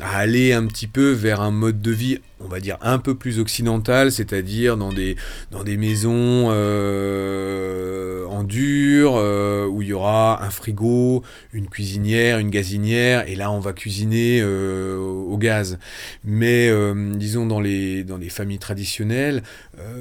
aller 0.00 0.52
un 0.52 0.66
petit 0.66 0.88
peu 0.88 1.10
vers 1.10 1.42
un 1.42 1.52
mode 1.52 1.80
de 1.80 1.92
vie 1.92 2.18
on 2.44 2.48
va 2.48 2.58
dire 2.58 2.76
un 2.80 2.98
peu 2.98 3.14
plus 3.14 3.38
occidental, 3.38 4.10
c'est-à-dire 4.10 4.76
dans 4.76 4.92
des, 4.92 5.14
dans 5.52 5.62
des 5.62 5.76
maisons 5.76 6.48
euh, 6.50 8.26
en 8.26 8.42
dur, 8.42 9.12
euh, 9.14 9.64
où 9.68 9.80
il 9.80 9.88
y 9.88 9.92
aura 9.92 10.44
un 10.44 10.50
frigo, 10.50 11.22
une 11.52 11.68
cuisinière, 11.68 12.40
une 12.40 12.50
gazinière, 12.50 13.28
et 13.28 13.36
là 13.36 13.52
on 13.52 13.60
va 13.60 13.72
cuisiner 13.72 14.42
au 14.42 15.38
gaz. 15.38 15.78
Mais 16.24 16.68
disons 17.14 17.46
dans 17.46 17.60
les, 17.60 18.02
dans 18.02 18.18
les 18.18 18.30
familles 18.30 18.58
traditionnelles, 18.58 19.44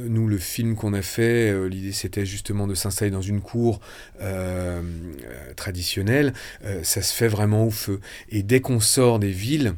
nous 0.07 0.27
le 0.27 0.39
film 0.39 0.75
qu'on 0.75 0.93
a 0.93 1.03
fait, 1.03 1.40
euh, 1.49 1.67
l'idée 1.67 1.91
c'était 1.91 2.25
justement 2.25 2.67
de 2.67 2.75
s'installer 2.75 3.11
dans 3.11 3.21
une 3.21 3.41
cour 3.41 3.79
euh, 4.21 4.81
euh, 4.81 5.53
traditionnelle, 5.55 6.33
ça 6.83 7.01
se 7.01 7.13
fait 7.13 7.27
vraiment 7.27 7.65
au 7.65 7.71
feu. 7.71 7.99
Et 8.29 8.43
dès 8.43 8.61
qu'on 8.61 8.79
sort 8.79 9.19
des 9.19 9.31
villes, 9.31 9.73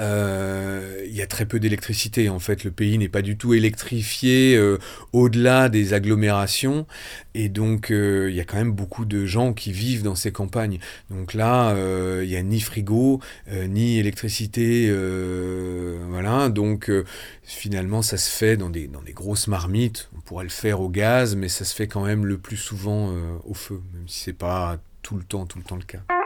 euh, 0.00 1.04
il 1.06 1.14
y 1.14 1.22
a 1.22 1.26
très 1.26 1.46
peu 1.46 1.60
d'électricité. 1.60 2.28
En 2.28 2.38
fait, 2.38 2.64
le 2.64 2.70
pays 2.70 2.98
n'est 2.98 3.08
pas 3.08 3.22
du 3.22 3.36
tout 3.36 3.54
électrifié 3.54 4.56
euh, 4.56 4.78
au-delà 5.12 5.68
des 5.68 5.92
agglomérations. 5.92 6.86
Et 7.34 7.48
donc, 7.48 7.90
euh, 7.90 8.28
il 8.30 8.36
y 8.36 8.40
a 8.40 8.44
quand 8.44 8.56
même 8.56 8.72
beaucoup 8.72 9.04
de 9.04 9.24
gens 9.26 9.52
qui 9.52 9.72
vivent 9.72 10.02
dans 10.02 10.14
ces 10.14 10.32
campagnes. 10.32 10.78
Donc 11.10 11.34
là, 11.34 11.74
il 12.22 12.28
n'y 12.28 12.36
a 12.36 12.42
ni 12.42 12.60
frigo, 12.60 13.20
ni 13.50 13.98
électricité. 13.98 14.92
voilà. 16.08 16.48
Donc, 16.48 16.90
finalement, 17.42 18.02
ça 18.02 18.16
se 18.16 18.30
fait 18.30 18.56
dans 18.56 18.70
des, 18.70 18.88
dans 18.88 19.02
des 19.02 19.12
grosses 19.12 19.48
marmites. 19.48 20.08
On 20.16 20.20
pourrait 20.20 20.44
le 20.44 20.50
faire 20.50 20.80
au 20.80 20.88
gaz, 20.88 21.36
mais 21.36 21.48
ça 21.48 21.64
se 21.64 21.74
fait 21.74 21.88
quand 21.88 22.04
même 22.04 22.26
le 22.26 22.38
plus 22.38 22.56
souvent 22.56 23.12
au 23.44 23.54
feu, 23.54 23.80
même 23.94 24.08
si 24.08 24.20
c'est 24.20 24.32
pas 24.32 24.78
tout 25.02 25.16
le 25.16 25.24
temps, 25.24 25.46
tout 25.46 25.58
le 25.58 25.64
temps 25.64 25.76
le 25.76 25.82
cas. 25.82 26.23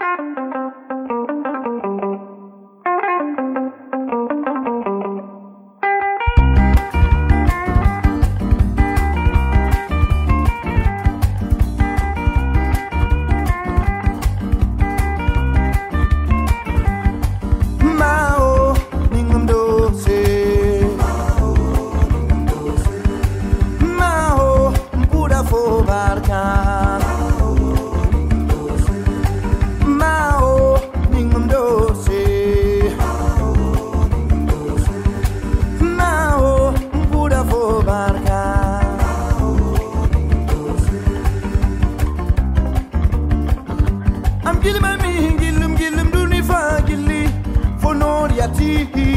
party. 48.49 49.08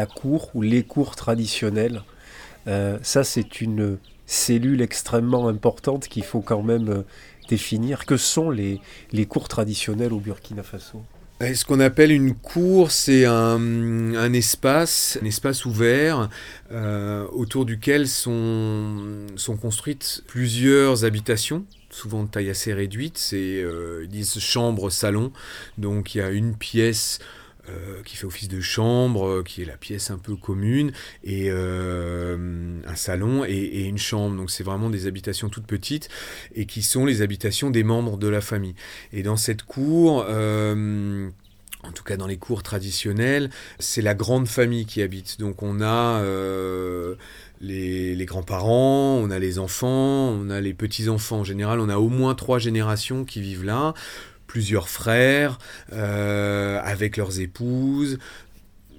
La 0.00 0.06
cour 0.06 0.50
ou 0.54 0.62
les 0.62 0.82
cours 0.82 1.14
traditionnelles. 1.14 2.02
Euh, 2.66 2.98
ça, 3.02 3.22
c'est 3.22 3.60
une 3.60 3.98
cellule 4.26 4.80
extrêmement 4.80 5.48
importante 5.48 6.08
qu'il 6.08 6.24
faut 6.24 6.40
quand 6.40 6.62
même 6.62 6.88
euh, 6.88 7.02
définir. 7.48 8.06
Que 8.06 8.16
sont 8.16 8.48
les, 8.50 8.80
les 9.12 9.26
cours 9.26 9.48
traditionnels 9.48 10.12
au 10.12 10.20
Burkina 10.20 10.62
Faso? 10.62 11.02
Et 11.42 11.54
Ce 11.54 11.64
qu'on 11.64 11.80
appelle 11.80 12.12
une 12.12 12.34
cour, 12.34 12.90
c'est 12.90 13.24
un, 13.24 14.32
espace, 14.34 15.18
un 15.22 15.26
espace 15.26 15.64
ouvert 15.64 16.28
euh, 16.70 17.26
autour 17.32 17.64
duquel 17.64 18.08
sont, 18.08 19.26
sont 19.36 19.56
construites 19.56 20.22
plusieurs 20.26 21.04
habitations, 21.06 21.64
souvent 21.88 22.24
de 22.24 22.28
taille 22.28 22.50
assez 22.50 22.74
réduite. 22.74 23.16
C'est 23.16 23.62
euh, 23.62 24.04
ils 24.04 24.10
disent 24.10 24.38
chambre, 24.38 24.90
salon. 24.90 25.32
Donc 25.78 26.14
il 26.14 26.18
y 26.18 26.20
a 26.20 26.28
une 26.28 26.56
pièce 26.56 27.20
euh, 27.70 28.02
qui 28.04 28.16
fait 28.16 28.26
office 28.26 28.48
de 28.48 28.60
chambre, 28.60 29.26
euh, 29.26 29.42
qui 29.42 29.62
est 29.62 29.64
la 29.64 29.76
pièce 29.76 30.10
un 30.10 30.18
peu 30.18 30.36
commune, 30.36 30.92
et 31.24 31.46
euh, 31.48 32.80
un 32.86 32.94
salon 32.94 33.44
et, 33.44 33.84
une 33.84 33.98
chambre. 33.98 34.36
Donc 34.36 34.50
c'est 34.50 34.64
vraiment 34.64 34.90
des 34.90 35.06
habitations 35.06 35.48
toutes 35.48 35.66
petites 35.66 36.08
et 36.54 36.66
qui 36.66 36.82
sont 36.82 37.04
les 37.04 37.22
habitations 37.22 37.70
des 37.70 37.84
membres 37.84 38.16
de 38.16 38.28
la 38.28 38.40
famille. 38.40 38.74
Et 39.12 39.22
dans 39.22 39.36
cette 39.36 39.62
cour, 39.62 40.26
en 40.26 41.92
tout 41.94 42.04
cas 42.04 42.16
dans 42.16 42.26
les 42.26 42.36
cours 42.36 42.62
traditionnelles, 42.62 43.50
c'est 43.78 44.02
la 44.02 44.14
grande 44.14 44.48
famille 44.48 44.86
qui 44.86 45.02
habite. 45.02 45.38
Donc 45.38 45.62
on 45.62 45.80
a 45.80 46.22
les 47.60 48.24
grands-parents, 48.26 49.16
on 49.22 49.30
a 49.30 49.38
les 49.38 49.58
enfants, 49.58 50.30
on 50.30 50.50
a 50.50 50.60
les 50.60 50.74
petits-enfants. 50.74 51.40
En 51.40 51.44
général, 51.44 51.80
on 51.80 51.88
a 51.88 51.96
au 51.96 52.08
moins 52.08 52.34
trois 52.34 52.58
générations 52.58 53.24
qui 53.24 53.40
vivent 53.40 53.64
là, 53.64 53.94
plusieurs 54.50 54.88
frères 54.88 55.58
euh, 55.92 56.80
avec 56.82 57.16
leurs 57.16 57.38
épouses. 57.38 58.18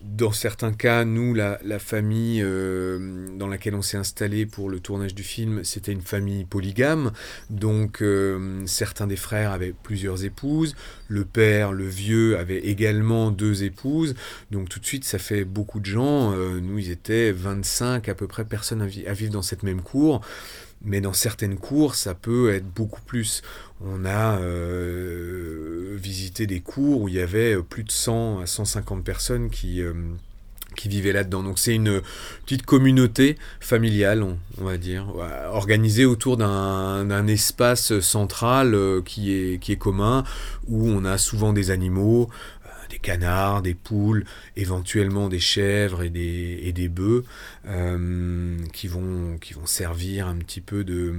Dans 0.02 0.32
certains 0.32 0.72
cas, 0.72 1.04
nous, 1.04 1.34
la, 1.34 1.60
la 1.66 1.78
famille 1.78 2.42
euh, 2.42 3.28
dans 3.38 3.48
laquelle 3.48 3.76
on 3.76 3.82
s'est 3.82 3.98
installé 3.98 4.46
pour 4.46 4.70
le 4.70 4.80
tournage 4.80 5.14
du 5.14 5.24
film, 5.24 5.66
c'était 5.66 5.92
une 5.92 6.02
famille 6.02 6.46
polygame. 6.46 7.12
Donc, 7.50 8.02
euh, 8.02 8.62
certains 8.66 9.08
des 9.08 9.18
frères 9.18 9.52
avaient 9.52 9.74
plusieurs 9.84 10.24
épouses. 10.24 10.74
Le 11.10 11.26
père, 11.26 11.74
le 11.74 11.86
vieux, 11.86 12.38
avait 12.38 12.60
également 12.60 13.30
deux 13.30 13.64
épouses. 13.64 14.16
Donc, 14.52 14.70
tout 14.70 14.80
de 14.80 14.86
suite, 14.86 15.04
ça 15.04 15.20
fait 15.20 15.44
beaucoup 15.44 15.82
de 15.82 15.86
gens. 15.86 16.32
Nous, 16.32 16.80
ils 16.80 16.92
étaient 16.92 17.34
25 17.34 18.08
à 18.08 18.16
peu 18.16 18.28
près 18.28 18.46
personnes 18.46 18.82
à 18.82 19.14
vivre 19.14 19.34
dans 19.34 19.42
cette 19.42 19.64
même 19.64 19.82
cour. 19.82 20.22
Mais 20.84 21.02
dans 21.02 21.14
certaines 21.14 21.58
cours, 21.58 21.96
ça 21.96 22.16
peut 22.16 22.54
être 22.54 22.66
beaucoup 22.66 23.02
plus. 23.02 23.42
On 23.84 24.06
a 24.06 24.40
euh, 24.40 25.96
visité 26.00 26.48
des 26.48 26.60
cours 26.60 27.02
où 27.02 27.08
il 27.08 27.16
y 27.16 27.20
avait 27.20 27.58
plus 27.62 27.84
de 27.84 27.92
100 27.92 28.40
à 28.40 28.46
150 28.46 29.04
personnes 29.04 29.50
qui, 29.50 29.82
euh, 29.82 29.94
qui 30.76 30.90
vivaient 30.90 31.12
là-dedans. 31.12 31.44
Donc 31.44 31.60
c'est 31.60 31.76
une 31.76 32.02
petite 32.46 32.66
communauté 32.66 33.38
familiale, 33.60 34.24
on, 34.24 34.38
on 34.60 34.66
va 34.66 34.78
dire, 34.78 35.08
organisée 35.52 36.06
autour 36.06 36.38
d'un 36.38 37.28
espace 37.28 38.00
central 38.00 38.74
euh, 38.74 39.02
qui, 39.02 39.34
est, 39.34 39.60
qui 39.60 39.74
est 39.74 39.78
commun, 39.78 40.24
où 40.68 40.90
on 40.90 41.06
a 41.06 41.18
souvent 41.18 41.54
des 41.54 41.72
animaux, 41.72 42.30
euh, 42.61 42.61
des 42.92 43.00
canards, 43.00 43.62
des 43.62 43.74
poules, 43.74 44.26
éventuellement 44.56 45.30
des 45.30 45.40
chèvres 45.40 46.04
et 46.04 46.10
des, 46.10 46.60
et 46.64 46.74
des 46.74 46.90
bœufs, 46.90 47.24
euh, 47.66 48.58
qui, 48.74 48.88
vont, 48.88 49.38
qui 49.40 49.54
vont 49.54 49.66
servir 49.66 50.28
un 50.28 50.36
petit 50.36 50.62
peu 50.62 50.84
de 50.84 51.14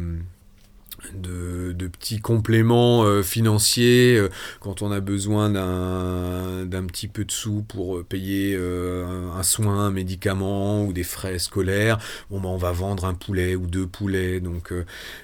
de, 1.14 1.72
de 1.72 1.86
petits 1.88 2.20
compléments 2.20 3.04
euh, 3.04 3.22
financiers 3.22 4.16
euh, 4.16 4.28
quand 4.60 4.82
on 4.82 4.90
a 4.90 5.00
besoin 5.00 5.50
d'un 5.50 6.86
petit 6.86 7.08
peu 7.08 7.24
de 7.24 7.30
sous 7.30 7.62
pour 7.62 7.98
euh, 7.98 8.04
payer 8.04 8.56
un, 8.56 9.42
soin, 9.42 9.86
un 9.86 9.90
médicament 9.90 10.84
ou 10.84 10.92
des 10.92 11.02
frais 11.02 11.38
scolaires. 11.38 11.98
Bon, 12.30 12.40
ben, 12.40 12.48
on 12.48 12.56
va 12.56 12.72
vendre 12.72 13.04
un 13.04 13.14
poulet 13.14 13.54
ou 13.54 13.66
deux 13.66 13.86
poulets. 13.86 14.40
Donc, 14.40 14.72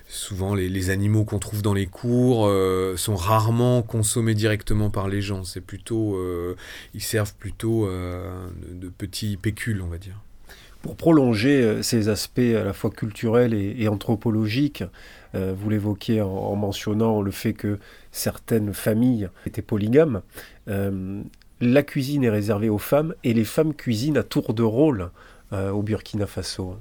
souvent, 0.08 0.54
les, 0.54 0.68
les 0.68 0.90
animaux 0.90 1.24
qu'on 1.24 1.38
trouve 1.38 1.62
dans 1.62 1.74
les 1.74 1.86
cours 1.86 2.50
sont 2.96 3.16
rarement 3.16 3.82
consommés 3.82 4.34
directement 4.34 4.90
par 4.90 5.08
les 5.08 5.22
gens. 5.22 5.44
C'est 5.44 5.60
plutôt, 5.60 6.18
ils 6.94 7.02
servent 7.02 7.34
plutôt 7.34 7.88
de 7.88 8.88
petits 8.88 9.36
pécules, 9.36 9.82
on 9.82 9.88
va 9.88 9.98
dire. 9.98 10.20
Pour 10.82 10.96
prolonger 10.96 11.62
euh, 11.62 11.82
ces 11.82 12.08
aspects 12.08 12.38
à 12.38 12.62
la 12.62 12.72
fois 12.72 12.90
culturels 12.90 13.54
et, 13.54 13.88
anthropologiques, 13.88 14.84
euh, 15.34 15.52
vous 15.56 15.70
l'évoquiez 15.70 16.22
en, 16.22 16.28
en 16.28 16.56
mentionnant 16.56 17.20
le 17.20 17.30
fait 17.30 17.52
que 17.52 17.78
certaines 18.12 18.72
familles 18.72 19.28
étaient 19.44 19.62
polygames. 19.62 20.22
Euh, 20.68 21.22
la 21.60 21.82
cuisine 21.82 22.22
est 22.22 22.30
réservée 22.30 22.68
aux 22.68 22.78
femmes 22.78 23.14
et 23.24 23.34
les 23.34 23.44
femmes 23.44 23.74
cuisinent 23.74 24.16
à 24.16 24.22
tour 24.22 24.54
de 24.54 24.62
rôle 24.62 25.10
au 25.50 25.82
Burkina 25.82 26.26
Faso. 26.26 26.76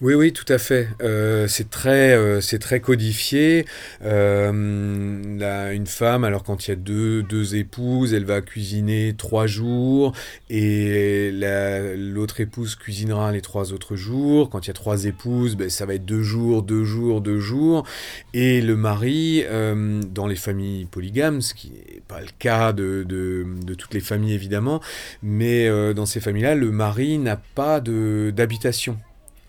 Oui, 0.00 0.14
oui, 0.14 0.32
tout 0.32 0.44
à 0.52 0.58
fait. 0.58 0.88
Euh, 1.02 1.46
c'est 1.48 1.70
très, 1.70 2.14
euh, 2.14 2.40
c'est 2.40 2.58
très 2.58 2.80
codifié. 2.80 3.64
Euh, 4.04 4.50
une 5.72 5.86
femme, 5.86 6.24
alors 6.24 6.42
quand 6.42 6.66
il 6.66 6.70
y 6.70 6.72
a 6.72 6.76
deux, 6.76 7.22
deux 7.22 7.56
épouses, 7.56 8.12
elle 8.12 8.24
va 8.24 8.40
cuisiner 8.40 9.14
trois 9.16 9.46
jours 9.46 10.12
et 10.50 11.30
la- 11.32 11.94
l'autre 11.96 12.40
épouse 12.40 12.74
cuisinera 12.74 13.32
les 13.32 13.40
trois 13.40 13.72
autres 13.72 13.96
jours. 13.96 14.50
Quand 14.50 14.66
il 14.66 14.68
y 14.68 14.70
a 14.70 14.74
trois 14.74 15.04
épouses, 15.06 15.56
ben, 15.56 15.70
ça 15.70 15.86
va 15.86 15.94
être 15.94 16.04
deux 16.04 16.22
jours, 16.22 16.62
deux 16.62 16.84
jours, 16.84 17.20
deux 17.20 17.40
jours. 17.40 17.86
Et 18.34 18.60
le 18.60 18.76
mari, 18.76 19.44
dans 20.12 20.26
les 20.26 20.36
familles 20.36 20.86
polygames, 20.86 21.40
ce 21.40 21.54
qui 21.54 21.70
n'est 21.70 22.02
pas 22.06 22.20
le 22.20 22.28
cas 22.38 22.72
de, 22.72 23.04
de, 23.08 23.46
de 23.64 23.74
toutes 23.74 23.94
les 23.94 24.00
familles 24.00 24.34
évidemment, 24.34 24.80
mais 25.22 25.68
dans 25.94 26.06
ces 26.06 26.20
familles-là, 26.20 26.54
le 26.54 26.70
mari 26.70 27.18
n'a 27.18 27.36
pas 27.54 27.80
d'habitation 27.80 28.98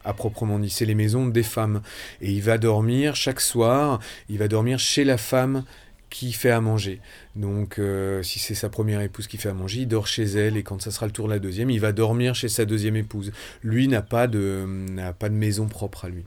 à 0.05 0.13
proprement 0.13 0.59
dit. 0.59 0.69
C'est 0.69 0.85
les 0.85 0.95
maisons 0.95 1.27
des 1.27 1.43
femmes. 1.43 1.81
Et 2.21 2.31
il 2.31 2.41
va 2.41 2.57
dormir 2.57 3.15
chaque 3.15 3.41
soir, 3.41 3.99
il 4.29 4.37
va 4.37 4.47
dormir 4.47 4.79
chez 4.79 5.03
la 5.03 5.17
femme 5.17 5.63
qui 6.09 6.31
fait 6.31 6.51
à 6.51 6.61
manger. 6.61 7.01
Donc, 7.35 7.77
euh, 7.77 8.23
si 8.23 8.39
c'est 8.39 8.55
sa 8.55 8.69
première 8.69 9.01
épouse 9.01 9.27
qui 9.27 9.37
fait 9.37 9.49
à 9.49 9.53
manger, 9.53 9.81
il 9.81 9.87
dort 9.87 10.07
chez 10.07 10.23
elle. 10.23 10.55
Et 10.55 10.63
quand 10.63 10.81
ça 10.81 10.91
sera 10.91 11.05
le 11.07 11.11
tour 11.11 11.27
de 11.27 11.33
la 11.33 11.39
deuxième, 11.39 11.69
il 11.69 11.79
va 11.79 11.91
dormir 11.91 12.35
chez 12.35 12.47
sa 12.47 12.63
deuxième 12.63 12.95
épouse. 12.95 13.33
Lui 13.63 13.87
n'a 13.87 14.01
pas 14.01 14.27
de, 14.27 14.65
n'a 14.91 15.11
pas 15.11 15.27
de 15.27 15.33
maison 15.33 15.67
propre 15.67 16.05
à 16.05 16.09
lui. 16.09 16.23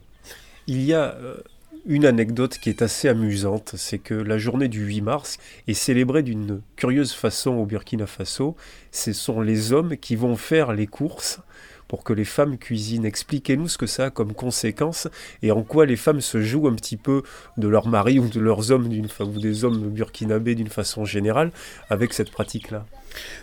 Il 0.66 0.82
y 0.82 0.92
a 0.92 1.14
euh, 1.14 1.38
une 1.86 2.04
anecdote 2.04 2.58
qui 2.58 2.68
est 2.68 2.82
assez 2.82 3.08
amusante, 3.08 3.74
c'est 3.78 3.98
que 3.98 4.12
la 4.12 4.36
journée 4.36 4.68
du 4.68 4.84
8 4.84 5.00
mars 5.00 5.38
est 5.68 5.74
célébrée 5.74 6.22
d'une 6.22 6.60
curieuse 6.76 7.12
façon 7.12 7.52
au 7.52 7.64
Burkina 7.64 8.06
Faso. 8.06 8.56
Ce 8.92 9.14
sont 9.14 9.40
les 9.40 9.72
hommes 9.72 9.96
qui 9.96 10.16
vont 10.16 10.36
faire 10.36 10.74
les 10.74 10.86
courses 10.86 11.40
pour 11.88 12.04
que 12.04 12.12
les 12.12 12.24
femmes 12.24 12.58
cuisinent. 12.58 13.06
Expliquez-nous 13.06 13.68
ce 13.68 13.78
que 13.78 13.86
ça 13.86 14.06
a 14.06 14.10
comme 14.10 14.34
conséquence 14.34 15.08
et 15.42 15.50
en 15.50 15.62
quoi 15.62 15.86
les 15.86 15.96
femmes 15.96 16.20
se 16.20 16.40
jouent 16.40 16.68
un 16.68 16.74
petit 16.74 16.96
peu 16.96 17.22
de 17.56 17.66
leur 17.68 17.88
mari 17.88 18.18
ou 18.18 18.28
de 18.28 18.40
leurs 18.40 18.70
hommes 18.70 18.86
ou 18.86 19.40
des 19.40 19.64
hommes 19.64 19.90
burkinabés 19.90 20.54
d'une 20.54 20.68
façon 20.68 21.04
générale 21.04 21.50
avec 21.90 22.12
cette 22.12 22.30
pratique-là. 22.30 22.86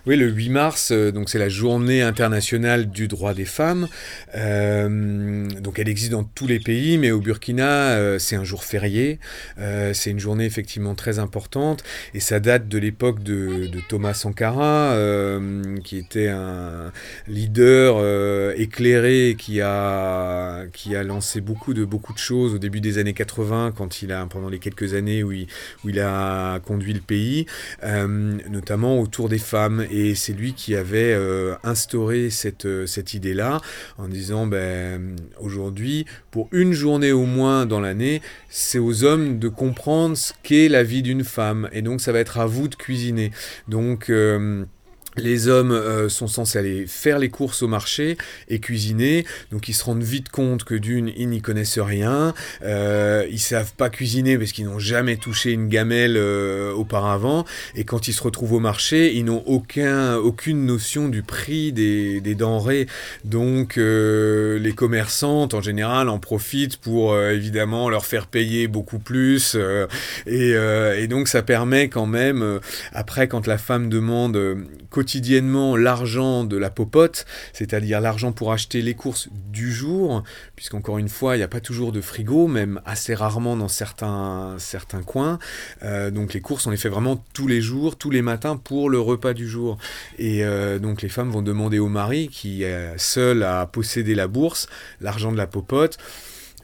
Oui, 0.07 0.17
le 0.17 0.27
8 0.29 0.49
mars, 0.49 0.91
euh, 0.91 1.11
donc 1.11 1.29
c'est 1.29 1.39
la 1.39 1.49
journée 1.49 2.03
internationale 2.03 2.91
du 2.91 3.07
droit 3.07 3.33
des 3.33 3.45
femmes. 3.45 3.87
Euh, 4.35 5.47
donc 5.61 5.79
elle 5.79 5.89
existe 5.89 6.11
dans 6.11 6.23
tous 6.23 6.45
les 6.45 6.59
pays, 6.59 6.99
mais 6.99 7.09
au 7.09 7.19
Burkina, 7.19 7.93
euh, 7.93 8.19
c'est 8.19 8.35
un 8.35 8.43
jour 8.43 8.63
férié. 8.63 9.19
C'est 9.93 10.11
une 10.11 10.19
journée 10.19 10.45
effectivement 10.45 10.93
très 10.93 11.17
importante 11.17 11.83
et 12.13 12.19
ça 12.19 12.39
date 12.39 12.67
de 12.67 12.77
l'époque 12.77 13.23
de, 13.23 13.67
de 13.67 13.79
Thomas 13.87 14.13
Sankara, 14.13 14.95
qui 15.83 15.97
était 15.97 16.27
un 16.27 16.91
leader 17.27 18.53
éclairé 18.57 19.35
qui 19.37 19.61
a, 19.61 20.65
qui 20.73 20.95
a 20.95 21.03
lancé 21.03 21.41
beaucoup 21.41 21.73
de, 21.73 21.85
beaucoup 21.85 22.13
de 22.13 22.17
choses 22.17 22.53
au 22.53 22.57
début 22.57 22.81
des 22.81 22.97
années 22.97 23.13
80, 23.13 23.73
quand 23.75 24.01
il 24.01 24.11
a, 24.11 24.25
pendant 24.25 24.49
les 24.49 24.59
quelques 24.59 24.93
années 24.93 25.23
où 25.23 25.31
il, 25.31 25.47
où 25.83 25.89
il 25.89 25.99
a 25.99 26.59
conduit 26.59 26.93
le 26.93 27.01
pays, 27.01 27.47
notamment 27.81 28.99
autour 28.99 29.29
des 29.29 29.39
femmes. 29.39 29.54
Et 29.91 30.15
c'est 30.15 30.33
lui 30.33 30.53
qui 30.53 30.75
avait 30.75 31.13
euh, 31.13 31.55
instauré 31.63 32.29
cette, 32.29 32.65
euh, 32.65 32.85
cette 32.85 33.13
idée-là 33.13 33.61
en 33.97 34.07
disant, 34.07 34.47
ben, 34.47 35.15
aujourd'hui, 35.39 36.05
pour 36.31 36.49
une 36.51 36.73
journée 36.73 37.11
au 37.11 37.25
moins 37.25 37.65
dans 37.65 37.79
l'année, 37.79 38.21
c'est 38.49 38.79
aux 38.79 39.03
hommes 39.03 39.39
de 39.39 39.47
comprendre 39.47 40.17
ce 40.17 40.33
qu'est 40.43 40.67
la 40.67 40.83
vie 40.83 41.01
d'une 41.01 41.23
femme. 41.23 41.69
Et 41.71 41.81
donc, 41.81 42.01
ça 42.01 42.11
va 42.11 42.19
être 42.19 42.37
à 42.37 42.45
vous 42.45 42.67
de 42.67 42.75
cuisiner. 42.75 43.31
Donc, 43.67 44.09
euh, 44.09 44.65
les 45.17 45.47
hommes 45.47 45.71
euh, 45.71 46.09
sont 46.09 46.27
censés 46.27 46.59
aller 46.59 46.87
faire 46.87 47.19
les 47.19 47.29
courses 47.29 47.61
au 47.61 47.67
marché 47.67 48.17
et 48.49 48.59
cuisiner, 48.59 49.25
donc 49.51 49.69
ils 49.69 49.73
se 49.73 49.83
rendent 49.83 50.03
vite 50.03 50.29
compte 50.29 50.63
que 50.63 50.75
d'une, 50.75 51.11
ils 51.15 51.29
n'y 51.29 51.41
connaissent 51.41 51.79
rien, 51.79 52.33
euh, 52.63 53.25
ils 53.29 53.39
savent 53.39 53.73
pas 53.73 53.89
cuisiner 53.89 54.37
parce 54.37 54.51
qu'ils 54.51 54.65
n'ont 54.65 54.79
jamais 54.79 55.17
touché 55.17 55.51
une 55.51 55.69
gamelle 55.69 56.17
euh, 56.17 56.73
auparavant, 56.73 57.45
et 57.75 57.83
quand 57.83 58.07
ils 58.07 58.13
se 58.13 58.23
retrouvent 58.23 58.53
au 58.53 58.59
marché, 58.59 59.15
ils 59.15 59.25
n'ont 59.25 59.43
aucun, 59.45 60.15
aucune 60.15 60.65
notion 60.65 61.07
du 61.09 61.23
prix 61.23 61.71
des, 61.71 62.21
des 62.21 62.35
denrées, 62.35 62.87
donc 63.23 63.77
euh, 63.77 64.59
les 64.59 64.73
commerçantes 64.73 65.53
en 65.53 65.61
général 65.61 66.09
en 66.09 66.19
profitent 66.19 66.77
pour 66.77 67.13
euh, 67.13 67.31
évidemment 67.31 67.89
leur 67.89 68.05
faire 68.05 68.27
payer 68.27 68.67
beaucoup 68.67 68.99
plus, 68.99 69.55
euh, 69.55 69.87
et, 70.25 70.55
et 71.01 71.07
donc 71.07 71.27
ça 71.27 71.41
permet 71.41 71.89
quand 71.89 72.05
même, 72.05 72.59
après 72.93 73.27
quand 73.27 73.47
la 73.47 73.57
femme 73.57 73.89
demande 73.89 74.57
quotidiennement 75.05 75.77
l'argent 75.77 76.45
de 76.45 76.57
la 76.57 76.71
popote, 76.71 77.27
c'est-à-dire 77.53 78.01
l'argent 78.01 78.31
pour 78.31 78.51
acheter 78.51 78.81
les 78.81 78.95
courses 78.95 79.29
du 79.53 79.71
jour, 79.71 80.23
puisqu'encore 80.55 80.97
une 80.97 81.09
fois, 81.09 81.35
il 81.35 81.37
n'y 81.37 81.43
a 81.43 81.47
pas 81.47 81.59
toujours 81.59 81.91
de 81.91 82.01
frigo, 82.01 82.47
même 82.47 82.81
assez 82.85 83.13
rarement 83.13 83.55
dans 83.55 83.67
certains, 83.67 84.57
coins. 85.05 85.37
Euh, 85.83 86.09
donc 86.09 86.33
les 86.33 86.41
courses, 86.41 86.65
on 86.65 86.71
les 86.71 86.77
fait 86.77 86.89
vraiment 86.89 87.23
tous 87.33 87.47
les 87.47 87.61
jours, 87.61 87.97
tous 87.97 88.09
les 88.09 88.23
matins 88.23 88.57
pour 88.57 88.89
le 88.89 88.99
repas 88.99 89.33
du 89.33 89.47
jour. 89.47 89.77
Et 90.17 90.43
euh, 90.43 90.79
donc 90.79 91.03
les 91.03 91.09
femmes 91.09 91.29
vont 91.29 91.43
demander 91.43 91.77
au 91.77 91.87
mari, 91.87 92.27
qui 92.27 92.63
est 92.63 92.97
seul 92.97 93.43
à 93.43 93.67
posséder 93.67 94.15
la 94.15 94.27
bourse, 94.27 94.67
l'argent 95.01 95.31
de 95.31 95.37
la 95.37 95.45
popote. 95.45 95.99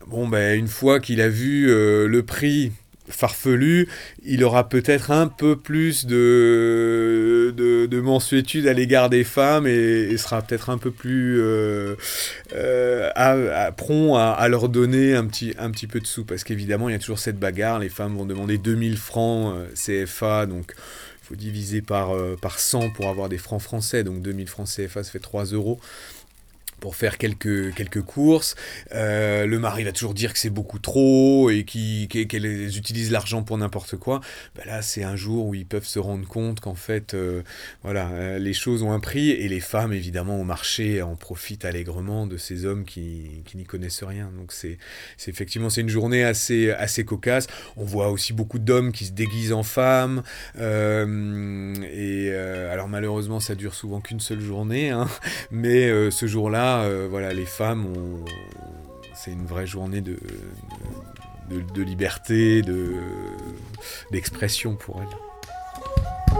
Bon, 0.08 0.27
ben, 0.27 0.58
une 0.58 0.67
fois 0.67 0.99
qu'il 0.99 1.21
a 1.21 1.30
vu 1.30 1.69
euh, 1.69 2.08
le 2.08 2.23
prix 2.23 2.71
farfelu, 3.10 3.88
il 4.24 4.44
aura 4.44 4.70
peut-être 4.70 5.12
un 5.12 5.28
peu 5.28 5.56
plus 5.56 6.06
de, 6.06 7.54
de, 7.56 7.86
de 7.86 8.02
mensuétude 8.02 8.68
à 8.68 8.74
l'égard 8.74 9.10
des 9.10 9.24
femmes 9.24 9.68
et, 9.68 10.16
sera 10.18 10.42
peut-être 10.42 10.70
un 10.70 10.78
peu 10.78 10.92
plus 10.92 11.42
euh, 11.42 11.96
euh, 12.54 13.10
à, 13.16 13.72
prompt 13.72 14.16
à, 14.16 14.48
leur 14.48 14.70
donner 14.70 15.16
un 15.16 15.26
petit, 15.26 15.88
peu 15.88 16.00
de 16.00 16.06
sous. 16.06 16.26
Parce 16.26 16.44
qu'évidemment, 16.44 16.90
il 16.90 16.92
y 16.92 16.96
a 16.96 17.00
toujours 17.00 17.20
cette 17.20 17.40
bagarre. 17.40 17.80
Les 17.80 17.90
femmes 17.90 18.16
vont 18.16 18.26
demander 18.26 18.58
2000 18.58 18.98
francs 18.98 19.56
euh, 19.56 20.06
CFA, 20.06 20.46
donc 20.46 20.74
il 21.24 21.28
faut 21.28 21.36
diviser 21.36 21.82
par, 21.82 22.12
par 22.42 22.60
100 22.60 22.92
pour 22.92 23.08
avoir 23.08 23.30
des 23.30 23.38
francs 23.38 23.62
français. 23.62 24.04
Donc 24.04 24.22
2000 24.22 24.48
francs 24.48 24.68
CFA, 24.68 25.04
ça 25.04 25.12
fait 25.12 25.20
3 25.20 25.46
euros 25.46 25.80
pour 26.82 26.98
faire 26.98 27.17
quelques, 27.17 27.74
quelques 27.76 28.02
courses. 28.02 28.56
Euh, 28.94 29.46
le 29.46 29.60
mari 29.60 29.86
va 29.86 29.94
toujours 29.94 30.13
dire 30.13 30.34
que 30.34 30.39
c'est 30.39 30.50
beaucoup 30.50 30.80
trop 30.80 31.50
et 31.50 31.63
qui- 31.63 32.08
qu'elles 32.10 32.28
qu'elles 32.28 32.78
utilisent 32.78 33.12
l'argent 33.12 33.44
pour 33.44 33.58
n'importe 33.58 33.96
quoi. 33.96 34.20
Ben 34.56 34.63
là, 34.65 34.82
c'est 34.82 35.04
un 35.04 35.15
jour 35.15 35.46
où 35.46 35.56
ils 35.56 35.65
peuvent 35.65 35.86
se 35.86 36.00
rendre 36.00 36.28
compte 36.28 36.60
qu'en 36.60 36.76
fait, 36.76 37.13
euh, 37.13 37.44
voilà, 37.84 38.10
euh, 38.10 38.39
les 38.39 38.54
choses 38.54 38.82
ont 38.84 38.91
un 38.91 39.00
prix 39.00 39.30
et 39.30 39.48
les 39.48 39.60
femmes, 39.60 39.94
évidemment, 39.94 40.39
au 40.41 40.44
marché 40.44 41.02
en 41.02 41.15
profitent 41.15 41.65
allègrement 41.65 42.26
de 42.28 42.36
ces 42.38 42.65
hommes 42.65 42.84
qui, 42.84 43.44
qui 43.46 43.58
n'y 43.58 43.63
connaissent 43.63 44.04
rien. 44.04 44.32
Donc 44.38 44.52
c'est 44.52 44.78
effectivement 45.28 45.70
c'est 45.70 45.82
une 45.82 45.89
journée 45.89 46.24
assez, 46.24 46.72
assez 46.72 47.06
cocasse. 47.06 47.46
On 47.78 47.86
voit 47.86 48.10
aussi 48.10 48.34
beaucoup 48.34 48.58
d'hommes 48.60 48.91
qui 48.91 49.06
se 49.06 49.12
déguisent 49.12 49.54
en 49.54 49.63
femmes. 49.63 50.24
et 50.58 52.32
alors 52.72 52.88
malheureusement, 52.88 53.39
ça 53.39 53.54
dure 53.56 53.76
souvent 53.76 54.02
qu'une 54.02 54.20
seule 54.20 54.41
journée. 54.41 54.89
hein. 54.89 55.08
Mais 55.52 56.10
ce 56.10 56.26
jour-là, 56.26 56.70
euh, 56.79 57.07
voilà, 57.10 57.34
les 57.34 57.45
femmes, 57.45 57.93
c'est 59.13 59.31
une 59.31 59.45
vraie 59.45 59.67
journée 59.67 60.01
de, 60.01 60.17
de, 61.49 61.62
de 61.62 61.81
liberté, 61.81 62.62
de, 62.62 62.95
d'expression 64.12 64.75
pour 64.75 65.01
elles. 65.01 66.38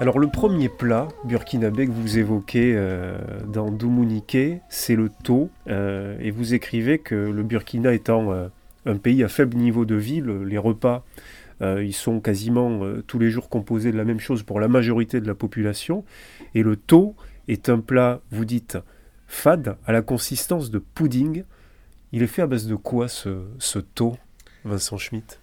Alors 0.00 0.18
le 0.18 0.28
premier 0.28 0.68
plat 0.70 1.08
burkinabé 1.24 1.86
que 1.86 1.92
vous 1.92 2.18
évoquez 2.18 2.72
euh, 2.74 3.18
dans 3.46 3.70
Doumouniké, 3.70 4.60
c'est 4.70 4.96
le 4.96 5.10
taux. 5.10 5.50
euh, 5.68 6.16
et 6.20 6.30
vous 6.30 6.54
écrivez 6.54 6.98
que 6.98 7.14
le 7.14 7.42
Burkina 7.42 7.92
étant 7.92 8.32
euh, 8.32 8.48
un 8.86 8.96
pays 8.96 9.22
à 9.22 9.28
faible 9.28 9.56
niveau 9.58 9.84
de 9.84 9.94
vie, 9.96 10.20
le- 10.20 10.44
les 10.44 10.58
repas, 10.58 11.04
ils 11.62 11.92
sont 11.92 12.20
quasiment 12.20 12.80
tous 13.06 13.18
les 13.18 13.28
jours 13.28 13.50
composés 13.50 13.92
de 13.92 13.96
la 13.98 14.04
même 14.04 14.18
chose 14.18 14.42
pour 14.42 14.60
la 14.60 14.68
majorité 14.68 15.20
de 15.20 15.26
la 15.26 15.34
population. 15.34 16.06
Et 16.54 16.62
le 16.62 16.74
taux 16.74 17.14
est 17.48 17.68
un 17.68 17.80
plat, 17.80 18.22
vous 18.30 18.46
dites, 18.46 18.78
fade, 19.26 19.76
à 19.84 19.92
la 19.92 20.00
consistance 20.00 20.70
de 20.70 20.78
pudding. 20.78 21.44
Il 22.12 22.22
est 22.22 22.26
fait 22.26 22.40
à 22.40 22.46
base 22.46 22.66
de 22.66 22.76
quoi 22.76 23.08
ce, 23.08 23.42
ce 23.58 23.78
taux, 23.78 24.16
Vincent 24.64 24.96
Schmitt? 24.96 25.38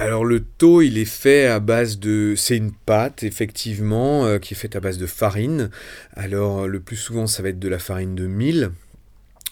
Alors 0.00 0.24
le 0.24 0.40
taux, 0.40 0.80
il 0.80 0.96
est 0.96 1.04
fait 1.04 1.44
à 1.44 1.60
base 1.60 1.98
de... 1.98 2.32
C'est 2.34 2.56
une 2.56 2.72
pâte, 2.72 3.22
effectivement, 3.22 4.24
euh, 4.24 4.38
qui 4.38 4.54
est 4.54 4.56
faite 4.56 4.74
à 4.74 4.80
base 4.80 4.96
de 4.96 5.04
farine. 5.04 5.68
Alors 6.14 6.66
le 6.66 6.80
plus 6.80 6.96
souvent, 6.96 7.26
ça 7.26 7.42
va 7.42 7.50
être 7.50 7.58
de 7.58 7.68
la 7.68 7.78
farine 7.78 8.14
de 8.14 8.26
mil. 8.26 8.70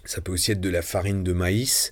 Ça 0.08 0.22
peut 0.22 0.32
aussi 0.32 0.52
être 0.52 0.60
de 0.62 0.70
la 0.70 0.80
farine 0.80 1.22
de 1.22 1.34
maïs. 1.34 1.90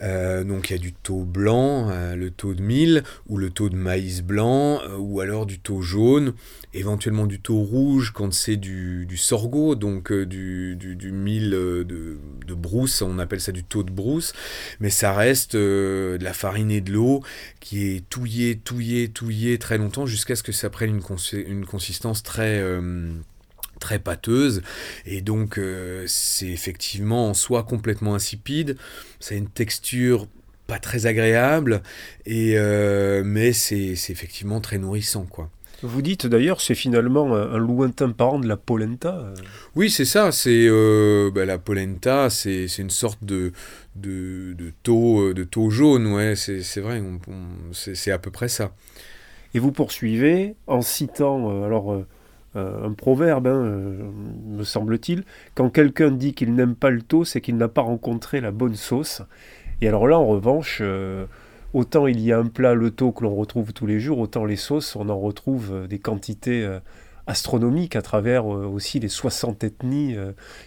Euh, 0.00 0.44
donc 0.44 0.70
il 0.70 0.74
y 0.74 0.76
a 0.76 0.78
du 0.78 0.92
taux 0.92 1.24
blanc, 1.24 1.88
euh, 1.90 2.14
le 2.14 2.30
taux 2.30 2.54
de 2.54 2.62
mil, 2.62 3.02
ou 3.26 3.38
le 3.38 3.50
taux 3.50 3.68
de 3.68 3.74
maïs 3.74 4.22
blanc, 4.22 4.80
euh, 4.84 4.96
ou 4.98 5.18
alors 5.18 5.46
du 5.46 5.58
taux 5.58 5.82
jaune, 5.82 6.34
éventuellement 6.74 7.26
du 7.26 7.40
taux 7.40 7.58
rouge 7.58 8.12
quand 8.14 8.32
c'est 8.32 8.54
du, 8.54 9.08
sorgho, 9.16 9.74
donc 9.74 10.12
du, 10.12 10.76
du, 10.76 11.10
mil 11.10 11.50
de, 11.50 11.84
de 12.46 12.54
brousse, 12.54 13.02
on 13.02 13.18
appelle 13.18 13.40
ça 13.40 13.50
du 13.50 13.64
taux 13.64 13.82
de 13.82 13.90
brousse. 13.90 14.32
Mais 14.78 14.90
ça 14.90 15.12
reste 15.12 15.56
de 15.56 16.18
la 16.20 16.34
farine 16.34 16.70
et 16.70 16.80
de 16.80 16.92
l'eau 16.92 17.24
qui 17.58 17.88
est 17.88 18.08
touillée, 18.08 18.58
touillée, 18.58 19.08
touillée 19.08 19.58
très 19.58 19.76
longtemps 19.76 20.06
jusqu'à 20.06 20.36
ce 20.36 20.44
que 20.44 20.52
ça 20.52 20.70
prenne 20.70 21.00
une 21.32 21.66
consistance 21.66 22.22
très... 22.22 22.62
très 23.78 23.98
pâteuse 23.98 24.62
et 25.04 25.20
donc 25.20 25.58
euh, 25.58 26.04
c'est 26.06 26.48
effectivement 26.48 27.28
en 27.30 27.34
soi 27.34 27.62
complètement 27.62 28.14
insipide 28.14 28.76
ça 29.20 29.34
a 29.34 29.38
une 29.38 29.48
texture 29.48 30.26
pas 30.66 30.78
très 30.78 31.06
agréable 31.06 31.82
et 32.26 32.54
euh, 32.56 33.22
mais 33.24 33.52
c'est 33.52 33.94
c'est 33.96 34.12
effectivement 34.12 34.60
très 34.60 34.78
nourrissant 34.78 35.24
quoi 35.26 35.50
Vous 35.82 36.00
dites 36.02 36.26
d'ailleurs, 36.26 36.60
c'est 36.62 36.74
finalement 36.74 37.36
un, 37.36 37.52
un 37.52 37.58
lointain 37.58 38.10
parent 38.10 38.38
de 38.40 38.48
la 38.48 38.56
polenta. 38.56 39.14
euh. 39.18 39.34
Oui, 39.74 39.90
c'est 39.90 40.06
ça. 40.06 40.32
C'est 40.32 40.66
euh, 40.68 41.30
bah, 41.34 41.44
la 41.44 41.58
polenta, 41.58 42.30
c'est 42.30 42.66
c'est 42.66 42.80
une 42.82 42.90
sorte 42.90 43.22
de 43.22 43.52
de, 43.94 44.54
de 44.54 44.72
taux 44.82 45.34
de 45.34 45.44
taux 45.44 45.68
jaune. 45.70 46.06
Ouais, 46.06 46.34
c'est 46.34 46.62
c'est 46.62 46.80
vrai. 46.80 47.02
c'est 47.72 47.94
c'est 47.94 48.10
à 48.10 48.18
peu 48.18 48.30
près 48.30 48.48
ça. 48.48 48.72
Et 49.54 49.58
vous 49.58 49.70
poursuivez 49.70 50.54
en 50.66 50.80
citant 50.82 51.62
alors 51.64 52.04
un 52.56 52.92
proverbe, 52.92 53.46
hein, 53.46 53.92
me 54.46 54.64
semble-t-il. 54.64 55.24
Quand 55.54 55.70
quelqu'un 55.70 56.10
dit 56.10 56.34
qu'il 56.34 56.54
n'aime 56.54 56.74
pas 56.74 56.90
le 56.90 57.02
taux, 57.02 57.24
c'est 57.24 57.40
qu'il 57.40 57.56
n'a 57.56 57.68
pas 57.68 57.82
rencontré 57.82 58.40
la 58.40 58.50
bonne 58.50 58.74
sauce. 58.74 59.22
Et 59.80 59.88
alors 59.88 60.08
là, 60.08 60.18
en 60.18 60.26
revanche, 60.26 60.82
autant 61.74 62.06
il 62.06 62.20
y 62.20 62.32
a 62.32 62.38
un 62.38 62.46
plat, 62.46 62.74
le 62.74 62.90
taux, 62.90 63.12
que 63.12 63.24
l'on 63.24 63.34
retrouve 63.34 63.72
tous 63.72 63.86
les 63.86 64.00
jours, 64.00 64.18
autant 64.18 64.44
les 64.44 64.56
sauces, 64.56 64.96
on 64.96 65.08
en 65.08 65.18
retrouve 65.18 65.86
des 65.86 65.98
quantités 65.98 66.66
astronomiques 67.26 67.96
à 67.96 68.02
travers 68.02 68.46
aussi 68.46 69.00
les 69.00 69.08
60 69.08 69.64
ethnies 69.64 70.16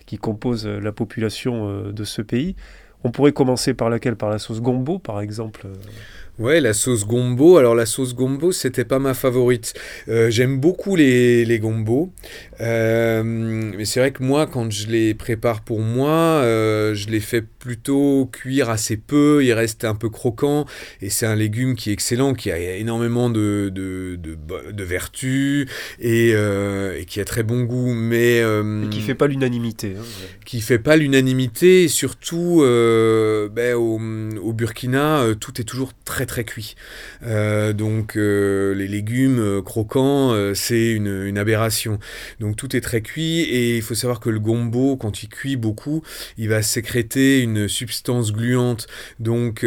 qui 0.06 0.18
composent 0.18 0.68
la 0.68 0.92
population 0.92 1.92
de 1.92 2.04
ce 2.04 2.22
pays. 2.22 2.56
On 3.04 3.12
pourrait 3.12 3.32
commencer 3.32 3.74
par 3.74 3.90
laquelle? 3.90 4.16
Par 4.16 4.30
la 4.30 4.40
sauce 4.40 4.62
gombo, 4.62 5.00
par 5.00 5.22
exemple 5.22 5.68
Ouais, 6.40 6.62
la 6.62 6.72
sauce 6.72 7.06
gombo. 7.06 7.58
Alors 7.58 7.76
la 7.76 7.86
sauce 7.86 8.16
gombo, 8.16 8.54
c'était 8.54 8.86
pas 8.86 8.98
ma 8.98 9.14
favorite. 9.14 9.74
Euh, 10.08 10.30
j'aime 10.30 10.58
beaucoup 10.58 10.96
les, 10.96 11.44
les 11.44 11.60
gombos. 11.60 12.14
Euh, 12.62 13.24
mais 13.24 13.84
c'est 13.84 14.00
vrai 14.00 14.12
que 14.12 14.24
moi, 14.24 14.48
quand 14.48 14.72
je 14.72 14.88
les 14.88 15.14
prépare 15.14 15.62
pour 15.62 15.82
moi, 15.82 16.10
euh, 16.10 16.96
je 16.96 17.10
les 17.10 17.20
fais 17.20 17.42
plutôt 17.42 18.30
cuire 18.32 18.70
assez 18.70 18.96
peu. 18.96 19.44
Il 19.44 19.52
reste 19.52 19.84
un 19.84 19.96
peu 19.96 20.10
croquant. 20.10 20.66
Et 21.02 21.10
c'est 21.10 21.26
un 21.26 21.36
légume 21.36 21.76
qui 21.76 21.90
est 21.90 21.94
excellent, 21.94 22.34
qui 22.34 22.52
a 22.52 22.58
énormément 22.58 23.30
de, 23.30 23.70
de, 23.76 24.18
de, 24.18 24.84
vertus 24.86 25.68
et, 26.00 26.30
et, 26.30 27.06
qui 27.06 27.20
a 27.20 27.26
très 27.26 27.44
bon 27.44 27.64
goût. 27.64 27.94
Mais, 27.94 28.38
et 28.38 28.90
qui 28.90 29.02
fait 29.02 29.14
pas 29.14 29.28
l'unanimité. 29.28 29.96
Hein, 30.00 30.04
Qui 30.46 30.62
fait 30.62 30.80
pas 30.80 30.96
l'unanimité. 30.96 31.84
Et 31.84 31.88
surtout, 31.90 32.64
ben, 33.52 33.76
au, 33.76 34.54
Burkina, 34.54 35.24
tout 35.40 35.62
est 35.62 35.64
toujours 35.64 35.94
très 36.06 36.26
très 36.26 36.44
cuit. 36.44 36.76
Euh, 37.24 37.74
donc 37.74 38.16
euh, 38.16 38.74
les 38.74 38.88
légumes 38.88 39.40
euh, 39.40 39.62
croquants, 39.62 40.36
c'est 40.54 40.92
une, 40.92 41.26
une, 41.26 41.38
aberration. 41.38 42.00
Donc 42.40 42.56
tout 42.56 42.76
est 42.76 42.82
très 42.82 43.02
cuit 43.02 43.42
et 43.42 43.78
il 43.78 43.82
faut 43.82 43.96
savoir 43.96 44.20
que 44.20 44.30
le 44.30 44.40
gombo, 44.40 44.98
quand 44.98 45.24
il 45.24 45.30
cuit 45.30 45.56
beaucoup, 45.56 46.04
il 46.38 46.50
va 46.50 46.62
sécréter 46.62 47.42
une 47.42 47.68
substance 47.68 48.34
gluante. 48.34 48.88
Donc 49.20 49.66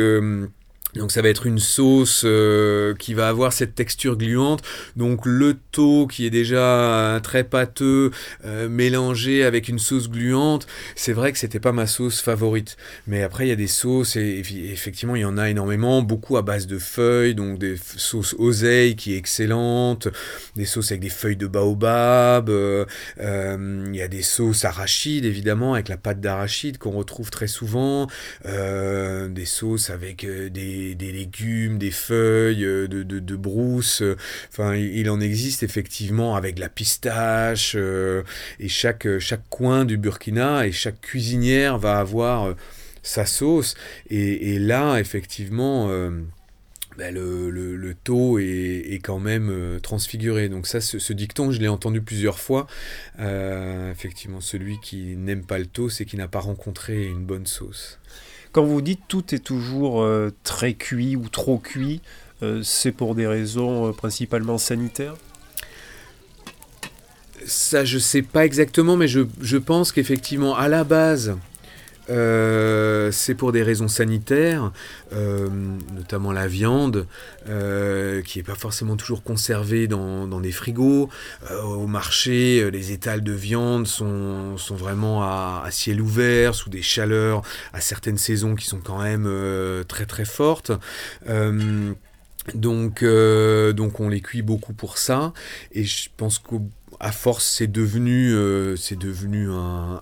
donc 0.94 1.10
ça 1.10 1.22
va 1.22 1.28
être 1.30 1.46
une 1.46 1.58
sauce 1.58 2.22
euh, 2.24 2.94
qui 2.94 3.14
va 3.14 3.28
avoir 3.28 3.52
cette 3.52 3.74
texture 3.74 4.16
gluante. 4.16 4.62
Donc 4.96 5.24
le 5.24 5.56
taux 5.70 6.06
qui 6.06 6.26
est 6.26 6.30
déjà 6.30 7.18
très 7.22 7.44
pâteux 7.44 8.10
euh, 8.44 8.68
mélangé 8.68 9.42
avec 9.44 9.68
une 9.68 9.78
sauce 9.78 10.10
gluante, 10.10 10.66
c'est 10.94 11.14
vrai 11.14 11.32
que 11.32 11.38
c'était 11.38 11.60
pas 11.60 11.72
ma 11.72 11.86
sauce 11.86 12.20
favorite. 12.20 12.76
Mais 13.06 13.22
après 13.22 13.46
il 13.46 13.48
y 13.48 13.52
a 13.52 13.56
des 13.56 13.68
sauces 13.68 14.16
et, 14.16 14.42
effectivement 14.70 15.16
il 15.16 15.22
y 15.22 15.24
en 15.24 15.38
a 15.38 15.48
énormément, 15.48 16.02
beaucoup 16.02 16.36
à 16.36 16.42
base 16.42 16.66
de 16.66 16.78
feuilles, 16.78 17.34
donc 17.34 17.58
des 17.58 17.76
sauces 17.96 18.34
oseille 18.38 18.94
qui 18.94 19.14
est 19.14 19.16
excellente, 19.16 20.08
des 20.56 20.66
sauces 20.66 20.90
avec 20.90 21.00
des 21.00 21.08
feuilles 21.08 21.36
de 21.36 21.46
baobab, 21.46 22.50
euh, 22.50 22.84
il 23.18 23.96
y 23.96 24.02
a 24.02 24.08
des 24.08 24.22
sauces 24.22 24.66
arachides 24.66 25.24
évidemment 25.24 25.72
avec 25.72 25.88
la 25.88 25.96
pâte 25.96 26.20
d'arachide 26.20 26.76
qu'on 26.76 26.90
retrouve 26.90 27.30
très 27.30 27.46
souvent, 27.46 28.08
des 28.44 29.44
sauces 29.46 29.88
avec 29.88 30.26
des 30.26 30.81
des, 30.94 31.12
légumes, 31.12 31.78
des 31.78 31.90
feuilles, 31.90 32.64
euh, 32.64 32.88
de, 32.88 33.02
de, 33.02 33.36
brousse. 33.36 34.02
Euh, 34.02 34.16
enfin, 34.50 34.74
il, 34.74 35.10
en 35.10 35.20
existe 35.20 35.62
effectivement 35.62 36.36
avec 36.36 36.58
la 36.58 36.68
pistache. 36.68 37.74
Euh, 37.76 38.22
et 38.60 38.68
chaque, 38.68 39.18
chaque 39.18 39.48
coin 39.48 39.84
du 39.84 39.96
Burkina 39.96 40.66
et 40.66 40.72
chaque 40.72 41.00
cuisinière 41.00 41.78
va 41.78 41.98
avoir 41.98 42.54
sa 43.02 43.26
sauce. 43.26 43.74
Et, 44.10 44.58
là, 44.58 44.98
effectivement... 44.98 45.90
Ben, 46.98 47.14
le, 47.14 47.50
le, 47.50 47.94
taux 47.94 48.38
est, 48.38 49.00
quand 49.02 49.18
même 49.18 49.78
transfiguré. 49.82 50.50
Donc 50.50 50.66
ça, 50.66 50.82
ce, 50.82 51.12
dicton, 51.14 51.50
je 51.50 51.58
l'ai 51.58 51.68
entendu 51.68 52.02
plusieurs 52.02 52.38
fois. 52.38 52.66
effectivement, 53.18 54.42
celui 54.42 54.78
qui 54.80 55.16
n'aime 55.16 55.46
pas 55.46 55.58
le 55.58 55.64
taux, 55.64 55.88
c'est 55.88 56.04
qu'il 56.04 56.18
n'a 56.18 56.28
pas 56.28 56.40
rencontré 56.40 57.06
une 57.06 57.24
bonne 57.24 57.46
sauce. 57.46 57.98
Quand 58.52 58.64
vous 58.64 58.82
dites 58.82 59.00
tout 59.08 59.34
est 59.34 59.38
toujours 59.38 60.02
euh, 60.02 60.30
très 60.44 60.74
cuit 60.74 61.16
ou 61.16 61.28
trop 61.30 61.56
cuit, 61.56 62.02
euh, 62.42 62.62
c'est 62.62 62.92
pour 62.92 63.14
des 63.14 63.26
raisons 63.26 63.88
euh, 63.88 63.92
principalement 63.92 64.58
sanitaires? 64.58 65.14
Ça, 67.46 67.84
je 67.86 67.98
sais 67.98 68.20
pas 68.20 68.44
exactement, 68.44 68.96
mais 68.96 69.08
je, 69.08 69.56
pense 69.56 69.90
qu'effectivement, 69.90 70.54
à 70.54 70.68
la 70.68 70.84
base, 70.84 71.36
c'est 73.12 73.34
pour 73.34 73.52
des 73.52 73.62
raisons 73.62 73.88
sanitaires, 73.88 74.72
euh, 75.12 75.48
notamment 75.94 76.32
la 76.32 76.46
viande, 76.46 77.06
euh, 77.48 78.22
qui 78.22 78.38
n'est 78.38 78.44
pas 78.44 78.54
forcément 78.54 78.96
toujours 78.96 79.22
conservée 79.22 79.86
dans, 79.86 80.40
des 80.40 80.52
frigos. 80.52 81.08
au 81.64 81.86
marché, 81.86 82.70
les 82.70 82.92
étals 82.92 83.22
de 83.22 83.32
viande 83.32 83.86
sont, 83.86 84.56
vraiment 84.70 85.22
à, 85.22 85.68
ciel 85.70 86.00
ouvert, 86.00 86.54
sous 86.54 86.70
des 86.70 86.82
chaleurs, 86.82 87.42
à 87.72 87.80
certaines 87.80 88.18
saisons 88.18 88.54
qui 88.54 88.66
sont 88.66 88.80
quand 88.80 89.02
même 89.02 89.28
très 89.86 90.06
très 90.06 90.24
fortes. 90.24 90.72
donc, 92.54 93.04
donc 93.04 94.00
on 94.00 94.08
les 94.08 94.20
cuit 94.20 94.42
beaucoup 94.42 94.72
pour 94.72 94.98
ça. 94.98 95.32
Et 95.72 95.84
je 95.84 96.08
pense 96.16 96.38
qu'au 96.38 96.62
à 97.02 97.10
force, 97.10 97.44
c'est 97.44 97.66
devenu, 97.66 98.32
euh, 98.32 98.76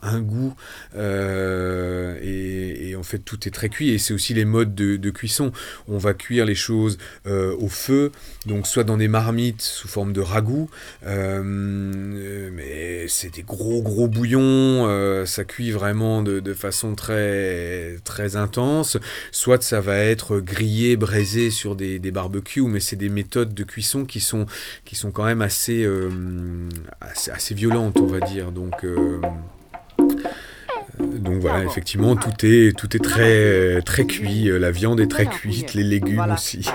un, 0.03 0.21
goût. 0.21 0.55
Euh, 0.95 2.19
et, 2.23 2.95
en 2.95 3.03
fait, 3.03 3.21
tout 3.21 3.49
est 3.49 3.51
très 3.51 3.71
cuit. 3.71 3.91
Et 3.91 3.99
c'est 3.99 4.13
aussi 4.13 4.35
les 4.35 4.45
modes 4.45 4.75
de, 4.75 5.11
cuisson. 5.11 5.51
On 5.89 5.97
va 5.97 6.13
cuire 6.13 6.45
les 6.45 6.55
choses 6.55 6.99
euh, 7.27 7.57
au 7.59 7.69
feu, 7.69 8.13
donc 8.47 8.67
soit 8.67 8.85
dans 8.85 8.99
des 8.99 9.09
marmites 9.09 9.63
sous 9.63 9.89
forme 9.89 10.13
de 10.13 10.21
ragoût, 10.21 10.69
mais 11.03 13.09
c'est 13.09 13.35
des 13.35 13.43
gros 13.43 13.83
gros 13.83 14.07
bouillons. 14.07 15.25
ça 15.25 15.45
cuit 15.45 15.71
vraiment 15.71 16.23
de, 16.23 16.55
façon 16.55 16.95
très 16.95 17.97
intense. 18.35 18.99
Soit 19.33 19.63
ça 19.63 19.81
va 19.81 19.97
être 19.97 20.39
grillé, 20.39 20.97
braisé 20.97 21.51
sur 21.51 21.77
des, 21.77 21.99
des 21.99 22.11
barbecues, 22.11 22.63
mais 22.63 22.81
c'est 22.81 22.97
des 22.97 23.09
méthodes 23.09 23.55
de 23.55 23.65
cuisson 23.65 24.05
qui 24.05 24.21
sont 24.21 24.47
qui 24.85 24.97
sont 24.97 25.11
quand 25.11 25.25
même 25.25 25.43
assez 25.43 25.87
assez, 27.01 27.55
violente, 27.55 27.99
on 28.01 28.07
va 28.07 28.21
dire. 28.21 28.53
Donc, 28.53 28.85
euh, 28.85 29.21
euh, 29.99 30.05
donc 30.99 31.41
voilà, 31.41 31.65
effectivement, 31.65 32.17
tout 32.17 32.45
est, 32.45 32.77
tout 32.77 32.97
est 32.97 33.01
très, 33.01 33.83
très 33.83 34.05
cuit. 34.05 34.51
La 34.59 34.71
viande 34.71 35.01
est 35.01 35.11
très 35.11 35.27
cuite, 35.27 35.75
les 35.75 35.85
légumes 35.85 36.25
aussi. 36.33 36.69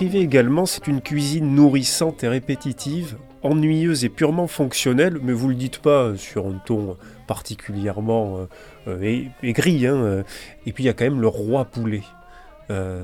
Également, 0.00 0.66
c'est 0.66 0.86
une 0.86 1.00
cuisine 1.00 1.54
nourrissante 1.54 2.24
et 2.24 2.28
répétitive, 2.28 3.16
ennuyeuse 3.42 4.04
et 4.04 4.08
purement 4.08 4.46
fonctionnelle, 4.46 5.18
mais 5.22 5.32
vous 5.32 5.48
le 5.48 5.54
dites 5.54 5.78
pas 5.78 6.16
sur 6.16 6.46
un 6.46 6.60
ton 6.64 6.96
particulièrement 7.26 8.38
euh, 8.38 8.46
euh, 8.88 9.28
aigri. 9.42 9.86
Hein, 9.86 9.96
euh. 9.96 10.22
et 10.66 10.72
puis 10.72 10.84
il 10.84 10.86
y 10.86 10.90
a 10.90 10.92
quand 10.92 11.04
même 11.04 11.20
le 11.20 11.28
roi 11.28 11.64
poulet. 11.64 12.02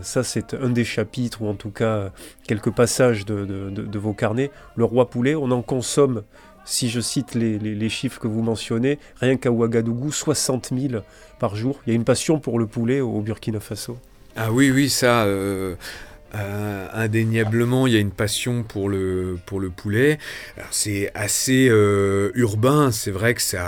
ça, 0.01 0.24
c'est 0.24 0.55
un 0.55 0.70
des 0.70 0.84
chapitres, 0.84 1.43
ou 1.43 1.49
en 1.49 1.55
tout 1.55 1.70
cas 1.70 2.11
quelques 2.47 2.70
passages 2.70 3.26
de, 3.26 3.99
vos 3.99 4.14
carnets. 4.14 4.51
Le 4.76 4.84
roi 4.84 5.11
poulet, 5.11 5.34
on 5.34 5.51
en 5.51 5.61
consomme, 5.61 6.22
si 6.64 6.89
je 6.89 7.01
cite 7.01 7.34
les, 7.34 7.89
chiffres 7.91 8.18
que 8.18 8.28
vous 8.28 8.43
mentionnez, 8.43 8.99
rien 9.20 9.36
qu'à 9.36 9.51
Ouagadougou, 9.51 10.11
60 10.11 10.72
000 10.74 11.03
par 11.39 11.55
jour. 11.55 11.80
Il 11.86 11.91
y 11.91 11.93
a 11.93 11.97
une 11.97 12.05
passion 12.05 12.41
pour 12.41 12.59
le 12.59 12.66
poulet 12.66 13.01
au 13.03 13.20
Burkina 13.20 13.61
Faso. 13.61 13.99
Ah 14.41 14.53
oui, 14.53 14.70
oui, 14.70 14.89
ça. 14.89 15.24
Euh, 15.24 15.74
indéniablement, 16.32 17.86
il 17.86 17.94
y 17.94 17.96
a 17.96 18.00
une 18.00 18.10
passion 18.10 18.62
pour 18.62 18.88
le, 18.88 19.38
pour 19.46 19.60
le 19.60 19.70
poulet. 19.70 20.18
C'est 20.70 21.10
assez 21.14 21.68
euh, 21.70 22.30
urbain, 22.34 22.92
c'est 22.92 23.10
vrai 23.10 23.34
que 23.34 23.42
c'est 23.42 23.58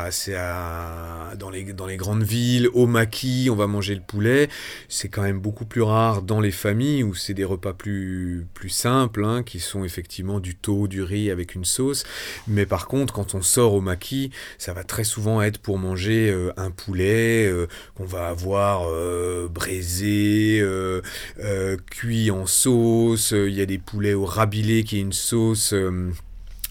dans, 1.39 1.51
les, 1.51 1.73
dans 1.73 1.87
les 1.87 1.97
grandes 1.97 2.23
villes, 2.23 2.69
au 2.75 2.87
maquis, 2.87 3.49
on 3.51 3.57
va 3.57 3.67
manger 3.67 3.95
le 3.95 4.01
poulet. 4.01 4.49
C'est 4.89 5.09
quand 5.09 5.23
même 5.23 5.41
beaucoup 5.41 5.65
plus 5.65 5.83
rare 5.83 6.23
dans 6.23 6.41
les 6.41 6.51
familles 6.51 7.03
où 7.03 7.15
c'est 7.15 7.35
des 7.35 7.45
repas 7.45 7.73
plus, 7.73 8.47
plus 8.55 8.69
simples, 8.69 9.25
hein, 9.25 9.43
qui 9.43 9.61
sont 9.61 9.85
effectivement 9.85 10.41
du 10.41 10.55
thau, 10.55 10.89
du 10.89 11.03
riz 11.03 11.31
avec 11.31 11.55
une 11.55 11.65
sauce. 11.65 12.05
Mais 12.47 12.67
par 12.67 12.87
contre, 12.87 13.15
quand 13.15 13.35
on 13.35 13.43
sort 13.43 13.75
au 13.75 13.81
maquis, 13.81 14.31
ça 14.59 14.73
va 14.73 14.85
très 14.85 15.05
souvent 15.05 15.43
être 15.43 15.59
pour 15.59 15.79
manger 15.79 16.31
euh, 16.31 16.53
un 16.57 16.71
poulet 16.71 17.47
euh, 17.47 17.67
qu'on 17.95 18.05
va 18.05 18.29
avoir 18.29 18.83
euh, 18.89 19.49
braisé, 19.49 20.59
euh, 20.61 21.01
euh, 21.43 21.77
cuit 21.91 22.31
en 22.31 22.47
sauce. 22.51 23.33
Euh, 23.33 23.49
Il 23.49 23.55
y 23.57 23.61
a 23.63 23.67
des 23.67 23.79
poulets 23.79 24.15
au 24.15 24.25
rabilé 24.27 24.85
qui 24.85 24.99
est 24.99 25.01
une 25.01 25.13
sauce. 25.13 25.73
euh, 25.73 26.11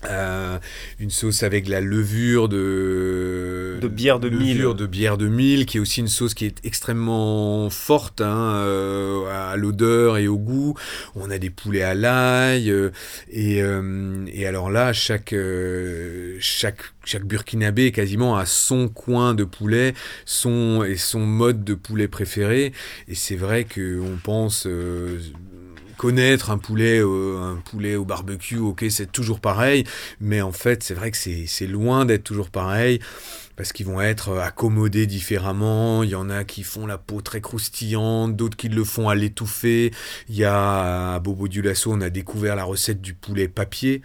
euh, 0.09 0.57
une 0.97 1.09
sauce 1.09 1.43
avec 1.43 1.67
la 1.67 1.81
levure 1.81 2.47
de 2.47 3.77
De 3.81 3.87
bière 3.89 4.21
de 4.21 4.29
levure 4.29 4.73
de 4.73 4.85
bière 4.87 5.17
de 5.17 5.27
mil 5.27 5.65
qui 5.65 5.75
est 5.75 5.79
aussi 5.81 5.99
une 5.99 6.07
sauce 6.07 6.33
qui 6.33 6.45
est 6.45 6.65
extrêmement 6.65 7.69
forte 7.69 8.21
hein, 8.21 8.53
euh, 8.63 9.51
à 9.51 9.57
l'odeur 9.57 10.15
et 10.17 10.29
au 10.29 10.37
goût 10.37 10.73
on 11.15 11.29
a 11.29 11.37
des 11.37 11.49
poulets 11.49 11.81
à 11.83 11.95
l'ail 11.95 12.71
euh, 12.71 12.91
et, 13.29 13.57
et 14.33 14.45
alors 14.47 14.71
là 14.71 14.93
chaque 14.93 15.35
chaque 16.39 16.81
chaque 17.03 17.25
burkinabé 17.25 17.91
quasiment 17.91 18.37
a 18.37 18.45
son 18.45 18.87
coin 18.87 19.33
de 19.33 19.43
poulet 19.43 19.93
son 20.23 20.81
et 20.85 20.95
son 20.95 21.19
mode 21.25 21.65
de 21.65 21.73
poulet 21.73 22.07
préféré 22.07 22.71
et 23.09 23.15
c'est 23.15 23.35
vrai 23.35 23.65
que 23.65 23.99
on 23.99 24.15
pense 24.15 24.65
connaître 25.99 26.49
un 26.49 26.57
poulet, 26.57 27.01
euh, 27.01 27.55
un 27.55 27.57
poulet 27.57 27.97
au 27.97 28.05
barbecue, 28.05 28.57
ok, 28.57 28.85
c'est 28.89 29.11
toujours 29.11 29.41
pareil, 29.41 29.83
mais 30.21 30.41
en 30.41 30.53
fait, 30.53 30.81
c'est 30.81 30.93
vrai 30.93 31.11
que 31.11 31.17
c'est 31.17 31.67
loin 31.67 32.05
d'être 32.05 32.23
toujours 32.23 32.49
pareil. 32.49 32.99
Parce 33.57 33.73
qu'ils 33.73 33.87
vont 33.87 33.99
être 33.99 34.29
euh, 34.29 34.41
accommodés 34.41 35.05
différemment. 35.05 36.01
Il 36.03 36.11
y 36.11 36.15
en 36.15 36.29
a 36.29 36.45
qui 36.45 36.63
font 36.63 36.87
la 36.87 36.97
peau 36.97 37.19
très 37.19 37.41
croustillante, 37.41 38.33
d'autres 38.37 38.55
qui 38.55 38.69
le 38.69 38.85
font 38.85 39.09
à 39.09 39.15
l'étouffer. 39.15 39.91
Il 40.29 40.35
y 40.37 40.45
a 40.45 41.15
à 41.15 41.19
Bobo 41.19 41.49
du 41.49 41.61
Lasso, 41.61 41.91
on 41.91 41.99
a 41.99 42.09
découvert 42.09 42.55
la 42.55 42.63
recette 42.63 43.01
du 43.01 43.13
poulet 43.13 43.49
papier 43.49 44.01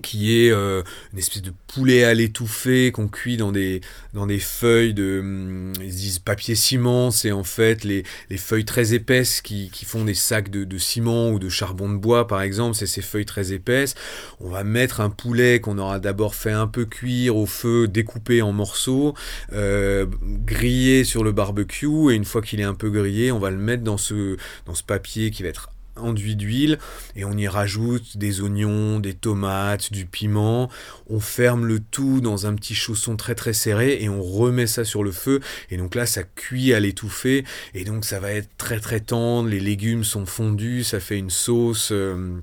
qui 0.00 0.40
est 0.40 0.50
euh, 0.50 0.82
une 1.12 1.18
espèce 1.18 1.42
de 1.42 1.52
poulet 1.66 2.04
à 2.04 2.14
l'étouffée 2.14 2.92
qu'on 2.92 3.08
cuit 3.08 3.36
dans 3.36 3.52
des, 3.52 3.80
dans 4.14 4.26
des 4.26 4.38
feuilles 4.38 4.94
de 4.94 5.20
hum, 5.20 5.72
ils 5.82 5.94
disent 5.94 6.18
papier 6.18 6.54
ciment. 6.54 7.10
C'est 7.10 7.32
en 7.32 7.44
fait 7.44 7.84
les, 7.84 8.04
les 8.30 8.36
feuilles 8.36 8.64
très 8.64 8.94
épaisses 8.94 9.40
qui, 9.40 9.70
qui 9.70 9.84
font 9.84 10.04
des 10.04 10.14
sacs 10.14 10.50
de, 10.50 10.78
ciment 10.78 11.30
ou 11.30 11.38
de 11.38 11.48
charbon 11.48 11.88
de 11.88 11.96
bois 11.96 12.26
par 12.26 12.42
exemple. 12.42 12.76
C'est 12.76 12.86
ces 12.86 13.02
feuilles 13.02 13.26
très 13.26 13.52
épaisses. 13.52 13.94
On 14.40 14.48
va 14.48 14.64
mettre 14.64 15.00
un 15.00 15.10
poulet 15.10 15.60
qu'on 15.60 15.78
aura 15.78 15.98
d'abord 15.98 16.34
fait 16.34 16.52
un 16.52 16.66
peu 16.66 16.84
cuire 16.84 17.36
au 17.36 17.46
feu 17.46 17.88
découpé 17.88 18.42
en 18.42 18.52
morceaux 18.52 19.14
euh, 19.52 20.06
grillé 20.44 21.04
sur 21.04 21.24
le 21.24 21.32
barbecue. 21.32 22.12
Et 22.12 22.14
une 22.14 22.24
fois 22.24 22.42
qu'il 22.42 22.60
est 22.60 22.64
un 22.64 22.74
peu 22.74 22.90
grillé 22.90 23.28
on 23.32 23.38
va 23.38 23.50
le 23.50 23.56
mettre 23.56 23.82
dans 23.82 23.96
ce, 23.96 24.36
dans 24.66 24.74
ce 24.74 24.82
papier 24.82 25.30
qui 25.30 25.42
va 25.42 25.48
être 25.48 25.70
enduit 25.98 26.36
d'huile 26.36 26.78
et 27.16 27.24
on 27.24 27.36
y 27.36 27.48
rajoute 27.48 28.16
des 28.16 28.40
oignons, 28.40 29.00
des 29.00 29.14
tomates, 29.14 29.92
du 29.92 30.06
piment. 30.06 30.70
On 31.08 31.20
ferme 31.20 31.66
le 31.66 31.80
tout 31.80 32.20
dans 32.20 32.46
un 32.46 32.54
petit 32.54 32.74
chausson 32.74 33.16
très 33.16 33.34
très 33.34 33.52
serré 33.52 33.98
et 34.02 34.08
on 34.08 34.22
remet 34.22 34.66
ça 34.66 34.84
sur 34.84 35.02
le 35.04 35.12
feu. 35.12 35.40
Et 35.70 35.76
donc 35.76 35.94
là, 35.94 36.06
ça 36.06 36.22
cuit 36.22 36.72
à 36.74 36.80
l'étouffer 36.80 37.44
et 37.74 37.84
donc 37.84 38.04
ça 38.04 38.20
va 38.20 38.32
être 38.32 38.50
très 38.58 38.80
très 38.80 39.00
tendre. 39.00 39.48
Les 39.48 39.60
légumes 39.60 40.04
sont 40.04 40.26
fondus, 40.26 40.84
ça 40.84 41.00
fait 41.00 41.18
une 41.18 41.30
sauce. 41.30 41.90
euh, 41.92 42.38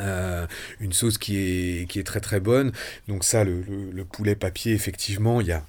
euh, 0.00 0.46
une 0.78 0.92
sauce 0.92 1.18
qui 1.18 1.36
est, 1.36 1.88
qui 1.88 1.98
est 1.98 2.04
très 2.04 2.20
très 2.20 2.38
bonne. 2.38 2.70
Donc 3.08 3.24
ça, 3.24 3.42
le, 3.42 3.62
le- 3.68 3.90
le 3.92 4.04
poulet 4.04 4.36
papier, 4.36 4.72
effectivement, 4.72 5.40
il 5.40 5.48
y 5.48 5.52
a 5.52 5.64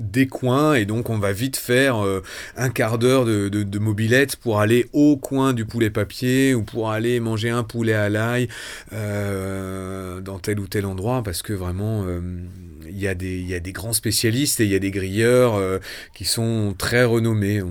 des 0.00 0.26
coins 0.26 0.74
et 0.74 0.86
donc 0.86 1.08
on 1.10 1.18
va 1.18 1.32
vite 1.32 1.56
faire 1.56 2.04
euh, 2.04 2.22
un 2.56 2.70
quart 2.70 2.98
d'heure 2.98 3.24
de, 3.24 3.78
mobilette 3.78 4.36
pour 4.36 4.60
aller 4.60 4.86
au 4.92 5.16
coin 5.16 5.52
du 5.52 5.64
poulet 5.66 5.90
papier 5.90 6.54
ou 6.54 6.62
pour 6.62 6.90
aller 6.90 7.20
manger 7.20 7.50
un 7.50 7.62
poulet 7.62 7.92
à 7.92 8.08
l'ail 8.08 8.48
euh, 8.92 10.20
dans 10.20 10.38
tel 10.38 10.58
ou 10.60 10.66
tel 10.66 10.86
endroit 10.86 11.22
parce 11.22 11.42
que 11.42 11.52
vraiment 11.52 12.04
euh, 12.06 12.20
il 12.88 12.98
y, 12.98 13.08
a 13.08 13.14
des- 13.14 13.38
il 13.38 13.46
y 13.48 13.54
a 13.54 13.60
des 13.60 13.72
grands 13.72 13.92
spécialistes 13.92 14.60
et 14.60 14.64
il 14.64 14.70
y 14.70 14.74
a 14.74 14.78
des 14.78 14.90
grilleurs 14.90 15.54
euh, 15.54 15.78
qui 16.14 16.24
sont 16.24 16.74
très 16.76 17.04
renommés. 17.04 17.62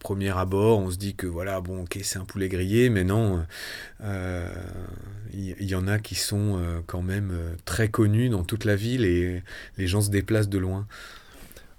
Premier 0.00 0.30
abord, 0.30 0.78
on 0.78 0.90
se 0.90 0.96
dit 0.96 1.14
que 1.14 1.26
voilà, 1.26 1.60
bon, 1.60 1.82
ok, 1.82 1.98
c'est 2.02 2.18
un 2.18 2.24
poulet 2.24 2.48
grillé, 2.48 2.88
mais 2.88 3.04
non, 3.04 3.44
euh, 4.02 4.48
il 5.34 5.62
y, 5.62 5.74
en 5.74 5.86
a 5.86 5.98
qui 5.98 6.14
sont 6.14 6.58
euh, 6.58 6.80
quand 6.86 7.02
même 7.02 7.30
euh, 7.32 7.54
très 7.66 7.88
connus 7.88 8.30
dans 8.30 8.42
toute 8.42 8.64
la 8.64 8.76
ville 8.76 9.04
et 9.04 9.42
les 9.76 9.86
gens 9.86 10.00
se 10.00 10.10
déplacent 10.10 10.48
de 10.48 10.58
loin. 10.58 10.86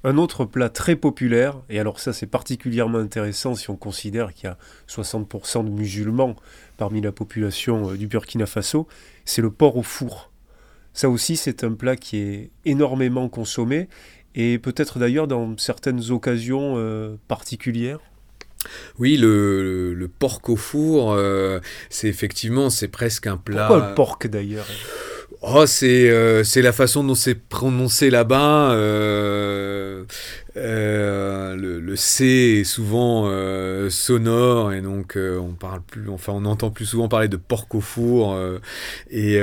Un 0.04 0.18
autre 0.18 0.46
plat 0.46 0.70
très 0.70 0.96
populaire, 0.96 1.58
et 1.70 1.80
alors 1.80 2.00
ça 2.00 2.12
c'est 2.12 2.26
particulièrement 2.26 2.98
intéressant 2.98 3.54
si 3.54 3.70
on 3.70 3.76
considère 3.76 4.34
qu'il 4.34 4.46
y 4.46 4.48
a 4.48 4.58
60% 4.90 5.64
de 5.64 5.70
musulmans 5.70 6.36
parmi 6.78 7.02
la 7.02 7.12
population 7.12 7.92
euh, 7.92 7.98
du 7.98 8.08
Burkina 8.08 8.48
Faso, 8.48 8.88
c'est 9.26 9.44
le 9.44 9.52
porc 9.52 9.78
au 9.78 9.84
four. 9.84 10.32
Ça 10.94 11.08
aussi 11.08 11.38
c'est 11.38 11.64
un 11.64 11.74
plat 11.74 11.96
qui 11.96 12.18
est 12.18 12.50
énormément 12.66 13.30
consommé, 13.30 13.90
et 14.34 14.58
peut-être 14.58 14.98
d'ailleurs 14.98 15.28
dans 15.28 15.56
certaines 15.58 16.10
occasions 16.10 16.74
euh, 16.78 17.16
particulières. 17.28 18.00
Oui, 18.98 19.18
le, 19.18 19.64
le, 19.64 19.94
le 19.94 20.08
porc 20.08 20.42
au 20.48 20.56
four, 20.56 21.14
euh, 21.14 21.60
c'est 21.90 22.08
effectivement, 22.08 22.70
c'est 22.70 22.88
presque 22.88 23.28
un 23.28 23.38
plat. 23.38 23.68
Pourquoi 23.68 23.90
le 23.90 23.96
porc 23.96 24.18
d'ailleurs? 24.26 24.68
Oh, 25.44 25.66
c'est 25.66 26.08
euh, 26.10 26.44
la 26.62 26.72
façon 26.72 27.04
dont 27.04 27.16
c'est 27.16 27.34
prononcé 27.34 28.12
là-bas. 28.12 28.74
euh, 28.74 30.04
euh, 30.58 31.56
le, 31.56 31.96
C 31.96 32.60
est 32.60 32.64
souvent 32.66 33.24
euh, 33.28 33.90
sonore 33.90 34.74
et 34.74 34.82
donc 34.82 35.16
euh, 35.16 35.38
on 35.38 35.54
parle 35.54 35.82
plus, 35.82 36.10
enfin 36.10 36.34
on 36.36 36.44
entend 36.44 36.72
plus 36.72 36.86
souvent 36.86 37.08
parler 37.08 37.30
de 37.30 37.38
porc 37.38 37.68
au 37.74 37.80
four 37.80 38.38
et 39.10 39.40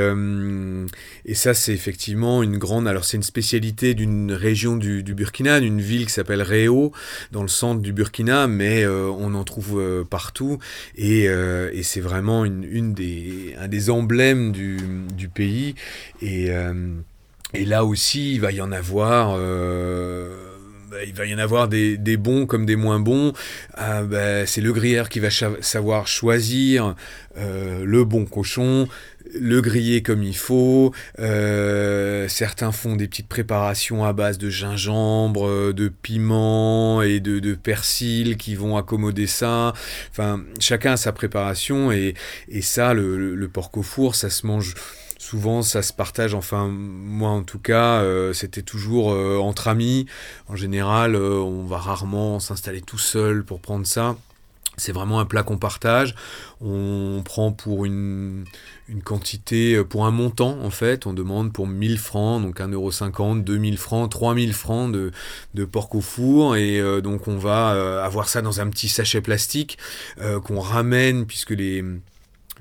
ça 1.34 1.54
c'est 1.54 1.72
effectivement 1.72 2.42
une 2.42 2.58
grande. 2.58 2.88
Alors 2.88 3.04
c'est 3.04 3.16
une 3.16 3.22
spécialité 3.22 3.94
d'une 3.94 4.32
région 4.32 4.76
du, 4.76 5.02
Burkina, 5.02 5.60
d'une 5.60 5.80
ville 5.80 6.06
qui 6.06 6.12
s'appelle 6.12 6.42
Réau 6.42 6.92
dans 7.32 7.42
le 7.42 7.48
centre 7.48 7.80
du 7.80 7.92
Burkina, 7.92 8.46
mais 8.46 8.86
on 8.86 9.34
en 9.34 9.44
trouve 9.44 10.04
partout 10.10 10.58
et, 10.96 11.28
c'est 11.82 12.00
vraiment 12.00 12.44
une, 12.44 12.92
des 12.92 13.54
un 13.58 13.68
des 13.68 13.90
emblèmes 13.90 14.52
du, 14.52 14.78
du 15.14 15.28
pays 15.28 15.74
et 16.20 16.50
là 17.64 17.84
aussi, 17.84 18.34
il 18.34 18.40
va 18.40 18.52
y 18.52 18.60
en 18.60 18.72
avoir. 18.72 19.38
Bah, 20.90 21.04
il 21.06 21.12
va 21.12 21.26
y 21.26 21.34
en 21.34 21.38
avoir 21.38 21.68
des, 21.68 21.98
des 21.98 22.16
bons 22.16 22.46
comme 22.46 22.64
des 22.64 22.76
moins 22.76 22.98
bons. 22.98 23.34
Ah, 23.74 24.02
bah, 24.02 24.46
c'est 24.46 24.60
le 24.62 24.72
grilleur 24.72 25.08
qui 25.08 25.20
va 25.20 25.28
savoir 25.30 26.08
choisir 26.08 26.94
euh, 27.36 27.84
le 27.84 28.04
bon 28.04 28.24
cochon, 28.24 28.88
le 29.38 29.60
griller 29.60 30.02
comme 30.02 30.22
il 30.22 30.36
faut. 30.36 30.92
Euh, 31.18 32.26
certains 32.28 32.72
font 32.72 32.96
des 32.96 33.06
petites 33.06 33.28
préparations 33.28 34.04
à 34.04 34.14
base 34.14 34.38
de 34.38 34.48
gingembre, 34.48 35.46
euh, 35.46 35.72
de 35.74 35.88
piment 35.88 37.02
et 37.02 37.20
de, 37.20 37.54
persil 37.54 38.36
qui 38.38 38.54
vont 38.54 38.76
accommoder 38.76 39.26
ça. 39.26 39.74
Enfin, 40.10 40.42
chacun 40.58 40.92
a 40.92 40.96
sa 40.96 41.12
préparation 41.12 41.92
et, 41.92 42.14
et 42.48 42.62
ça, 42.62 42.94
le 42.94 43.48
porc 43.52 43.70
au 43.74 43.82
four, 43.82 44.14
ça 44.14 44.30
se 44.30 44.46
mange 44.46 44.74
souvent 45.28 45.60
ça 45.60 45.82
se 45.82 45.92
partage, 45.92 46.32
enfin 46.32 46.68
moi 46.68 47.28
en 47.28 47.42
tout 47.42 47.58
cas, 47.58 48.00
euh, 48.00 48.32
c'était 48.32 48.62
toujours 48.62 49.12
euh, 49.12 49.36
entre 49.36 49.68
amis. 49.68 50.06
En 50.48 50.56
général, 50.56 51.14
euh, 51.14 51.34
on 51.34 51.64
va 51.66 51.76
rarement 51.76 52.40
s'installer 52.40 52.80
tout 52.80 52.96
seul 52.96 53.44
pour 53.44 53.60
prendre 53.60 53.86
ça. 53.86 54.16
C'est 54.78 54.92
vraiment 54.92 55.20
un 55.20 55.26
plat 55.26 55.42
qu'on 55.42 55.58
partage. 55.58 56.14
On 56.62 57.20
prend 57.24 57.52
pour 57.52 57.84
une, 57.84 58.44
quantité, 59.04 59.82
pour 59.84 60.06
un 60.06 60.12
montant 60.12 60.56
en 60.62 60.70
fait. 60.70 61.04
On 61.04 61.12
demande 61.12 61.52
pour 61.52 61.66
1000 61.66 61.98
francs, 61.98 62.40
donc 62.40 62.60
1,50€, 62.60 63.42
2000 63.42 63.76
francs, 63.76 64.10
3000 64.10 64.54
francs 64.54 64.90
de, 64.92 65.64
porc 65.64 65.94
au 65.94 66.00
four. 66.00 66.56
Et 66.56 66.80
donc 67.02 67.26
on 67.26 67.36
va 67.38 68.04
avoir 68.04 68.28
ça 68.28 68.40
dans 68.40 68.60
un 68.60 68.68
petit 68.70 68.88
sachet 68.88 69.20
plastique 69.20 69.78
qu'on 70.44 70.60
ramène 70.60 71.26
puisque 71.26 71.50
les... 71.50 71.84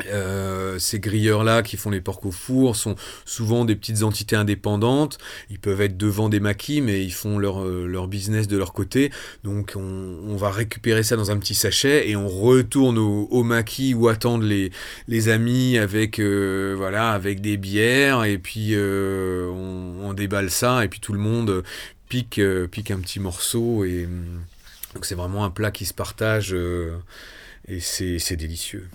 Euh, 0.06 0.78
ces 0.80 1.00
grilleurs-là 1.00 1.64
qui 1.64 1.78
font 1.78 1.90
les 1.90 2.02
porcs 2.02 2.26
au 2.26 2.32
four 2.32 2.76
sont 2.76 2.96
souvent 3.26 3.66
des 3.66 3.76
petites 3.76 4.04
entités 4.04 4.36
indépendantes. 4.36 5.18
Ils 5.50 5.60
peuvent 5.60 5.82
être 5.82 5.98
devant 5.98 6.30
des 6.30 6.40
maquis, 6.40 6.82
mais 6.82 7.04
ils 7.04 7.14
font 7.14 7.40
leur, 7.40 7.64
euh, 7.64 7.86
leur 7.88 8.08
business 8.08 8.48
de 8.48 8.58
leur 8.58 8.74
côté. 8.74 9.12
Donc 9.44 9.74
on, 9.76 9.82
on 10.28 10.36
va 10.36 10.52
récupérer 10.52 11.04
ça 11.04 11.16
dans 11.16 11.32
un 11.32 11.38
petit 11.38 11.56
sachet 11.56 12.10
et 12.10 12.16
on 12.16 12.28
retourne 12.28 12.98
au, 12.98 13.28
au 13.32 13.44
maquis 13.44 13.94
où 13.94 14.08
attendent 14.08 14.44
les, 14.44 14.72
les 15.08 15.30
amis 15.30 15.78
avec, 15.78 16.20
euh, 16.20 16.76
voilà, 16.78 17.12
avec 17.12 17.42
des 17.42 17.58
bières. 17.58 18.24
Et 18.24 18.38
puis 18.38 18.70
euh, 18.72 19.50
on, 19.50 20.10
on 20.10 20.14
déballe 20.14 20.52
ça 20.52 20.86
et 20.86 20.88
puis 20.88 21.00
tout 21.00 21.14
le 21.14 21.20
monde 21.20 21.64
pique, 22.10 22.40
pique 22.72 22.92
un 22.92 23.00
petit 23.00 23.20
morceau. 23.20 23.84
Et 23.84 24.06
hum, 24.06 24.42
donc 24.94 25.06
c'est 25.06 25.16
vraiment 25.16 25.44
un 25.44 25.50
plat 25.50 25.72
qui 25.72 25.86
se 25.86 25.94
partage. 25.94 26.56
Et 27.70 27.82
c'est 27.82 28.38
délicieux. 28.38 28.88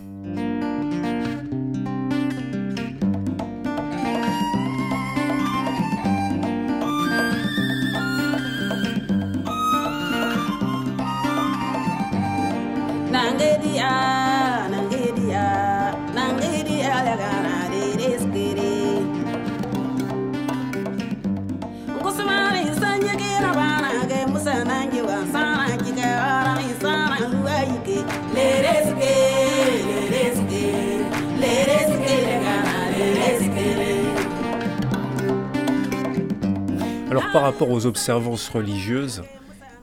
Par 37.33 37.43
rapport 37.43 37.71
aux 37.71 37.87
observances 37.87 38.51
religieuses, 38.51 39.23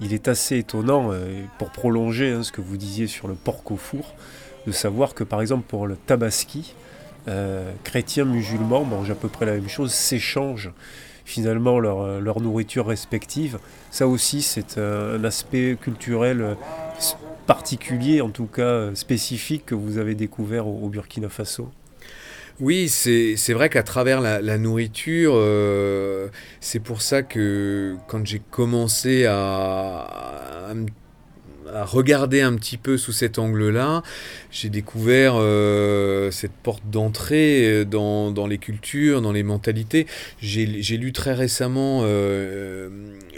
il 0.02 0.14
est 0.14 0.28
assez 0.28 0.60
étonnant, 0.60 1.10
euh, 1.12 1.43
pour 1.58 1.72
prolonger 1.72 2.32
hein, 2.32 2.43
ce 2.43 2.52
que 2.52 2.62
vous 2.62 2.78
disiez 2.78 3.08
sur 3.08 3.28
le 3.28 3.34
porc 3.34 3.64
au 3.72 3.76
four, 3.76 4.14
de 4.68 4.72
savoir 4.72 5.16
que 5.16 5.24
par 5.24 5.41
exemple 5.41 5.66
pour 5.68 5.88
le 5.88 5.95
tabaski, 5.95 6.76
euh, 7.28 7.72
chrétiens, 7.84 8.26
musulmans 8.26 8.84
mangent 8.84 9.10
à 9.10 9.16
peu 9.16 9.30
près 9.30 9.47
la 9.47 9.54
même 9.54 9.68
chose, 9.68 9.91
s'échangent 9.91 10.72
finalement 11.26 11.80
leur, 11.80 12.02
euh, 12.02 12.39
nourriture 12.39 12.86
respective. 12.86 13.58
Ça 13.89 14.08
aussi 14.08 14.43
c'est 14.43 14.78
un, 14.78 15.24
aspect 15.24 15.76
culturel 15.82 16.56
particulier, 17.47 18.22
en 18.22 18.30
tout 18.30 18.45
cas 18.45 18.93
spécifique, 18.93 19.66
que 19.66 19.76
vous 19.76 19.97
avez 19.97 20.14
découvert 20.14 20.68
au 20.68 20.88
Burkina 20.89 21.30
Faso. 21.30 21.72
Oui, 22.60 22.89
c'est 22.89 23.53
vrai 23.53 23.70
qu'à 23.70 23.84
travers 23.84 24.20
la, 24.20 24.41
la 24.41 24.57
nourriture, 24.57 25.32
euh, 25.36 26.28
c'est 26.60 26.82
pour 26.82 27.01
ça 27.01 27.24
que 27.24 27.95
quand 28.07 28.26
j'ai 28.26 28.39
commencé 28.39 29.26
à, 29.26 30.01
à 30.70 30.74
me- 30.74 30.88
à 31.74 31.86
regarder 31.86 32.41
un 32.41 32.55
petit 32.55 32.78
peu 32.78 32.97
sous 32.97 33.11
cet 33.11 33.39
angle-là, 33.39 34.03
j'ai 34.51 34.70
découvert 34.70 35.34
euh, 35.36 36.32
cette 36.32 36.51
porte 36.51 36.84
d'entrée 36.89 37.82
euh, 37.82 37.86
dans, 37.86 38.47
les 38.47 38.57
cultures, 38.57 39.22
dans 39.22 39.32
les 39.32 39.43
mentalités. 39.43 40.07
J'ai 40.41 40.97
lu 40.97 41.11
très 41.11 41.34
récemment 41.34 42.01
euh, 42.03 42.89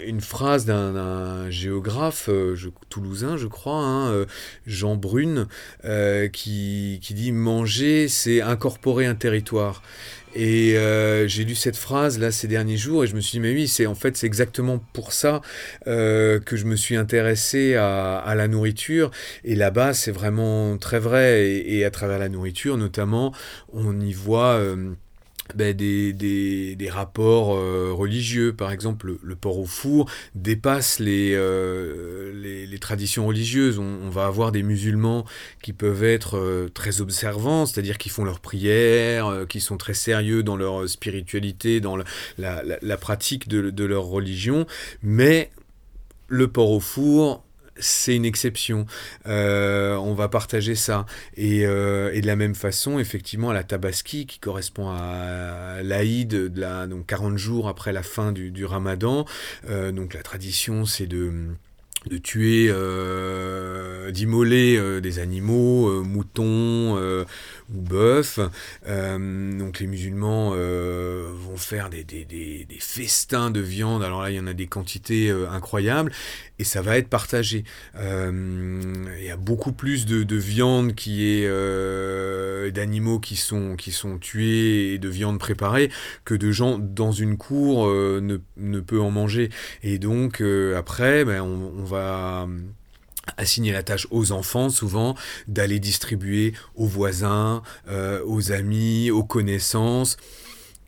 une 0.04 0.20
phrase 0.20 0.64
d'un 0.66 1.50
géographe 1.50 2.28
toulousain, 2.88 3.36
je 3.36 3.46
crois, 3.46 3.84
hein, 3.84 4.26
Jean 4.66 4.96
Brune, 4.96 5.46
qui 6.32 6.98
dit 7.00 7.32
manger, 7.32 8.08
c'est 8.08 8.40
incorporer 8.40 9.06
un 9.06 9.14
territoire. 9.14 9.82
Et 10.34 10.78
euh, 10.78 11.26
j'ai 11.28 11.44
lu 11.44 11.54
cette 11.54 11.76
phrase 11.76 12.18
là 12.18 12.30
ces 12.30 12.48
derniers 12.48 12.76
jours 12.76 13.04
et 13.04 13.06
je 13.06 13.14
me 13.14 13.20
suis 13.20 13.32
dit 13.32 13.40
mais 13.40 13.52
oui 13.52 13.68
c'est 13.68 13.86
en 13.86 13.94
fait 13.94 14.16
c'est 14.16 14.26
exactement 14.26 14.78
pour 14.92 15.12
ça 15.12 15.42
euh, 15.86 16.40
que 16.40 16.56
je 16.56 16.64
me 16.64 16.76
suis 16.76 16.96
intéressé 16.96 17.74
à, 17.74 18.16
à 18.16 18.34
la 18.34 18.48
nourriture. 18.48 19.10
Et 19.44 19.54
là-bas 19.54 19.92
c'est 19.92 20.12
vraiment 20.12 20.78
très 20.78 20.98
vrai. 20.98 21.42
Et, 21.44 21.84
à 21.84 21.90
travers 21.90 22.18
la 22.18 22.28
nourriture 22.28 22.76
notamment 22.76 23.34
on 23.72 24.00
y 24.00 24.12
voit 24.12 24.54
euh, 24.54 24.94
ben, 25.54 25.74
des, 25.74 26.12
des, 26.12 26.90
rapports 26.90 27.54
euh, 27.56 27.92
religieux. 27.92 28.52
Par 28.52 28.72
exemple, 28.72 29.06
le, 29.06 29.20
le 29.22 29.36
porc 29.36 29.58
au 29.58 29.66
four 29.66 30.10
dépasse 30.34 30.98
les, 30.98 31.32
euh, 31.34 32.32
les, 32.34 32.78
traditions 32.78 33.26
religieuses. 33.26 33.78
On, 33.78 34.10
va 34.10 34.26
avoir 34.26 34.52
des 34.52 34.62
musulmans 34.62 35.24
qui 35.62 35.72
peuvent 35.72 36.04
être 36.04 36.36
euh, 36.36 36.68
très 36.72 37.00
observants, 37.00 37.66
c'est-à-dire 37.66 37.98
qui 37.98 38.08
font 38.08 38.24
leurs 38.24 38.40
prières, 38.40 39.46
qui 39.48 39.60
sont 39.60 39.76
très 39.76 39.94
sérieux 39.94 40.42
dans 40.42 40.56
leur 40.56 40.88
spiritualité, 40.88 41.80
dans 41.80 41.96
la 42.38 42.96
pratique 42.96 43.48
de, 43.48 43.70
de 43.70 43.84
leur 43.84 44.04
religion. 44.04 44.66
Mais 45.02 45.50
le 46.28 46.48
porc 46.48 46.70
au 46.70 46.80
four, 46.80 47.44
c'est 47.78 48.16
une 48.16 48.24
exception. 48.24 48.86
Euh, 49.26 49.96
on 49.96 50.14
va 50.14 50.28
partager 50.28 50.74
ça. 50.74 51.06
Et, 51.36 51.66
euh, 51.66 52.12
et 52.12 52.20
de 52.20 52.26
la 52.26 52.36
même 52.36 52.54
façon, 52.54 52.98
effectivement, 52.98 53.52
la 53.52 53.64
Tabaski, 53.64 54.26
qui 54.26 54.38
correspond 54.38 54.90
à 54.90 55.82
l'Aïd, 55.82 56.52
la, 56.56 56.86
donc 56.86 57.06
40 57.06 57.36
jours 57.36 57.68
après 57.68 57.92
la 57.92 58.02
fin 58.02 58.32
du, 58.32 58.50
du 58.50 58.64
Ramadan, 58.64 59.24
euh, 59.68 59.92
donc 59.92 60.14
la 60.14 60.22
tradition, 60.22 60.84
c'est 60.84 61.06
de 61.06 61.32
de 62.08 62.18
tuer, 62.18 62.66
euh, 62.70 64.10
d'immoler 64.10 64.76
euh, 64.76 65.00
des 65.00 65.18
animaux, 65.18 65.88
euh, 65.88 66.02
moutons 66.02 66.98
ou 67.72 67.80
bœufs. 67.80 68.40
Donc 68.86 69.80
les 69.80 69.86
musulmans 69.86 70.50
vont 70.50 71.56
faire 71.56 71.90
des, 71.90 72.04
des, 72.04 72.24
des, 72.24 72.66
festins 72.80 73.50
de 73.50 73.60
viande. 73.60 74.02
Alors 74.02 74.22
là, 74.22 74.30
il 74.30 74.36
y 74.36 74.40
en 74.40 74.46
a 74.46 74.52
des 74.52 74.66
quantités 74.66 75.30
incroyables 75.30 76.12
et 76.58 76.64
ça 76.64 76.82
va 76.82 76.98
être 76.98 77.08
partagé. 77.08 77.64
Il 77.94 79.24
y 79.24 79.30
a 79.30 79.36
beaucoup 79.36 79.72
plus 79.72 80.06
de, 80.06 80.22
de 80.22 80.36
viande 80.36 80.94
qui 80.94 81.26
est 81.26 81.48
d'animaux 82.72 83.20
qui 83.20 83.36
sont 83.36 83.76
qui 83.76 83.92
sont 83.92 84.18
tués 84.18 84.94
et 84.94 84.98
de 84.98 85.08
viande 85.08 85.38
préparée 85.38 85.90
que 86.24 86.34
de 86.34 86.50
gens 86.50 86.78
dans 86.78 87.12
une 87.12 87.36
cour 87.38 87.86
ne, 87.88 88.38
ne 88.56 88.80
peut 88.80 89.00
en 89.00 89.10
manger. 89.10 89.48
Et 89.82 89.98
donc 89.98 90.42
après, 90.76 91.24
ben, 91.24 91.40
on, 91.42 91.72
on 91.78 91.84
va 91.84 91.91
assigner 93.36 93.72
la 93.72 93.82
tâche 93.82 94.06
aux 94.10 94.32
enfants 94.32 94.68
souvent 94.68 95.14
d'aller 95.48 95.78
distribuer 95.78 96.54
aux 96.74 96.86
voisins, 96.86 97.62
euh, 97.88 98.20
aux 98.26 98.52
amis, 98.52 99.10
aux 99.10 99.24
connaissances 99.24 100.16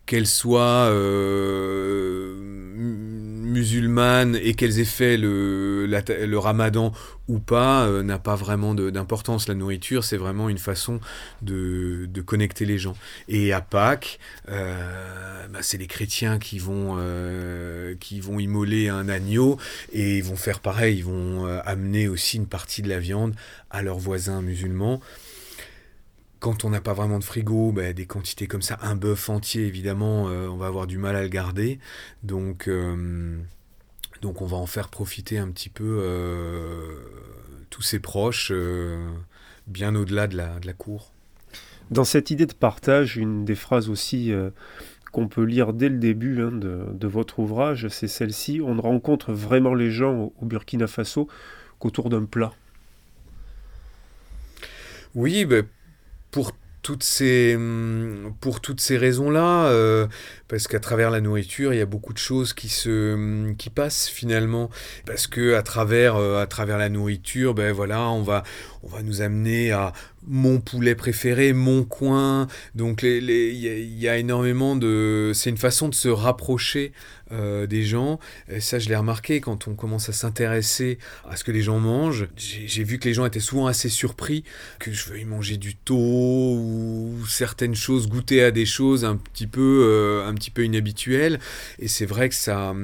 qu'elles 0.07 0.27
soient 0.27 0.89
euh, 0.91 2.35
musulmanes 2.37 4.37
et 4.37 4.55
qu'elles 4.55 4.81
aient 4.81 4.85
fait 4.85 5.17
le, 5.17 6.37
ramadan 6.37 6.93
ou 7.27 7.39
pas, 7.39 7.87
euh, 7.87 8.03
n'a 8.03 8.19
pas 8.19 8.35
vraiment 8.35 8.75
d'importance. 8.75 9.49
La 9.49 9.55
nourriture, 9.55 10.05
c'est 10.05 10.19
vraiment 10.19 10.49
une 10.49 10.59
façon 10.59 11.01
de, 11.41 12.09
connecter 12.27 12.67
les 12.67 12.79
gens. 12.79 12.97
Et 13.29 13.53
à 13.53 13.61
Pâques, 13.61 14.19
euh, 14.51 15.47
bah, 15.49 15.61
c'est 15.63 15.79
les 15.79 15.87
chrétiens 15.87 16.39
qui 16.39 16.59
vont, 16.59 16.99
qui 18.01 18.21
vont 18.21 18.39
immoler 18.39 18.89
un 18.89 19.09
agneau 19.09 19.59
et 19.93 20.19
ils 20.19 20.25
vont 20.25 20.37
faire 20.37 20.61
pareil, 20.61 20.99
ils 20.99 21.05
vont 21.05 21.47
amener 21.65 22.09
aussi 22.09 22.37
une 22.37 22.47
partie 22.47 22.83
de 22.83 22.89
la 22.89 22.99
viande 22.99 23.35
à 23.71 23.83
leurs 23.83 23.99
voisins 23.99 24.43
musulmans. 24.43 25.01
Quand 26.45 26.67
on 26.67 26.69
n'a 26.69 26.83
pas 26.83 26.93
vraiment 26.93 27.19
de 27.19 27.25
frigo, 27.25 27.73
bah, 27.73 27.95
des 27.95 28.05
quantités 28.05 28.47
comme 28.47 28.61
ça, 28.61 28.79
un 28.83 28.97
bœuf 28.97 29.31
entier, 29.31 29.65
évidemment, 29.65 30.29
euh, 30.29 30.47
on 30.47 30.59
va 30.59 30.67
avoir 30.67 30.87
du 30.87 30.99
mal 30.99 31.17
à 31.17 31.23
le 31.23 31.29
garder. 31.29 31.79
Donc, 32.23 32.69
euh, 32.69 33.39
donc 34.21 34.43
on 34.43 34.45
va 34.45 34.59
en 34.59 34.67
faire 34.67 34.91
profiter 34.91 35.39
un 35.39 35.49
petit 35.49 35.71
peu 35.71 36.01
euh, 36.03 36.99
tous 37.71 37.81
ses 37.81 37.99
proches, 37.99 38.53
bien 39.67 39.95
au-delà 39.95 40.27
de 40.27 40.37
la, 40.37 40.59
de 40.59 40.67
la 40.67 40.75
cour. 40.75 41.13
Dans 41.91 42.05
cette 42.05 42.31
idée 42.31 42.45
de 42.45 42.53
partage, 42.53 43.17
une 43.17 43.47
des 43.47 43.55
phrases 43.55 43.89
aussi 43.89 44.31
qu'on 45.13 45.29
peut 45.29 45.45
lire 45.45 45.73
dès 45.73 45.89
le 45.89 45.97
début 45.97 46.43
hein, 46.43 46.53
de, 46.53 46.89
de 46.93 47.07
votre 47.07 47.39
ouvrage, 47.39 47.89
c'est 47.89 48.07
celle-ci 48.07 48.61
On 48.63 48.75
ne 48.75 48.83
rencontre 48.83 49.33
vraiment 49.33 49.73
les 49.73 49.91
gens 49.91 50.15
au, 50.15 50.35
au 50.43 50.45
Burkina 50.45 50.89
Faso 50.89 51.27
qu'autour 51.79 52.11
d'un 52.11 52.27
plat. 52.27 52.53
Oui, 55.15 55.47
ben, 55.47 55.65
pour 56.35 56.51
toutes 56.83 57.05
ces, 57.05 57.55
hum, 57.55 58.35
pour 58.41 58.61
toutes 58.61 58.81
ces 58.81 58.99
raisons-là, 58.99 59.67
euh, 59.67 60.09
parce 60.49 60.67
qu'à 60.67 60.81
travers 60.81 61.13
la 61.13 61.21
nourriture, 61.21 61.73
il 61.73 61.79
y 61.79 61.81
a 61.81 61.87
beaucoup 61.87 62.13
de 62.13 62.19
choses 62.19 62.53
qui 62.53 62.69
se, 62.69 63.15
hum, 63.15 63.55
qui 63.57 63.71
passent 63.71 64.09
finalement, 64.09 64.69
parce 65.07 65.29
que 65.29 65.55
à 65.55 65.63
travers, 65.63 66.17
euh, 66.17 66.43
à 66.43 66.49
travers 66.49 66.77
la 66.77 66.89
nourriture, 66.89 67.55
ben 67.55 67.73
voilà, 67.73 68.09
on 68.11 68.23
va, 68.23 68.43
on 68.85 68.89
va 68.89 69.03
nous 69.03 69.23
amener 69.23 69.73
à 69.73 69.93
mon 70.27 70.61
poulet 70.61 70.95
préféré, 70.95 71.53
mon 71.53 71.85
coin. 71.85 72.47
Donc 72.75 73.03
les, 73.03 73.21
les- 73.21 73.51
il 73.53 73.59
y, 73.59 73.69
a- 73.69 73.77
il 73.79 73.99
y 73.99 74.09
a 74.09 74.17
énormément 74.17 74.77
de, 74.77 75.33
c'est 75.35 75.51
une 75.51 75.57
façon 75.59 75.89
de 75.89 75.95
se 75.95 76.09
rapprocher 76.09 76.93
euh, 77.33 77.67
des 77.67 77.83
gens. 77.83 78.19
Et 78.51 78.61
ça, 78.61 78.79
je 78.79 78.89
l'ai 78.89 78.97
remarqué 78.97 79.41
quand 79.41 79.67
on 79.69 79.75
commence 79.75 80.09
à 80.09 80.13
s'intéresser 80.13 80.99
à 81.29 81.37
ce 81.37 81.45
que 81.45 81.53
les 81.53 81.63
gens 81.63 81.79
mangent. 81.79 82.29
J'ai 82.37 82.85
vu 82.85 82.99
que 82.99 83.09
les 83.09 83.15
gens 83.15 83.25
étaient 83.27 83.41
souvent 83.41 83.67
assez 83.67 83.89
surpris 83.89 84.45
que 84.79 84.93
je 84.93 85.09
veuille 85.09 85.25
manger 85.25 85.57
du 85.57 85.75
taux 85.75 85.95
ou 86.59 87.15
certaines 87.29 87.75
choses, 87.75 88.09
goûter 88.09 88.43
à 88.43 88.51
des 88.51 88.67
choses 88.67 89.05
un 89.05 89.17
petit 89.17 89.47
peu, 89.47 89.85
euh, 89.89 90.27
un 90.29 90.35
petit 90.35 90.51
peu 90.51 90.65
inhabituelles. 90.65 91.39
Et 91.79 91.89
c'est 91.89 92.07
vrai 92.07 92.29
que 92.29 92.35
ça, 92.35 92.75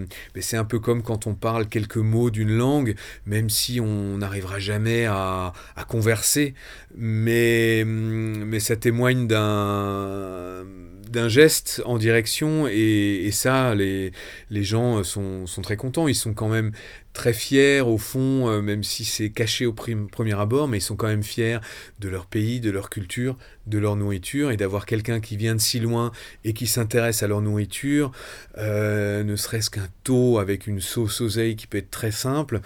c'est 0.41 0.57
un 0.57 0.65
peu 0.65 0.79
comme 0.79 1.03
quand 1.03 1.27
on 1.27 1.35
parle 1.35 1.69
quelques 1.69 1.97
mots 1.97 2.31
d'une 2.31 2.51
langue, 2.53 2.97
même 3.27 3.51
si 3.51 3.81
on 3.81 4.19
n'arrivera 4.19 4.59
jamais 4.59 5.05
à, 5.07 5.53
à 5.77 5.85
converser, 5.91 6.55
mais, 6.97 7.83
mais 7.85 8.61
ça 8.61 8.77
témoigne 8.77 9.27
d'un 9.27 10.65
d'un 11.11 11.29
geste 11.29 11.83
en 11.87 11.99
direction 11.99 12.69
et, 12.69 13.25
et 13.25 13.33
ça, 13.33 13.75
les, 13.75 14.13
les 14.49 14.63
gens 14.63 15.03
sont, 15.03 15.45
sont, 15.49 15.61
très 15.61 15.77
contents. 15.77 16.07
Ils 16.07 16.15
sont 16.15 16.35
quand 16.35 16.49
même 16.49 16.71
très 17.13 17.33
fiers 17.33 17.81
au 17.81 17.99
fond, 17.99 18.49
euh, 18.49 18.63
même 18.63 18.85
si 18.85 19.05
c'est 19.05 19.31
caché 19.31 19.67
au 19.67 19.73
premier 19.73 20.41
abord, 20.41 20.69
mais 20.69 20.79
ils 20.79 20.83
sont 20.83 20.95
quand 20.95 21.09
même 21.09 21.25
fiers 21.25 21.59
de 21.99 22.09
leur 22.09 22.27
pays, 22.27 22.61
de 22.61 22.71
leur 22.71 22.91
culture, 22.91 23.37
de 23.67 23.79
leur 23.79 23.97
nourriture 23.97 24.53
et 24.53 24.57
d'avoir 24.57 24.87
quelqu'un 24.87 25.19
qui 25.19 25.37
vient 25.37 25.57
de 25.57 25.61
si 25.61 25.81
loin 25.81 26.13
et 26.45 26.53
qui 26.53 26.69
s'intéresse 26.69 27.25
à 27.25 27.27
leur 27.27 27.43
nourriture, 27.43 28.13
euh, 28.59 29.25
ne 29.25 29.35
serait-ce 29.35 29.71
qu'un 29.71 29.89
taux 30.05 30.39
avec 30.39 30.69
une 30.69 30.81
sauce 30.81 31.21
oseille 31.21 31.57
qui 31.57 31.67
peut 31.67 31.79
être 31.79 31.91
très 31.91 32.13
simple 32.13 32.61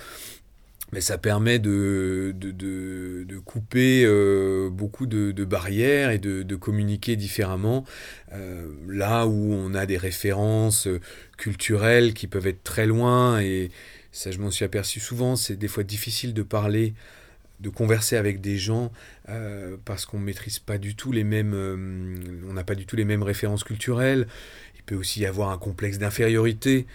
mais 0.95 1.01
ça 1.01 1.19
permet 1.19 1.59
de, 1.59 2.33
de, 2.37 2.53
de, 2.53 3.39
couper 3.41 4.05
euh, 4.07 4.71
beaucoup 4.71 5.07
de, 5.07 5.45
barrières 5.45 6.11
et 6.13 6.19
de, 6.19 6.55
communiquer 6.55 7.17
différemment. 7.17 7.85
Euh, 8.33 8.69
là 8.89 9.27
où 9.27 9.53
on 9.53 9.75
a 9.75 9.87
des 9.87 9.97
références 9.97 10.87
culturelles 11.37 12.15
qui 12.15 12.29
peuvent 12.29 12.47
être 12.47 12.63
très 12.63 12.87
loin, 12.87 13.41
et 13.41 13.73
ça 14.13 14.31
je 14.31 14.39
m'en 14.39 14.53
suis 14.53 14.65
aperçu 14.65 15.01
souvent, 15.01 15.35
c'est 15.35 15.57
des 15.57 15.67
fois 15.67 15.83
difficile 15.83 16.33
de 16.33 16.45
parler, 16.45 16.95
de 17.59 17.71
converser 17.71 18.17
avec 18.17 18.41
des 18.41 18.57
gens 18.57 18.93
euh, 19.29 19.77
parce 19.85 20.07
qu'on 20.07 20.21
ne 20.21 20.25
maîtrise 20.25 20.61
pas 20.61 20.79
du 20.79 20.95
tout 20.95 21.11
les 21.11 21.25
mêmes, 21.25 21.55
on 22.49 22.53
n'a 22.53 22.63
pas 22.63 22.77
du 22.77 22.87
tout 22.87 22.95
les 22.95 23.05
mêmes 23.05 23.25
références 23.25 23.65
culturelles. 23.65 24.29
Il 24.77 24.85
peut 24.85 24.95
aussi 24.95 25.23
y 25.23 25.27
avoir 25.27 25.51
un 25.51 25.59
complexe 25.59 25.99
d'infériorité 25.99 26.87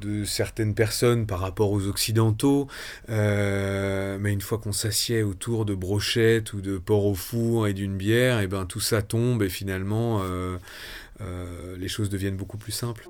de 0.00 0.24
certaines 0.24 0.74
personnes 0.74 1.26
par 1.26 1.40
rapport 1.40 1.70
aux 1.72 1.86
occidentaux, 1.86 2.68
euh, 3.08 4.18
mais 4.20 4.32
une 4.32 4.40
fois 4.40 4.58
qu'on 4.58 4.72
s'assied 4.72 5.22
autour 5.22 5.64
de 5.64 5.74
brochettes 5.74 6.52
ou 6.52 6.60
de 6.60 6.78
porc 6.78 7.06
au 7.06 7.14
four 7.14 7.66
et 7.66 7.72
d'une 7.74 7.96
bière, 7.96 8.40
et 8.40 8.46
ben 8.46 8.66
tout 8.66 8.80
ça 8.80 9.02
tombe 9.02 9.42
et 9.42 9.48
finalement 9.48 10.20
euh, 10.22 10.56
euh, 11.20 11.76
les 11.76 11.88
choses 11.88 12.10
deviennent 12.10 12.36
beaucoup 12.36 12.58
plus 12.58 12.72
simples. 12.72 13.08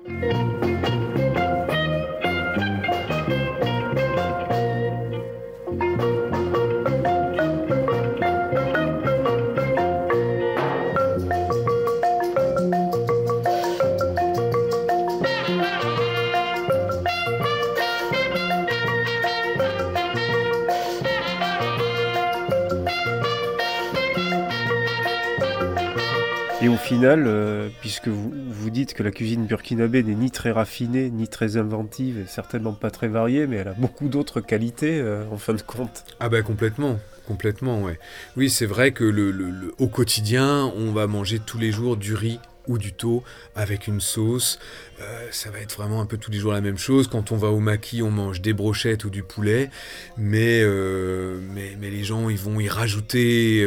Puisque 27.83 28.07
vous, 28.07 28.69
dites 28.69 28.93
que 28.93 29.03
la 29.03 29.11
cuisine 29.11 29.45
burkinabé 29.45 30.03
n'est 30.03 30.15
ni 30.15 30.31
très 30.31 30.51
raffinée, 30.51 31.09
ni 31.09 31.27
très 31.27 31.57
inventive, 31.57 32.17
et 32.17 32.25
certainement 32.27 32.71
pas 32.71 32.89
très 32.89 33.09
variée, 33.09 33.45
mais 33.45 33.57
elle 33.57 33.67
a 33.67 33.73
beaucoup 33.73 34.07
d'autres 34.07 34.39
qualités 34.39 35.01
euh, 35.01 35.25
en 35.29 35.37
fin 35.37 35.53
de 35.53 35.61
compte. 35.61 36.05
Ah 36.21 36.29
bah 36.29 36.41
complètement, 36.43 36.97
complètement, 37.27 37.83
ouais. 37.83 37.99
Oui, 38.37 38.49
c'est 38.49 38.67
vrai 38.67 38.91
que 38.93 39.03
au 39.79 39.87
quotidien, 39.89 40.71
on 40.77 40.93
va 40.93 41.07
manger 41.07 41.39
tous 41.45 41.57
les 41.57 41.73
jours 41.73 41.97
du 41.97 42.13
riz 42.13 42.39
ou 42.69 42.77
du 42.77 42.93
taux 42.93 43.21
avec 43.53 43.87
une 43.87 43.99
sauce. 43.99 44.59
Euh, 45.01 45.27
ça 45.31 45.51
va 45.51 45.59
être 45.59 45.75
vraiment 45.75 45.99
un 45.99 46.05
peu 46.05 46.15
tous 46.15 46.31
les 46.31 46.37
jours 46.37 46.53
la 46.53 46.61
même 46.61 46.77
chose. 46.77 47.09
Quand 47.09 47.33
on 47.33 47.35
va 47.35 47.49
au 47.49 47.59
maquis, 47.59 48.01
on 48.01 48.11
mange 48.11 48.39
des 48.39 48.53
brochettes 48.53 49.03
ou 49.03 49.09
du 49.09 49.23
poulet, 49.23 49.69
mais, 50.15 50.61
euh, 50.63 51.41
les 51.81 52.03
gens 52.05 52.29
ils 52.29 52.39
vont 52.39 52.61
y 52.61 52.69
rajouter 52.69 53.61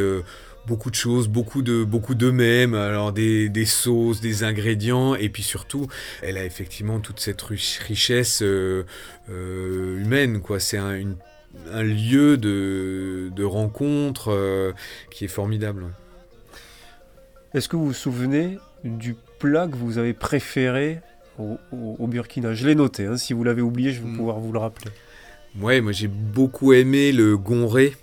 beaucoup 0.67 0.91
de 0.91 0.97
choses, 0.97 1.29
beaucoup 1.29 1.63
de 1.63 1.85
beaucoup 1.85 2.15
d'eux-mêmes, 2.15 2.75
alors 2.75 3.13
des, 3.13 3.49
des, 3.49 3.65
sauces, 3.65 4.21
des 4.21 4.45
ingrédients, 4.45 5.15
et 5.15 5.29
puis 5.29 5.43
surtout, 5.43 5.87
elle 6.23 6.37
a 6.37 6.45
effectivement 6.45 7.01
toute 7.01 7.21
cette 7.21 7.41
richesse 7.43 8.43
euh, 8.43 8.85
euh, 9.31 10.01
humaine, 10.01 10.41
quoi. 10.41 10.61
C'est 10.61 10.79
un, 10.79 11.03
un, 11.73 11.83
lieu 11.83 12.37
de, 12.37 13.31
de 13.35 13.45
rencontre 13.45 14.33
euh, 14.33 14.73
qui 15.11 15.25
est 15.25 15.29
formidable. 15.29 15.85
Est-ce 17.55 17.69
que 17.69 17.77
vous 17.77 17.87
vous 17.87 17.93
souvenez 17.93 18.59
du 18.85 19.15
plat 19.39 19.67
que 19.67 19.77
vous 19.77 19.99
avez 19.99 20.13
préféré 20.13 21.01
au, 21.39 21.59
au, 21.73 21.97
au 21.99 22.07
Burkina? 22.07 22.55
Je 22.55 22.67
l'ai 22.67 22.75
noté, 22.75 23.07
hein. 23.07 23.17
si 23.17 23.33
vous 23.33 23.45
l'avez 23.45 23.63
oublié, 23.63 23.93
je 23.93 24.03
vais 24.03 24.09
mm. 24.09 24.17
pouvoir 24.17 24.41
vous 24.41 24.53
le 24.53 24.59
rappeler. 24.59 24.91
Ouais, 25.61 25.81
moi 25.81 25.93
j'ai 25.93 26.09
beaucoup 26.09 26.75
aimé 26.75 27.13
le 27.13 27.39
gonré 27.39 27.95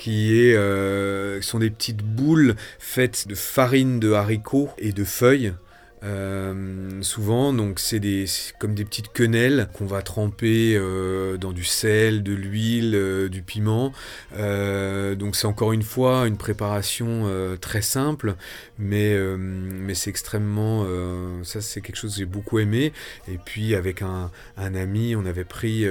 qui 0.00 0.54
euh, 0.54 1.42
sont 1.42 1.58
des 1.58 1.68
petites 1.68 2.02
boules 2.02 2.56
faites 2.78 3.28
de 3.28 3.34
farine 3.34 4.00
de 4.00 4.12
haricots 4.12 4.70
et 4.78 4.92
de 4.92 5.04
feuilles. 5.04 5.52
Euh, 6.02 7.02
souvent, 7.02 7.52
donc 7.52 7.78
c'est 7.78 8.00
comme 8.58 8.74
des 8.74 8.86
petites 8.86 9.12
quenelles 9.12 9.68
qu'on 9.74 9.84
va 9.84 10.00
tremper 10.00 10.74
euh, 10.74 11.36
dans 11.36 11.52
du 11.52 11.64
sel, 11.64 12.22
de 12.22 12.32
l'huile, 12.32 13.28
du 13.30 13.42
piment. 13.42 13.92
Donc 14.32 15.36
c'est 15.36 15.46
encore 15.46 15.74
une 15.74 15.82
fois 15.82 16.26
une 16.26 16.38
préparation 16.38 17.28
très 17.60 17.82
simple, 17.82 18.36
mais 18.78 19.14
c'est 19.92 20.08
extrêmement 20.08 20.86
ça 21.42 21.60
c'est 21.60 21.82
quelque 21.82 21.96
chose 21.96 22.12
que 22.12 22.20
j'ai 22.20 22.24
beaucoup 22.24 22.58
aimé. 22.58 22.94
Et 23.28 23.36
puis 23.36 23.74
avec 23.74 24.00
un 24.00 24.30
ami, 24.56 25.14
on 25.14 25.26
avait 25.26 25.44
pris 25.44 25.84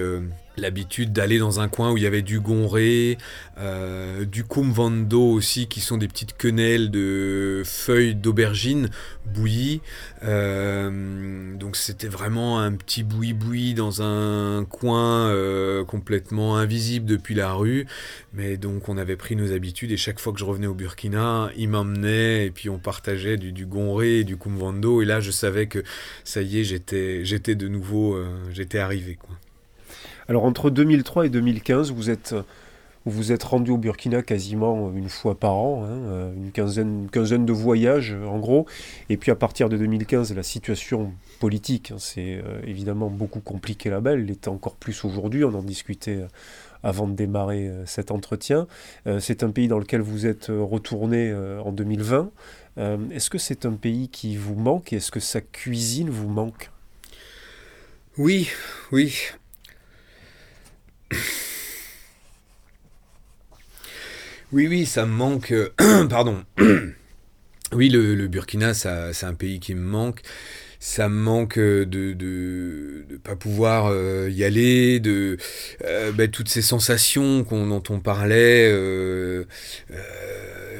l'habitude 0.59 1.13
d'aller 1.13 1.39
dans 1.39 1.59
un 1.59 1.67
coin 1.67 1.91
où 1.91 1.97
il 1.97 2.03
y 2.03 2.07
avait 2.07 2.21
du 2.21 2.39
gonré, 2.39 3.17
euh, 3.57 4.25
du 4.25 4.43
kumvando 4.43 5.21
aussi, 5.21 5.67
qui 5.67 5.81
sont 5.81 5.97
des 5.97 6.07
petites 6.07 6.37
quenelles 6.37 6.91
de 6.91 7.63
feuilles 7.65 8.15
d'aubergine 8.15 8.89
bouillies. 9.25 9.81
Euh, 10.23 11.55
donc 11.55 11.75
c'était 11.75 12.07
vraiment 12.07 12.59
un 12.59 12.73
petit 12.73 13.03
boui-boui 13.03 13.73
dans 13.73 14.01
un 14.01 14.65
coin 14.65 15.29
euh, 15.29 15.83
complètement 15.85 16.57
invisible 16.57 17.05
depuis 17.05 17.35
la 17.35 17.53
rue. 17.53 17.85
Mais 18.33 18.57
donc 18.57 18.89
on 18.89 18.97
avait 18.97 19.15
pris 19.15 19.35
nos 19.35 19.51
habitudes 19.51 19.91
et 19.91 19.97
chaque 19.97 20.19
fois 20.19 20.33
que 20.33 20.39
je 20.39 20.45
revenais 20.45 20.67
au 20.67 20.73
Burkina, 20.73 21.51
il 21.55 21.69
m'emmenait 21.69 22.47
et 22.47 22.51
puis 22.51 22.69
on 22.69 22.79
partageait 22.79 23.37
du, 23.37 23.51
du 23.51 23.65
gonré 23.65 24.19
et 24.19 24.23
du 24.23 24.37
kumvando. 24.37 25.01
Et 25.01 25.05
là 25.05 25.19
je 25.19 25.31
savais 25.31 25.67
que 25.67 25.83
ça 26.23 26.41
y 26.41 26.59
est, 26.59 26.63
j'étais, 26.63 27.55
de 27.55 27.67
nouveau, 27.67 28.15
euh, 28.15 28.27
j'étais 28.51 28.79
arrivé. 28.79 29.17
Alors 30.29 30.45
entre 30.45 30.69
2003 30.69 31.25
et 31.25 31.29
2015, 31.29 31.91
vous 31.91 32.09
êtes, 32.09 32.33
vous 33.05 33.31
êtes 33.31 33.43
rendu 33.43 33.71
au 33.71 33.77
Burkina 33.77 34.21
quasiment 34.21 34.93
une 34.93 35.09
fois 35.09 35.37
par 35.37 35.55
an, 35.55 35.83
hein, 35.83 36.31
une, 36.37 36.51
quinzaine, 36.51 37.09
quinzaine 37.11 37.45
de 37.45 37.51
voyages 37.51 38.13
en 38.13 38.39
gros. 38.39 38.65
Et 39.09 39.17
puis 39.17 39.31
à 39.31 39.35
partir 39.35 39.67
de 39.67 39.75
2015, 39.75 40.33
la 40.35 40.43
situation 40.43 41.11
politique 41.39 41.93
s'est 41.97 42.41
euh, 42.45 42.61
évidemment 42.65 43.09
beaucoup 43.09 43.39
compliquée 43.41 43.89
là-bas. 43.89 44.13
Elle 44.13 44.25
l'est 44.25 44.47
encore 44.47 44.75
plus 44.75 45.03
aujourd'hui, 45.03 45.43
on 45.43 45.53
en 45.53 45.63
discutait 45.63 46.23
avant 46.83 47.07
de 47.07 47.13
démarrer 47.13 47.67
euh, 47.67 47.85
cet 47.85 48.11
entretien. 48.11 48.67
Euh, 49.07 49.19
c'est 49.19 49.43
un 49.43 49.51
pays 49.51 49.67
dans 49.67 49.79
lequel 49.79 50.01
vous 50.01 50.25
êtes 50.25 50.47
retourné 50.49 51.29
euh, 51.29 51.61
en 51.61 51.71
2020. 51.71 52.31
Euh, 52.77 52.97
est-ce 53.11 53.29
que 53.29 53.37
c'est 53.37 53.65
un 53.65 53.73
pays 53.73 54.09
qui 54.09 54.37
vous 54.37 54.55
manque 54.55 54.93
est-ce 54.93 55.11
que 55.11 55.19
sa 55.19 55.41
cuisine 55.41 56.09
vous 56.09 56.29
manque? 56.29 56.71
Oui, 58.17 58.49
oui. 58.91 59.15
Oui, 64.51 64.67
oui, 64.67 64.87
ça 64.87 65.05
me 65.05 65.11
manque. 65.11 65.53
Pardon. 66.09 66.43
oui, 67.71 67.89
le, 67.89 68.27
Burkina, 68.27 68.73
c'est 68.73 69.23
un 69.23 69.33
pays 69.35 69.59
qui 69.59 69.75
me 69.75 69.81
manque. 69.81 70.21
Ça 70.79 71.09
me 71.09 71.15
manque 71.15 71.59
de 71.59 71.83
de, 71.83 72.13
de 73.07 73.17
pas 73.17 73.35
pouvoir 73.35 73.87
euh, 73.91 74.29
y 74.31 74.43
aller, 74.45 74.99
de 75.01 75.37
euh, 75.83 76.11
bah, 76.13 76.29
toutes 76.29 76.47
ces 76.47 76.61
sensations 76.61 77.43
qu 77.43 77.53
dont 77.53 77.83
on 77.89 77.99
parlait, 77.99 78.71
euh, 78.71 79.43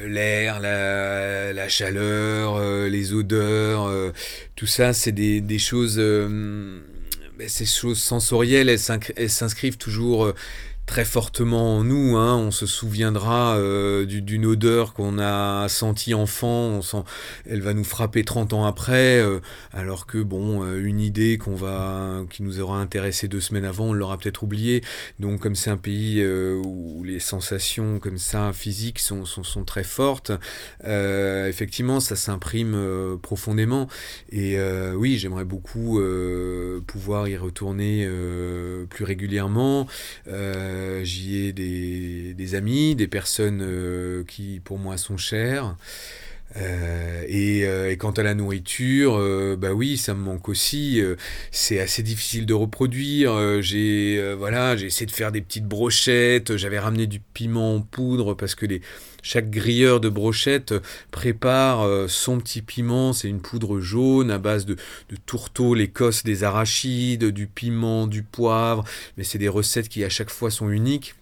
l'air, 0.08 0.60
la, 0.62 1.68
chaleur, 1.68 2.60
les 2.88 3.14
odeurs, 3.14 4.14
tout 4.56 4.68
ça, 4.68 4.94
c'est 4.94 5.12
des 5.12 5.60
choses 5.60 6.00
ces 7.48 7.66
choses 7.66 8.00
sensorielles, 8.02 8.70
elles 8.70 9.30
s'inscrivent 9.30 9.78
toujours 9.78 10.34
très 10.90 11.06
fortement 11.06 11.78
en 11.78 11.84
nous. 11.84 12.18
Hein. 12.18 12.36
On 12.36 12.50
se 12.50 12.66
souviendra 12.66 13.56
euh, 13.58 14.06
d'une 14.08 14.48
odeur 14.48 14.94
qu'on 14.94 15.20
a 15.20 15.70
sentie 15.70 16.16
enfant. 16.16 16.80
Elle 17.48 17.62
va 17.62 17.76
nous 17.76 17.84
frapper 17.84 18.24
30 18.24 18.54
ans 18.54 18.66
après, 18.66 19.20
euh, 19.20 19.40
alors 19.72 20.08
que 20.08 20.18
bon, 20.18 20.64
euh, 20.64 20.84
une 20.84 21.00
idée 21.00 21.38
qu'on 21.38 21.54
va, 21.54 22.24
qui 22.32 22.42
nous 22.42 22.60
aura 22.60 22.80
intéressé 22.80 23.28
deux 23.28 23.40
semaines 23.40 23.66
avant, 23.66 23.90
on 23.90 23.94
l'aura 23.94 24.18
peut-être 24.18 24.42
oublié. 24.42 24.84
Donc, 25.20 25.42
comme 25.42 25.54
c'est 25.54 25.70
un 25.70 25.78
pays 25.78 26.26
où 26.26 27.04
les 27.04 27.20
sensations 27.20 28.00
comme 28.00 28.18
ça 28.18 28.52
physiques 28.52 28.98
sont, 28.98 29.26
sont, 29.26 29.64
très 29.66 29.84
fortes, 29.84 30.32
effectivement, 30.84 32.00
ça 32.00 32.16
s'imprime 32.16 33.20
profondément. 33.22 33.88
Et 34.32 34.58
oui, 34.96 35.20
j'aimerais 35.20 35.46
beaucoup 35.46 36.02
pouvoir 36.88 37.28
y 37.28 37.38
retourner 37.38 38.10
plus 38.90 39.06
régulièrement. 39.06 39.88
J'y 41.04 41.38
ai 41.38 41.54
des, 41.54 42.34
des, 42.34 42.56
amis, 42.56 42.96
des 42.96 43.08
personnes 43.08 43.62
euh, 43.62 44.24
qui 44.26 44.60
pour 44.60 44.78
moi 44.78 44.98
sont 44.98 45.18
chères. 45.18 45.76
Euh, 46.58 47.24
et, 47.28 47.66
euh, 47.66 47.96
quant 47.96 48.12
à 48.12 48.24
la 48.24 48.34
nourriture, 48.34 49.18
euh, 49.20 49.56
bah 49.56 49.72
oui, 49.72 49.98
ça 49.98 50.14
me 50.16 50.22
manque 50.22 50.50
aussi. 50.50 51.00
euh, 51.00 51.16
c'est 51.52 51.80
assez 51.80 52.02
difficile 52.04 52.46
de 52.46 52.54
reproduire. 52.54 53.34
euh, 53.34 53.62
j'ai 53.62 54.34
voilà, 54.38 54.76
j'ai 54.76 54.88
essayé 54.88 55.06
de 55.06 55.12
faire 55.12 55.32
des 55.32 55.42
petites 55.42 55.66
brochettes. 55.68 56.58
J'avais 56.58 56.80
ramené 56.80 57.08
du 57.08 57.20
piment 57.20 57.76
en 57.76 57.82
poudre 57.82 58.34
parce 58.34 58.56
que 58.56 58.66
les, 58.66 58.82
chaque 59.22 59.50
grilleur 59.52 60.00
de 60.00 60.10
brochettes 60.10 60.74
prépare 61.12 61.88
son 62.10 62.40
petit 62.40 62.62
piment. 62.62 63.14
C'est 63.14 63.28
une 63.30 63.42
poudre 63.42 63.80
jaune 63.80 64.32
à 64.32 64.40
base 64.40 64.66
de, 64.66 64.76
de 65.10 65.16
tourteau, 65.26 65.76
l'écosse, 65.76 66.24
des 66.24 66.44
arachides, 66.44 67.26
du 67.26 67.48
piment, 67.48 68.08
du 68.08 68.24
poivre. 68.24 68.84
Mais 69.18 69.24
c'est 69.24 69.38
des 69.38 69.50
recettes 69.50 69.90
qui 69.90 70.04
à 70.04 70.10
chaque 70.10 70.30
fois 70.32 70.50
sont 70.52 70.70
uniques. 70.70 71.16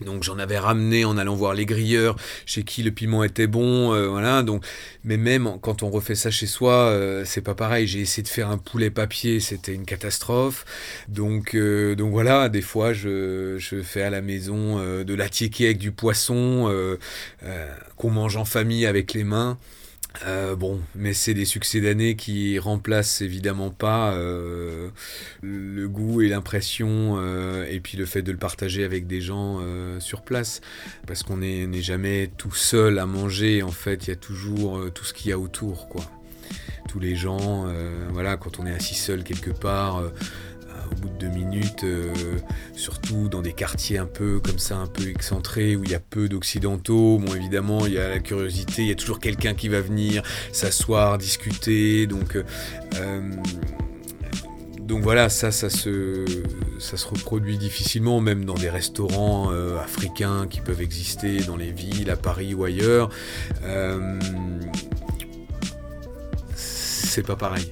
Donc 0.00 0.24
j'en 0.24 0.38
avais 0.38 0.58
ramené 0.58 1.04
en 1.04 1.16
allant 1.18 1.36
voir 1.36 1.54
les 1.54 1.66
grilleurs 1.66 2.16
chez 2.46 2.64
qui 2.64 2.82
le 2.82 2.90
piment 2.90 3.22
était 3.22 3.46
bon, 3.46 3.94
euh, 3.94 4.08
voilà. 4.08 4.42
Donc, 4.42 4.64
mais 5.04 5.16
même 5.16 5.58
quand 5.60 5.82
on 5.82 5.90
refait 5.90 6.14
ça 6.16 6.30
chez 6.30 6.46
soi, 6.46 6.72
euh, 6.72 7.24
c'est 7.24 7.42
pas 7.42 7.54
pareil. 7.54 7.86
J'ai 7.86 8.00
essayé 8.00 8.22
de 8.22 8.28
faire 8.28 8.50
un 8.50 8.58
poulet 8.58 8.90
papier, 8.90 9.40
c'était 9.40 9.74
une 9.74 9.84
catastrophe. 9.84 10.64
Donc, 11.08 11.54
euh, 11.54 11.94
donc 11.94 12.12
voilà, 12.12 12.48
des 12.48 12.62
fois 12.62 12.92
je, 12.92 13.56
je 13.58 13.82
fais 13.82 14.02
à 14.02 14.10
la 14.10 14.20
maison 14.20 14.78
euh, 14.78 15.04
de 15.04 15.14
la 15.14 15.28
avec 15.44 15.78
du 15.78 15.90
poisson 15.90 16.68
euh, 16.68 16.96
qu'on 17.96 18.10
mange 18.10 18.36
en 18.36 18.44
famille 18.44 18.86
avec 18.86 19.12
les 19.12 19.24
mains. 19.24 19.58
Euh, 20.26 20.54
bon, 20.54 20.80
mais 20.94 21.12
c'est 21.12 21.34
des 21.34 21.44
succès 21.44 21.80
d'année 21.80 22.14
qui 22.14 22.58
remplacent 22.58 23.20
évidemment 23.20 23.70
pas 23.70 24.12
euh, 24.12 24.88
le 25.42 25.88
goût 25.88 26.22
et 26.22 26.28
l'impression 26.28 27.16
euh, 27.18 27.66
et 27.68 27.80
puis 27.80 27.98
le 27.98 28.06
fait 28.06 28.22
de 28.22 28.30
le 28.30 28.38
partager 28.38 28.84
avec 28.84 29.06
des 29.08 29.20
gens 29.20 29.58
euh, 29.60 29.98
sur 29.98 30.22
place. 30.22 30.60
Parce 31.06 31.22
qu'on 31.24 31.38
n'est 31.38 31.82
jamais 31.82 32.30
tout 32.36 32.54
seul 32.54 32.98
à 32.98 33.06
manger 33.06 33.62
en 33.62 33.72
fait 33.72 34.06
il 34.06 34.10
y 34.10 34.12
a 34.12 34.16
toujours 34.16 34.78
euh, 34.78 34.90
tout 34.90 35.04
ce 35.04 35.12
qu'il 35.12 35.30
y 35.30 35.32
a 35.32 35.38
autour 35.38 35.88
quoi. 35.88 36.04
Tous 36.88 37.00
les 37.00 37.16
gens 37.16 37.66
voilà 38.10 38.36
quand 38.36 38.60
on 38.60 38.66
est 38.66 38.72
assis 38.72 38.94
seul 38.94 39.24
quelque 39.24 39.50
part 39.50 40.02
au 40.90 40.94
bout 40.94 41.08
de 41.08 41.26
deux 41.26 41.28
minutes, 41.28 41.84
euh, 41.84 42.12
surtout 42.74 43.28
dans 43.28 43.42
des 43.42 43.52
quartiers 43.52 43.98
un 43.98 44.06
peu 44.06 44.40
comme 44.40 44.58
ça, 44.58 44.76
un 44.76 44.86
peu 44.86 45.08
excentrés, 45.08 45.76
où 45.76 45.84
il 45.84 45.90
y 45.90 45.94
a 45.94 46.00
peu 46.00 46.28
d'occidentaux. 46.28 47.18
Bon, 47.18 47.34
évidemment, 47.34 47.86
il 47.86 47.94
y 47.94 47.98
a 47.98 48.08
la 48.08 48.20
curiosité, 48.20 48.82
il 48.82 48.88
y 48.88 48.92
a 48.92 48.94
toujours 48.94 49.20
quelqu'un 49.20 49.54
qui 49.54 49.68
va 49.68 49.80
venir 49.80 50.22
s'asseoir, 50.52 51.18
discuter. 51.18 52.06
Donc, 52.06 52.36
euh, 52.36 52.44
euh, 52.96 53.30
donc 54.80 55.02
voilà, 55.02 55.28
ça, 55.28 55.50
ça 55.50 55.70
se, 55.70 56.24
ça 56.78 56.96
se 56.96 57.06
reproduit 57.06 57.58
difficilement, 57.58 58.20
même 58.20 58.44
dans 58.44 58.54
des 58.54 58.70
restaurants 58.70 59.50
africains 59.82 60.46
qui 60.48 60.60
peuvent 60.60 60.82
exister 60.82 61.38
dans 61.38 61.56
les 61.56 61.72
villes, 61.72 62.10
à 62.10 62.16
Paris 62.16 62.52
ou 62.52 62.64
ailleurs. 62.64 63.08
C'est 66.54 67.22
pas 67.22 67.36
pareil. 67.36 67.70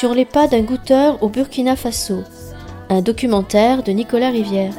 Sur 0.00 0.14
les 0.14 0.24
pas 0.24 0.48
d'un 0.48 0.62
goûteur 0.62 1.22
au 1.22 1.28
Burkina 1.28 1.76
Faso. 1.76 2.24
Un 2.88 3.02
documentaire 3.02 3.82
de 3.82 3.92
Nicolas 3.92 4.30
Rivière. 4.30 4.72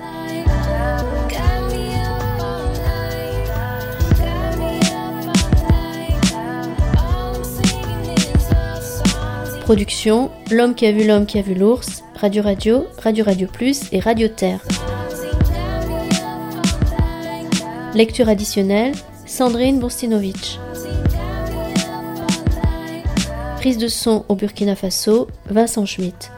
Production 9.61 10.31
L'homme 10.49 10.73
qui 10.73 10.87
a 10.87 10.91
vu 10.91 11.05
l'homme 11.05 11.27
qui 11.27 11.37
a 11.37 11.43
vu 11.43 11.53
l'ours, 11.53 12.03
Radio 12.15 12.41
Radio, 12.41 12.87
Radio 12.97 13.23
Radio 13.23 13.47
Plus 13.47 13.83
et 13.91 13.99
Radio 13.99 14.27
Terre. 14.27 14.61
Lecture 17.93 18.27
additionnelle 18.27 18.93
Sandrine 19.27 19.77
Bourstinovitch. 19.77 20.57
Prise 23.61 23.77
de 23.77 23.89
son 23.89 24.25
au 24.27 24.33
Burkina 24.33 24.75
Faso, 24.75 25.27
Vincent 25.45 25.85
Schmitt. 25.85 26.31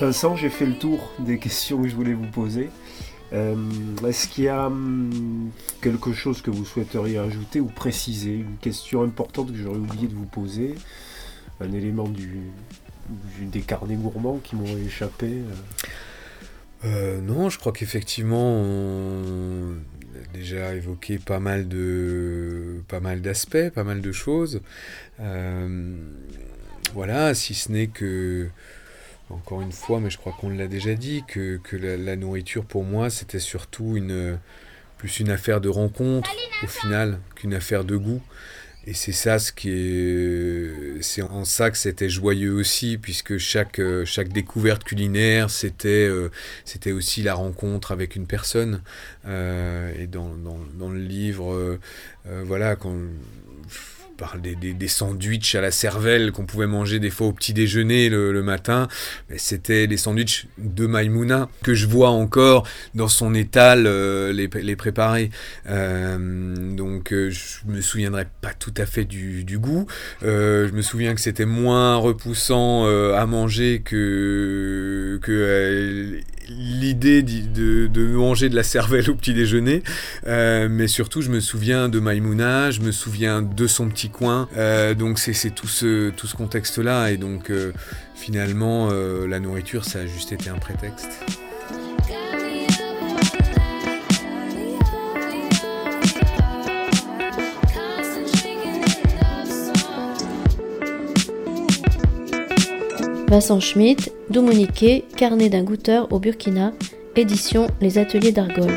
Vincent, 0.00 0.34
j'ai 0.34 0.48
fait 0.48 0.66
le 0.66 0.74
tour 0.74 1.12
des 1.20 1.38
questions 1.38 1.80
que 1.80 1.88
je 1.88 1.94
voulais 1.94 2.14
vous 2.14 2.26
poser. 2.26 2.70
Euh, 3.32 3.54
Est-ce 4.06 4.26
qu'il 4.28 4.44
y 4.44 4.48
a 4.48 4.66
hum, 4.66 5.50
quelque 5.80 6.12
chose 6.12 6.42
que 6.42 6.50
vous 6.50 6.64
souhaiteriez 6.64 7.18
ajouter 7.18 7.60
ou 7.60 7.66
préciser? 7.66 8.34
Une 8.34 8.56
question 8.60 9.02
importante 9.02 9.52
que 9.52 9.58
j'aurais 9.58 9.78
oublié 9.78 10.08
de 10.08 10.14
vous 10.14 10.26
poser 10.26 10.74
Un 11.60 11.72
élément 11.72 12.08
du, 12.08 12.40
du- 13.38 13.44
des 13.46 13.60
carnets 13.60 13.94
gourmands 13.96 14.40
qui 14.42 14.56
m'ont 14.56 14.76
échappé 14.78 15.26
euh. 15.28 15.54
Euh, 16.86 17.20
non, 17.20 17.50
je 17.50 17.58
crois 17.58 17.72
qu'effectivement, 17.72 18.54
on 18.54 19.74
a 20.16 20.32
déjà 20.32 20.74
évoqué 20.74 21.18
pas 21.18 21.38
mal 21.38 21.68
de, 21.68 22.82
pas 22.88 23.00
mal 23.00 23.20
d'aspects, 23.20 23.68
pas 23.74 23.84
mal 23.84 24.00
de 24.00 24.12
choses. 24.12 24.62
Voilà, 26.94 27.34
si 27.34 27.54
ce 27.54 27.70
n'est 27.70 27.86
que, 27.88 28.48
encore 29.30 29.62
une 29.62 29.72
fois, 29.72 30.00
mais 30.00 30.10
je 30.10 30.18
crois 30.18 30.34
qu'on 30.38 30.50
l'a 30.50 30.68
déjà 30.68 30.94
dit, 30.94 31.22
que, 31.26 31.58
que 31.62 31.76
la, 31.76 32.16
nourriture 32.16 32.64
pour 32.64 32.84
moi, 32.84 33.10
c'était 33.10 33.38
surtout 33.38 33.96
une, 33.96 34.38
plus 34.98 35.20
une 35.20 35.30
affaire 35.30 35.60
de 35.60 35.68
rencontre 35.68 36.30
au 36.62 36.66
final 36.66 37.20
qu'une 37.34 37.54
affaire 37.54 37.84
de 37.84 37.96
goût. 37.96 38.20
Et 38.86 38.94
c'est 38.94 39.12
ça 39.12 39.38
ce 39.38 39.52
qui 39.52 39.70
est, 39.70 41.02
c'est 41.02 41.20
en 41.20 41.44
ça 41.44 41.70
que 41.70 41.76
c'était 41.76 42.08
joyeux 42.08 42.52
aussi, 42.52 42.96
puisque 42.96 43.36
chaque 43.36 43.78
euh, 43.78 44.06
chaque 44.06 44.30
découverte 44.30 44.84
culinaire, 44.84 45.50
c'était 45.50 46.08
euh, 46.08 46.30
c'était 46.64 46.92
aussi 46.92 47.22
la 47.22 47.34
rencontre 47.34 47.92
avec 47.92 48.16
une 48.16 48.26
personne. 48.26 48.82
Euh, 49.26 49.92
et 49.98 50.06
dans, 50.06 50.34
dans, 50.34 50.58
dans 50.78 50.88
le 50.88 50.98
livre, 50.98 51.78
voilà, 52.24 52.74
quand 52.74 52.96
des, 54.42 54.54
des, 54.54 54.88
sandwichs 54.88 55.54
à 55.54 55.60
la 55.60 55.70
cervelle 55.70 56.32
qu'on 56.32 56.46
pouvait 56.46 56.66
manger 56.66 56.98
des 56.98 57.10
fois 57.10 57.28
au 57.28 57.32
petit 57.32 57.52
déjeuner 57.52 58.08
le, 58.08 58.40
matin, 58.42 58.88
mais 59.28 59.38
c'était 59.38 59.86
les 59.86 59.96
sandwichs 59.96 60.46
de 60.58 60.86
Maïmouna 60.86 61.48
que 61.62 61.74
je 61.74 61.86
vois 61.86 62.10
encore 62.10 62.66
dans 62.94 63.08
son 63.08 63.34
étal 63.34 63.86
euh, 63.86 64.32
les, 64.32 64.76
préparer. 64.76 65.30
Euh, 65.68 66.74
donc 66.74 67.12
euh, 67.12 67.30
je 67.30 67.60
me 67.66 67.80
souviendrai 67.80 68.26
pas 68.40 68.54
tout 68.54 68.74
à 68.76 68.86
fait 68.86 69.04
du, 69.04 69.44
goût. 69.58 69.86
Je 70.22 70.70
me 70.72 70.82
souviens 70.82 71.14
que 71.14 71.20
c'était 71.20 71.44
moins 71.44 71.96
repoussant 71.96 72.86
à 72.86 73.26
manger 73.26 73.82
que, 73.84 75.20
l'idée 76.58 77.22
de, 77.22 77.88
manger 78.06 78.48
de 78.48 78.56
la 78.56 78.62
cervelle 78.62 79.10
au 79.10 79.14
petit 79.14 79.34
déjeuner. 79.34 79.82
Euh, 80.26 80.68
mais 80.70 80.88
surtout, 80.88 81.22
je 81.22 81.30
me 81.30 81.40
souviens 81.40 81.88
de 81.88 82.00
Maïmouna, 82.00 82.70
je 82.70 82.80
me 82.80 82.92
souviens 82.92 83.42
de 83.42 83.66
son 83.66 83.88
petit 83.88 84.10
coin. 84.10 84.48
Euh, 84.56 84.94
donc 84.94 85.18
c'est 85.18 85.50
tout 85.50 85.68
ce, 85.68 86.10
tout 86.10 86.26
ce 86.26 86.36
contexte-là. 86.36 87.10
Et 87.10 87.16
donc 87.16 87.50
euh, 87.50 87.72
finalement, 88.14 88.90
la 88.90 89.40
nourriture, 89.40 89.84
ça 89.84 90.00
a 90.00 90.06
juste 90.06 90.32
été 90.32 90.50
un 90.50 90.58
prétexte. 90.58 91.24
Vincent 103.30 103.60
Schmitt, 103.60 104.10
Doumoniquet, 104.28 105.04
Carnet 105.16 105.50
d'un 105.50 105.62
goûteur 105.62 106.12
au 106.12 106.18
Burkina, 106.18 106.72
édition 107.14 107.68
Les 107.80 107.96
Ateliers 107.96 108.32
d'Argol. 108.32 108.72